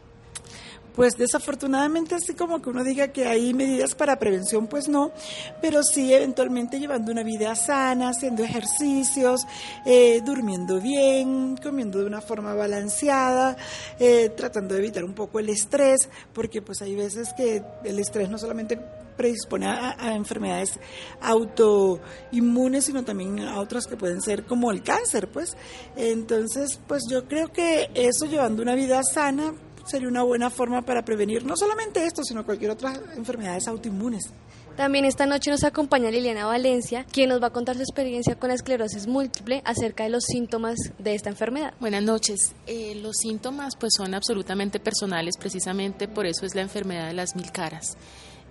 Pues 0.96 1.18
desafortunadamente 1.18 2.14
así 2.14 2.32
como 2.32 2.62
que 2.62 2.70
uno 2.70 2.82
diga 2.82 3.08
que 3.08 3.26
hay 3.26 3.52
medidas 3.52 3.94
para 3.94 4.18
prevención, 4.18 4.66
pues 4.66 4.88
no, 4.88 5.12
pero 5.60 5.82
sí 5.82 6.14
eventualmente 6.14 6.80
llevando 6.80 7.12
una 7.12 7.22
vida 7.22 7.54
sana, 7.54 8.08
haciendo 8.08 8.42
ejercicios, 8.42 9.42
eh, 9.84 10.22
durmiendo 10.24 10.80
bien, 10.80 11.58
comiendo 11.62 11.98
de 11.98 12.06
una 12.06 12.22
forma 12.22 12.54
balanceada, 12.54 13.58
eh, 14.00 14.30
tratando 14.30 14.72
de 14.72 14.80
evitar 14.80 15.04
un 15.04 15.12
poco 15.12 15.38
el 15.38 15.50
estrés, 15.50 16.08
porque 16.32 16.62
pues 16.62 16.80
hay 16.80 16.94
veces 16.94 17.34
que 17.36 17.62
el 17.84 17.98
estrés 17.98 18.30
no 18.30 18.38
solamente 18.38 18.78
predispone 19.16 19.66
a, 19.66 20.14
enfermedades 20.14 20.78
autoinmunes, 21.20 22.84
sino 22.84 23.04
también 23.04 23.40
a 23.40 23.60
otras 23.60 23.86
que 23.86 23.96
pueden 23.96 24.20
ser 24.20 24.44
como 24.44 24.70
el 24.70 24.82
cáncer, 24.82 25.28
pues. 25.28 25.56
Entonces, 25.96 26.80
pues 26.86 27.02
yo 27.10 27.26
creo 27.26 27.52
que 27.52 27.90
eso 27.94 28.26
llevando 28.26 28.62
una 28.62 28.74
vida 28.74 29.02
sana, 29.02 29.54
sería 29.84 30.08
una 30.08 30.22
buena 30.22 30.50
forma 30.50 30.82
para 30.82 31.04
prevenir 31.04 31.44
no 31.44 31.56
solamente 31.56 32.04
esto, 32.04 32.22
sino 32.22 32.44
cualquier 32.44 32.72
otra 32.72 32.94
enfermedades 33.16 33.68
autoinmunes. 33.68 34.32
También 34.76 35.06
esta 35.06 35.24
noche 35.24 35.50
nos 35.50 35.64
acompaña 35.64 36.10
Liliana 36.10 36.44
Valencia, 36.44 37.06
quien 37.10 37.30
nos 37.30 37.42
va 37.42 37.46
a 37.46 37.52
contar 37.52 37.76
su 37.76 37.82
experiencia 37.82 38.38
con 38.38 38.48
la 38.48 38.56
esclerosis 38.56 39.06
múltiple 39.06 39.62
acerca 39.64 40.04
de 40.04 40.10
los 40.10 40.24
síntomas 40.24 40.76
de 40.98 41.14
esta 41.14 41.30
enfermedad. 41.30 41.72
Buenas 41.80 42.02
noches. 42.02 42.54
Eh, 42.66 42.94
los 42.96 43.16
síntomas 43.16 43.74
pues 43.80 43.94
son 43.96 44.12
absolutamente 44.12 44.78
personales, 44.78 45.38
precisamente 45.38 46.08
por 46.08 46.26
eso 46.26 46.44
es 46.44 46.54
la 46.54 46.60
enfermedad 46.60 47.06
de 47.06 47.14
las 47.14 47.34
mil 47.36 47.50
caras. 47.52 47.96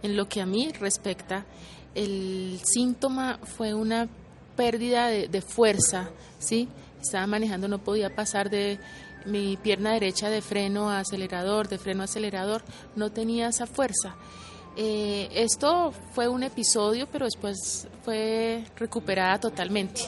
En 0.03 0.15
lo 0.15 0.27
que 0.27 0.41
a 0.41 0.45
mí 0.45 0.71
respecta, 0.79 1.45
el 1.93 2.59
síntoma 2.63 3.39
fue 3.43 3.73
una 3.73 4.07
pérdida 4.55 5.07
de, 5.07 5.27
de 5.27 5.41
fuerza, 5.41 6.09
¿sí? 6.39 6.67
Estaba 7.01 7.27
manejando, 7.27 7.67
no 7.67 7.79
podía 7.79 8.13
pasar 8.15 8.49
de 8.49 8.79
mi 9.25 9.57
pierna 9.57 9.93
derecha 9.93 10.29
de 10.29 10.41
freno 10.41 10.89
a 10.89 10.99
acelerador, 10.99 11.67
de 11.67 11.77
freno 11.77 12.01
a 12.01 12.05
acelerador, 12.05 12.63
no 12.95 13.11
tenía 13.11 13.49
esa 13.49 13.65
fuerza. 13.65 14.15
Eh, 14.77 15.29
esto 15.33 15.93
fue 16.11 16.27
un 16.27 16.43
episodio, 16.43 17.07
pero 17.09 17.25
después 17.25 17.87
fue 18.03 18.63
recuperada 18.75 19.39
totalmente. 19.39 20.01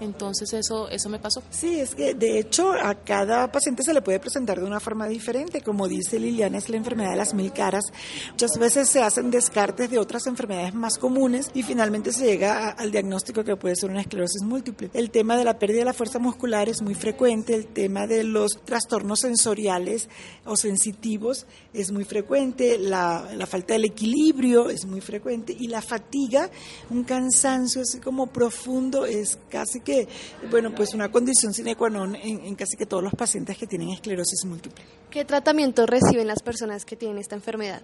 Entonces 0.00 0.52
eso, 0.52 0.88
eso 0.88 1.08
me 1.08 1.18
pasó. 1.18 1.42
Sí, 1.50 1.80
es 1.80 1.94
que 1.94 2.14
de 2.14 2.38
hecho 2.38 2.72
a 2.72 2.94
cada 2.94 3.50
paciente 3.50 3.82
se 3.82 3.94
le 3.94 4.02
puede 4.02 4.20
presentar 4.20 4.60
de 4.60 4.66
una 4.66 4.80
forma 4.80 5.08
diferente. 5.08 5.60
Como 5.60 5.88
dice 5.88 6.18
Liliana, 6.18 6.58
es 6.58 6.68
la 6.68 6.76
enfermedad 6.76 7.10
de 7.10 7.16
las 7.16 7.34
mil 7.34 7.52
caras. 7.52 7.84
Muchas 8.30 8.58
veces 8.58 8.88
se 8.88 9.02
hacen 9.02 9.30
descartes 9.30 9.90
de 9.90 9.98
otras 9.98 10.26
enfermedades 10.26 10.74
más 10.74 10.98
comunes 10.98 11.50
y 11.54 11.62
finalmente 11.62 12.12
se 12.12 12.26
llega 12.26 12.70
al 12.70 12.90
diagnóstico 12.90 13.44
que 13.44 13.56
puede 13.56 13.76
ser 13.76 13.90
una 13.90 14.00
esclerosis 14.02 14.42
múltiple. 14.42 14.90
El 14.92 15.10
tema 15.10 15.36
de 15.36 15.44
la 15.44 15.58
pérdida 15.58 15.80
de 15.80 15.84
la 15.86 15.92
fuerza 15.92 16.18
muscular 16.18 16.68
es 16.68 16.82
muy 16.82 16.94
frecuente, 16.94 17.54
el 17.54 17.66
tema 17.66 18.06
de 18.06 18.24
los 18.24 18.52
trastornos 18.64 19.20
sensoriales 19.20 20.08
o 20.44 20.56
sensitivos 20.56 21.46
es 21.72 21.90
muy 21.90 22.04
frecuente, 22.04 22.78
la, 22.78 23.30
la 23.34 23.46
falta 23.46 23.74
del 23.74 23.86
equilibrio 23.86 24.70
es 24.70 24.84
muy 24.86 25.00
frecuente 25.00 25.56
y 25.58 25.68
la 25.68 25.82
fatiga, 25.82 26.50
un 26.90 27.04
cansancio 27.04 27.82
así 27.82 28.00
como 28.00 28.26
profundo 28.26 29.06
es 29.06 29.38
casi 29.50 29.80
que, 29.86 30.08
bueno, 30.50 30.74
pues 30.74 30.92
una 30.92 31.10
condición 31.10 31.54
sine 31.54 31.78
qua 31.78 31.88
non 31.88 32.18
en, 32.18 32.42
en 32.42 32.54
casi 32.58 32.76
que 32.76 32.90
todos 32.90 33.06
los 33.06 33.14
pacientes 33.14 33.56
que 33.56 33.70
tienen 33.70 33.94
esclerosis 33.94 34.44
múltiple. 34.44 34.82
¿Qué 35.08 35.24
tratamiento 35.24 35.86
reciben 35.86 36.26
las 36.26 36.42
personas 36.42 36.84
que 36.84 36.96
tienen 36.96 37.18
esta 37.18 37.36
enfermedad? 37.36 37.80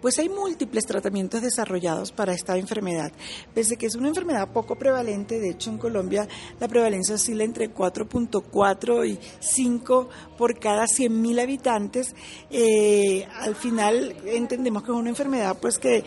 Pues 0.00 0.18
hay 0.18 0.28
múltiples 0.28 0.84
tratamientos 0.84 1.40
desarrollados 1.40 2.12
para 2.12 2.34
esta 2.34 2.58
enfermedad. 2.58 3.12
Pese 3.54 3.76
que 3.76 3.86
es 3.86 3.94
una 3.94 4.08
enfermedad 4.08 4.48
poco 4.52 4.76
prevalente, 4.76 5.38
de 5.38 5.50
hecho 5.50 5.70
en 5.70 5.78
Colombia 5.78 6.28
la 6.60 6.68
prevalencia 6.68 7.14
oscila 7.14 7.44
entre 7.44 7.72
4.4 7.72 9.08
y 9.08 9.18
5 9.40 10.08
por 10.36 10.58
cada 10.58 10.84
100.000 10.84 11.40
habitantes, 11.40 12.14
eh, 12.50 13.26
al 13.40 13.54
final 13.54 14.16
entendemos 14.26 14.82
que 14.82 14.92
es 14.92 14.96
una 14.96 15.10
enfermedad 15.10 15.56
pues 15.60 15.78
que 15.78 16.04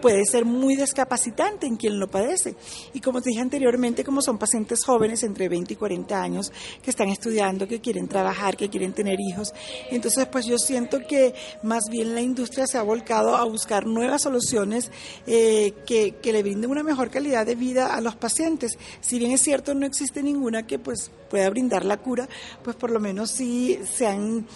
puede 0.00 0.24
ser 0.24 0.44
muy 0.44 0.76
descapacitante 0.76 1.66
en 1.66 1.76
quien 1.76 1.98
lo 1.98 2.08
padece. 2.08 2.54
Y 2.92 3.00
como 3.00 3.20
te 3.20 3.30
dije 3.30 3.40
anteriormente, 3.40 4.04
como 4.04 4.22
son 4.22 4.38
pacientes 4.38 4.84
jóvenes 4.84 5.22
entre 5.22 5.48
20 5.48 5.74
y 5.74 5.76
40 5.76 6.20
años 6.22 6.52
que 6.82 6.90
están 6.90 7.08
estudiando, 7.08 7.68
que 7.68 7.80
quieren 7.80 8.08
trabajar, 8.08 8.56
que 8.56 8.68
quieren 8.68 8.92
tener 8.92 9.18
hijos, 9.20 9.52
entonces 9.90 10.26
pues 10.26 10.46
yo 10.46 10.58
siento 10.58 10.98
que 11.06 11.34
más 11.62 11.84
bien 11.90 12.14
la 12.14 12.20
industria 12.20 12.66
se 12.66 12.78
ha 12.78 12.82
volcado 12.82 13.36
a 13.36 13.44
buscar 13.44 13.86
nuevas 13.86 14.22
soluciones 14.22 14.90
eh, 15.26 15.74
que, 15.86 16.16
que 16.22 16.32
le 16.32 16.42
brinden 16.42 16.70
una 16.70 16.82
mejor 16.82 17.10
calidad 17.10 17.46
de 17.46 17.54
vida 17.54 17.94
a 17.94 18.00
los 18.00 18.16
pacientes. 18.16 18.78
Si 19.00 19.18
bien 19.18 19.32
es 19.32 19.42
cierto, 19.42 19.74
no 19.74 19.86
existe 19.86 20.22
ninguna 20.22 20.66
que 20.66 20.78
pues 20.78 21.10
pueda 21.28 21.48
brindar 21.50 21.84
la 21.84 21.98
cura, 21.98 22.28
pues 22.62 22.76
por 22.76 22.90
lo 22.90 23.00
menos 23.00 23.30
sí 23.30 23.78
se 23.90 24.06
han 24.06 24.46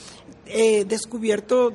eh, 0.47 0.85
descubierto 0.85 1.73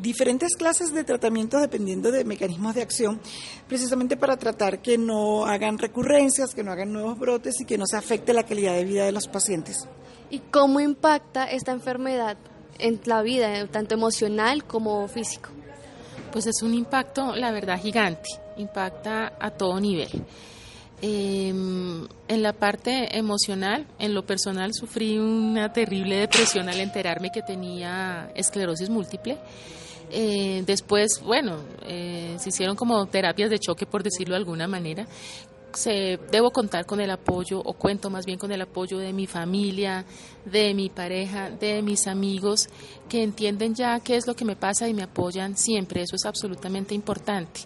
diferentes 0.00 0.56
clases 0.56 0.92
de 0.92 1.04
tratamientos 1.04 1.60
dependiendo 1.60 2.10
de 2.10 2.24
mecanismos 2.24 2.74
de 2.74 2.82
acción, 2.82 3.20
precisamente 3.68 4.16
para 4.16 4.36
tratar 4.36 4.80
que 4.80 4.98
no 4.98 5.46
hagan 5.46 5.78
recurrencias, 5.78 6.54
que 6.54 6.62
no 6.62 6.72
hagan 6.72 6.92
nuevos 6.92 7.18
brotes 7.18 7.60
y 7.60 7.64
que 7.64 7.78
no 7.78 7.86
se 7.86 7.96
afecte 7.96 8.32
la 8.32 8.44
calidad 8.44 8.74
de 8.74 8.84
vida 8.84 9.04
de 9.04 9.12
los 9.12 9.26
pacientes. 9.28 9.86
¿Y 10.30 10.38
cómo 10.38 10.80
impacta 10.80 11.44
esta 11.50 11.72
enfermedad 11.72 12.36
en 12.78 13.00
la 13.04 13.22
vida, 13.22 13.66
tanto 13.66 13.94
emocional 13.94 14.64
como 14.64 15.06
físico? 15.08 15.50
Pues 16.32 16.46
es 16.46 16.62
un 16.62 16.74
impacto, 16.74 17.34
la 17.34 17.50
verdad, 17.50 17.80
gigante, 17.80 18.28
impacta 18.56 19.32
a 19.40 19.50
todo 19.50 19.80
nivel. 19.80 20.24
Eh, 21.02 21.48
en 21.48 22.42
la 22.42 22.52
parte 22.52 23.16
emocional, 23.16 23.86
en 23.98 24.14
lo 24.14 24.24
personal, 24.24 24.72
sufrí 24.74 25.18
una 25.18 25.72
terrible 25.72 26.16
depresión 26.16 26.68
al 26.68 26.78
enterarme 26.78 27.30
que 27.32 27.42
tenía 27.42 28.30
esclerosis 28.34 28.90
múltiple. 28.90 29.38
Eh, 30.10 30.62
después, 30.66 31.22
bueno, 31.24 31.58
eh, 31.82 32.36
se 32.38 32.48
hicieron 32.48 32.76
como 32.76 33.06
terapias 33.06 33.50
de 33.50 33.58
choque, 33.58 33.86
por 33.86 34.02
decirlo 34.02 34.34
de 34.34 34.38
alguna 34.38 34.66
manera. 34.66 35.06
Se, 35.72 36.18
debo 36.32 36.50
contar 36.50 36.84
con 36.84 37.00
el 37.00 37.10
apoyo, 37.10 37.60
o 37.60 37.74
cuento 37.74 38.10
más 38.10 38.26
bien 38.26 38.38
con 38.38 38.50
el 38.50 38.60
apoyo 38.60 38.98
de 38.98 39.12
mi 39.12 39.28
familia, 39.28 40.04
de 40.44 40.74
mi 40.74 40.88
pareja, 40.88 41.50
de 41.50 41.80
mis 41.80 42.08
amigos, 42.08 42.68
que 43.08 43.22
entienden 43.22 43.74
ya 43.74 44.00
qué 44.00 44.16
es 44.16 44.26
lo 44.26 44.34
que 44.34 44.44
me 44.44 44.56
pasa 44.56 44.88
y 44.88 44.94
me 44.94 45.04
apoyan 45.04 45.56
siempre. 45.56 46.02
Eso 46.02 46.16
es 46.16 46.26
absolutamente 46.26 46.94
importante. 46.94 47.60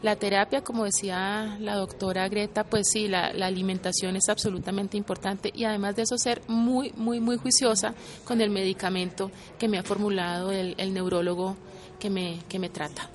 La 0.00 0.14
terapia, 0.14 0.62
como 0.62 0.84
decía 0.84 1.56
la 1.58 1.74
doctora 1.74 2.28
Greta, 2.28 2.62
pues 2.62 2.86
sí, 2.92 3.08
la, 3.08 3.32
la, 3.32 3.46
alimentación 3.46 4.14
es 4.14 4.28
absolutamente 4.28 4.96
importante 4.96 5.50
y 5.52 5.64
además 5.64 5.96
de 5.96 6.02
eso 6.02 6.16
ser 6.16 6.40
muy, 6.46 6.92
muy, 6.96 7.18
muy 7.18 7.36
juiciosa 7.36 7.94
con 8.24 8.40
el 8.40 8.50
medicamento 8.50 9.32
que 9.58 9.66
me 9.66 9.76
ha 9.76 9.82
formulado 9.82 10.52
el, 10.52 10.76
el 10.78 10.94
neurólogo 10.94 11.56
que 11.98 12.10
me, 12.10 12.38
que 12.48 12.58
me 12.58 12.68
trata. 12.68 13.08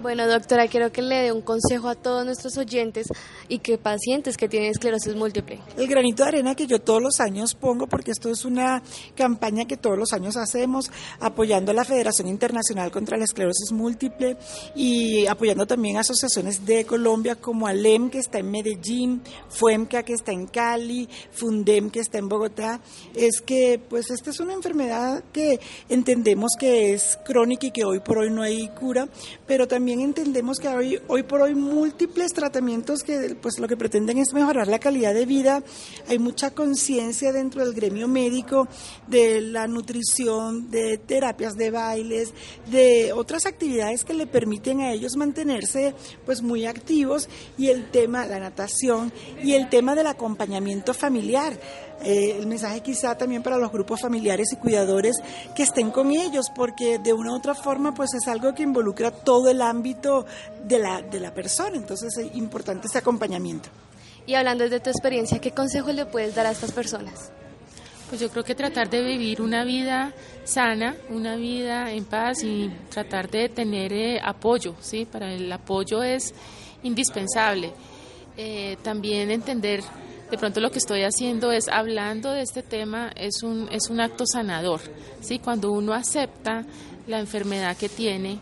Bueno, 0.00 0.26
doctora, 0.26 0.68
quiero 0.68 0.90
que 0.90 1.02
le 1.02 1.16
dé 1.16 1.32
un 1.32 1.42
consejo 1.42 1.88
a 1.88 1.94
todos 1.94 2.24
nuestros 2.24 2.56
oyentes 2.56 3.08
y 3.48 3.58
que 3.58 3.76
pacientes 3.76 4.36
que 4.36 4.48
tienen 4.48 4.70
esclerosis 4.70 5.14
múltiple. 5.14 5.60
El 5.76 5.86
granito 5.86 6.22
de 6.22 6.30
arena 6.30 6.54
que 6.54 6.66
yo 6.66 6.80
todos 6.80 7.02
los 7.02 7.20
años 7.20 7.54
pongo, 7.54 7.86
porque 7.86 8.10
esto 8.10 8.30
es 8.30 8.44
una 8.44 8.82
campaña 9.14 9.66
que 9.66 9.76
todos 9.76 9.98
los 9.98 10.12
años 10.12 10.36
hacemos, 10.36 10.90
apoyando 11.20 11.72
a 11.72 11.74
la 11.74 11.84
Federación 11.84 12.28
Internacional 12.28 12.90
contra 12.90 13.18
la 13.18 13.24
Esclerosis 13.24 13.70
Múltiple 13.72 14.38
y 14.74 15.26
apoyando 15.26 15.66
también 15.66 15.98
asociaciones 15.98 16.64
de 16.64 16.86
Colombia 16.86 17.36
como 17.36 17.66
ALEM, 17.66 18.08
que 18.08 18.18
está 18.18 18.38
en 18.38 18.50
Medellín, 18.50 19.22
FUEMCA, 19.50 20.04
que 20.04 20.14
está 20.14 20.32
en 20.32 20.46
Cali, 20.46 21.08
FUNDEM, 21.32 21.90
que 21.90 22.00
está 22.00 22.18
en 22.18 22.28
Bogotá, 22.28 22.80
es 23.14 23.42
que 23.42 23.78
pues 23.90 24.10
esta 24.10 24.30
es 24.30 24.40
una 24.40 24.54
enfermedad 24.54 25.22
que 25.32 25.60
entendemos 25.88 26.52
que 26.58 26.94
es 26.94 27.18
crónica 27.24 27.66
y 27.66 27.70
que 27.70 27.84
hoy 27.84 28.00
por 28.00 28.18
hoy 28.18 28.30
no 28.30 28.42
hay 28.42 28.68
cura, 28.68 29.06
pero 29.46 29.68
también 29.68 29.81
también 29.82 30.00
entendemos 30.00 30.60
que 30.60 30.68
hoy, 30.68 31.02
hoy 31.08 31.24
por 31.24 31.42
hoy 31.42 31.56
múltiples 31.56 32.32
tratamientos 32.32 33.02
que 33.02 33.34
pues 33.34 33.58
lo 33.58 33.66
que 33.66 33.76
pretenden 33.76 34.16
es 34.18 34.32
mejorar 34.32 34.68
la 34.68 34.78
calidad 34.78 35.12
de 35.12 35.26
vida. 35.26 35.60
Hay 36.06 36.20
mucha 36.20 36.52
conciencia 36.52 37.32
dentro 37.32 37.64
del 37.64 37.74
gremio 37.74 38.06
médico 38.06 38.68
de 39.08 39.40
la 39.40 39.66
nutrición, 39.66 40.70
de 40.70 40.98
terapias 40.98 41.56
de 41.56 41.72
bailes, 41.72 42.32
de 42.70 43.12
otras 43.12 43.44
actividades 43.44 44.04
que 44.04 44.14
le 44.14 44.28
permiten 44.28 44.82
a 44.82 44.92
ellos 44.92 45.16
mantenerse 45.16 45.96
pues 46.24 46.42
muy 46.42 46.64
activos 46.64 47.28
y 47.58 47.66
el 47.66 47.90
tema, 47.90 48.24
la 48.26 48.38
natación 48.38 49.12
y 49.42 49.54
el 49.54 49.68
tema 49.68 49.96
del 49.96 50.06
acompañamiento 50.06 50.94
familiar. 50.94 51.58
Eh, 52.04 52.36
el 52.38 52.46
mensaje 52.46 52.80
quizá 52.80 53.16
también 53.16 53.42
para 53.42 53.58
los 53.58 53.70
grupos 53.70 54.00
familiares 54.00 54.52
y 54.52 54.56
cuidadores 54.56 55.16
que 55.54 55.62
estén 55.62 55.90
con 55.90 56.10
ellos, 56.10 56.46
porque 56.54 56.98
de 56.98 57.12
una 57.12 57.32
u 57.32 57.36
otra 57.36 57.54
forma 57.54 57.94
pues 57.94 58.14
es 58.14 58.28
algo 58.28 58.54
que 58.54 58.62
involucra 58.62 59.10
todo 59.10 59.48
el 59.48 59.62
ámbito 59.62 60.26
de 60.64 60.78
la, 60.78 61.02
de 61.02 61.20
la 61.20 61.32
persona, 61.32 61.76
entonces 61.76 62.16
es 62.16 62.34
importante 62.36 62.86
ese 62.88 62.98
acompañamiento. 62.98 63.68
Y 64.26 64.34
hablando 64.34 64.68
de 64.68 64.80
tu 64.80 64.90
experiencia, 64.90 65.40
¿qué 65.40 65.52
consejos 65.52 65.94
le 65.94 66.06
puedes 66.06 66.34
dar 66.34 66.46
a 66.46 66.52
estas 66.52 66.72
personas? 66.72 67.32
Pues 68.08 68.20
yo 68.20 68.30
creo 68.30 68.44
que 68.44 68.54
tratar 68.54 68.90
de 68.90 69.02
vivir 69.02 69.40
una 69.40 69.64
vida 69.64 70.12
sana, 70.44 70.96
una 71.08 71.36
vida 71.36 71.90
en 71.92 72.04
paz 72.04 72.42
y 72.44 72.70
tratar 72.90 73.30
de 73.30 73.48
tener 73.48 73.92
eh, 73.92 74.20
apoyo, 74.22 74.74
¿sí? 74.80 75.06
Para 75.06 75.32
el 75.32 75.50
apoyo 75.50 76.02
es 76.02 76.34
indispensable. 76.82 77.72
Eh, 78.36 78.76
también 78.82 79.30
entender 79.30 79.82
de 80.32 80.38
pronto 80.38 80.60
lo 80.60 80.70
que 80.70 80.78
estoy 80.78 81.02
haciendo 81.02 81.52
es 81.52 81.68
hablando 81.68 82.32
de 82.32 82.40
este 82.40 82.62
tema 82.62 83.12
es 83.16 83.42
un 83.42 83.68
es 83.70 83.90
un 83.90 84.00
acto 84.00 84.24
sanador 84.26 84.80
sí 85.20 85.38
cuando 85.38 85.70
uno 85.70 85.92
acepta 85.92 86.64
la 87.06 87.20
enfermedad 87.20 87.76
que 87.76 87.90
tiene 87.90 88.38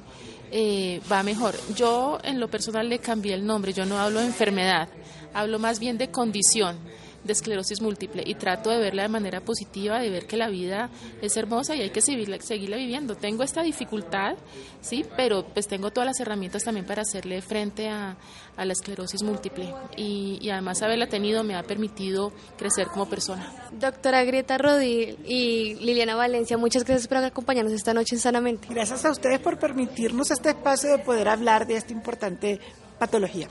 eh, 0.52 1.00
va 1.10 1.22
mejor. 1.22 1.54
Yo 1.76 2.18
en 2.24 2.40
lo 2.40 2.48
personal 2.48 2.88
le 2.88 3.00
cambié 3.00 3.34
el 3.34 3.44
nombre 3.44 3.72
yo 3.72 3.86
no 3.86 3.98
hablo 3.98 4.20
de 4.20 4.26
enfermedad 4.26 4.88
hablo 5.34 5.58
más 5.58 5.80
bien 5.80 5.98
de 5.98 6.12
condición 6.12 6.78
de 7.24 7.32
esclerosis 7.32 7.80
múltiple 7.80 8.22
y 8.24 8.34
trato 8.34 8.70
de 8.70 8.78
verla 8.78 9.02
de 9.02 9.08
manera 9.08 9.40
positiva, 9.40 10.00
de 10.00 10.10
ver 10.10 10.26
que 10.26 10.36
la 10.36 10.48
vida 10.48 10.90
es 11.20 11.36
hermosa 11.36 11.74
y 11.74 11.82
hay 11.82 11.90
que 11.90 12.00
seguirla, 12.00 12.40
seguirla 12.40 12.76
viviendo. 12.76 13.14
Tengo 13.14 13.42
esta 13.42 13.62
dificultad, 13.62 14.36
sí, 14.80 15.04
pero 15.16 15.44
pues 15.44 15.68
tengo 15.68 15.90
todas 15.90 16.06
las 16.06 16.20
herramientas 16.20 16.64
también 16.64 16.86
para 16.86 17.02
hacerle 17.02 17.42
frente 17.42 17.88
a, 17.88 18.16
la 18.56 18.72
esclerosis 18.74 19.22
múltiple 19.22 19.72
y, 19.96 20.38
y, 20.42 20.50
además 20.50 20.82
haberla 20.82 21.08
tenido 21.08 21.42
me 21.42 21.54
ha 21.54 21.62
permitido 21.62 22.30
crecer 22.58 22.88
como 22.88 23.08
persona. 23.08 23.50
Doctora 23.72 24.22
Grieta 24.24 24.58
Rodil 24.58 25.16
y 25.24 25.76
Liliana 25.76 26.14
Valencia, 26.14 26.58
muchas 26.58 26.84
gracias 26.84 27.08
por 27.08 27.16
acompañarnos 27.18 27.72
esta 27.72 27.94
noche 27.94 28.16
en 28.16 28.20
Sanamente. 28.20 28.68
Gracias 28.68 29.02
a 29.06 29.12
ustedes 29.12 29.40
por 29.40 29.58
permitirnos 29.58 30.30
este 30.30 30.50
espacio 30.50 30.90
de 30.90 30.98
poder 30.98 31.28
hablar 31.28 31.66
de 31.66 31.76
esta 31.76 31.94
importante 31.94 32.60
patología. 32.98 33.48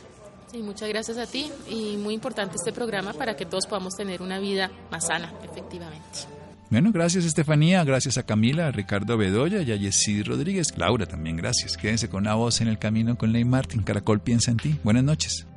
Sí, 0.52 0.64
muchas 0.64 0.90
gracias 0.90 1.18
a 1.18 1.28
ti 1.28 1.52
y 1.70 1.98
muy 1.98 2.16
importante 2.16 2.56
este 2.56 2.72
programa 2.72 3.14
para 3.14 3.36
que 3.36 3.46
todos 3.46 3.68
podamos 3.68 3.96
tener 3.96 4.22
una 4.22 4.40
vida 4.40 4.72
más 4.90 5.08
sana, 5.08 5.32
efectivamente. 5.44 6.28
Bueno, 6.72 6.92
gracias 6.92 7.26
Estefanía, 7.26 7.84
gracias 7.84 8.18
a 8.18 8.24
Camila, 8.24 8.68
a 8.68 8.72
Ricardo 8.72 9.18
Bedoya 9.18 9.62
y 9.62 9.72
a 9.72 9.76
Yesid 9.76 10.26
Rodríguez. 10.26 10.76
Laura 10.78 11.08
también, 11.08 11.36
gracias. 11.36 11.78
Quédense 11.78 12.10
con 12.10 12.22
una 12.22 12.36
voz 12.36 12.62
en 12.62 12.68
el 12.68 12.78
camino 12.78 13.18
con 13.18 13.32
Ley 13.32 13.44
Martin. 13.44 13.82
Caracol 13.82 14.20
piensa 14.22 14.52
en 14.52 14.58
ti. 14.58 14.80
Buenas 14.84 15.04
noches. 15.04 15.49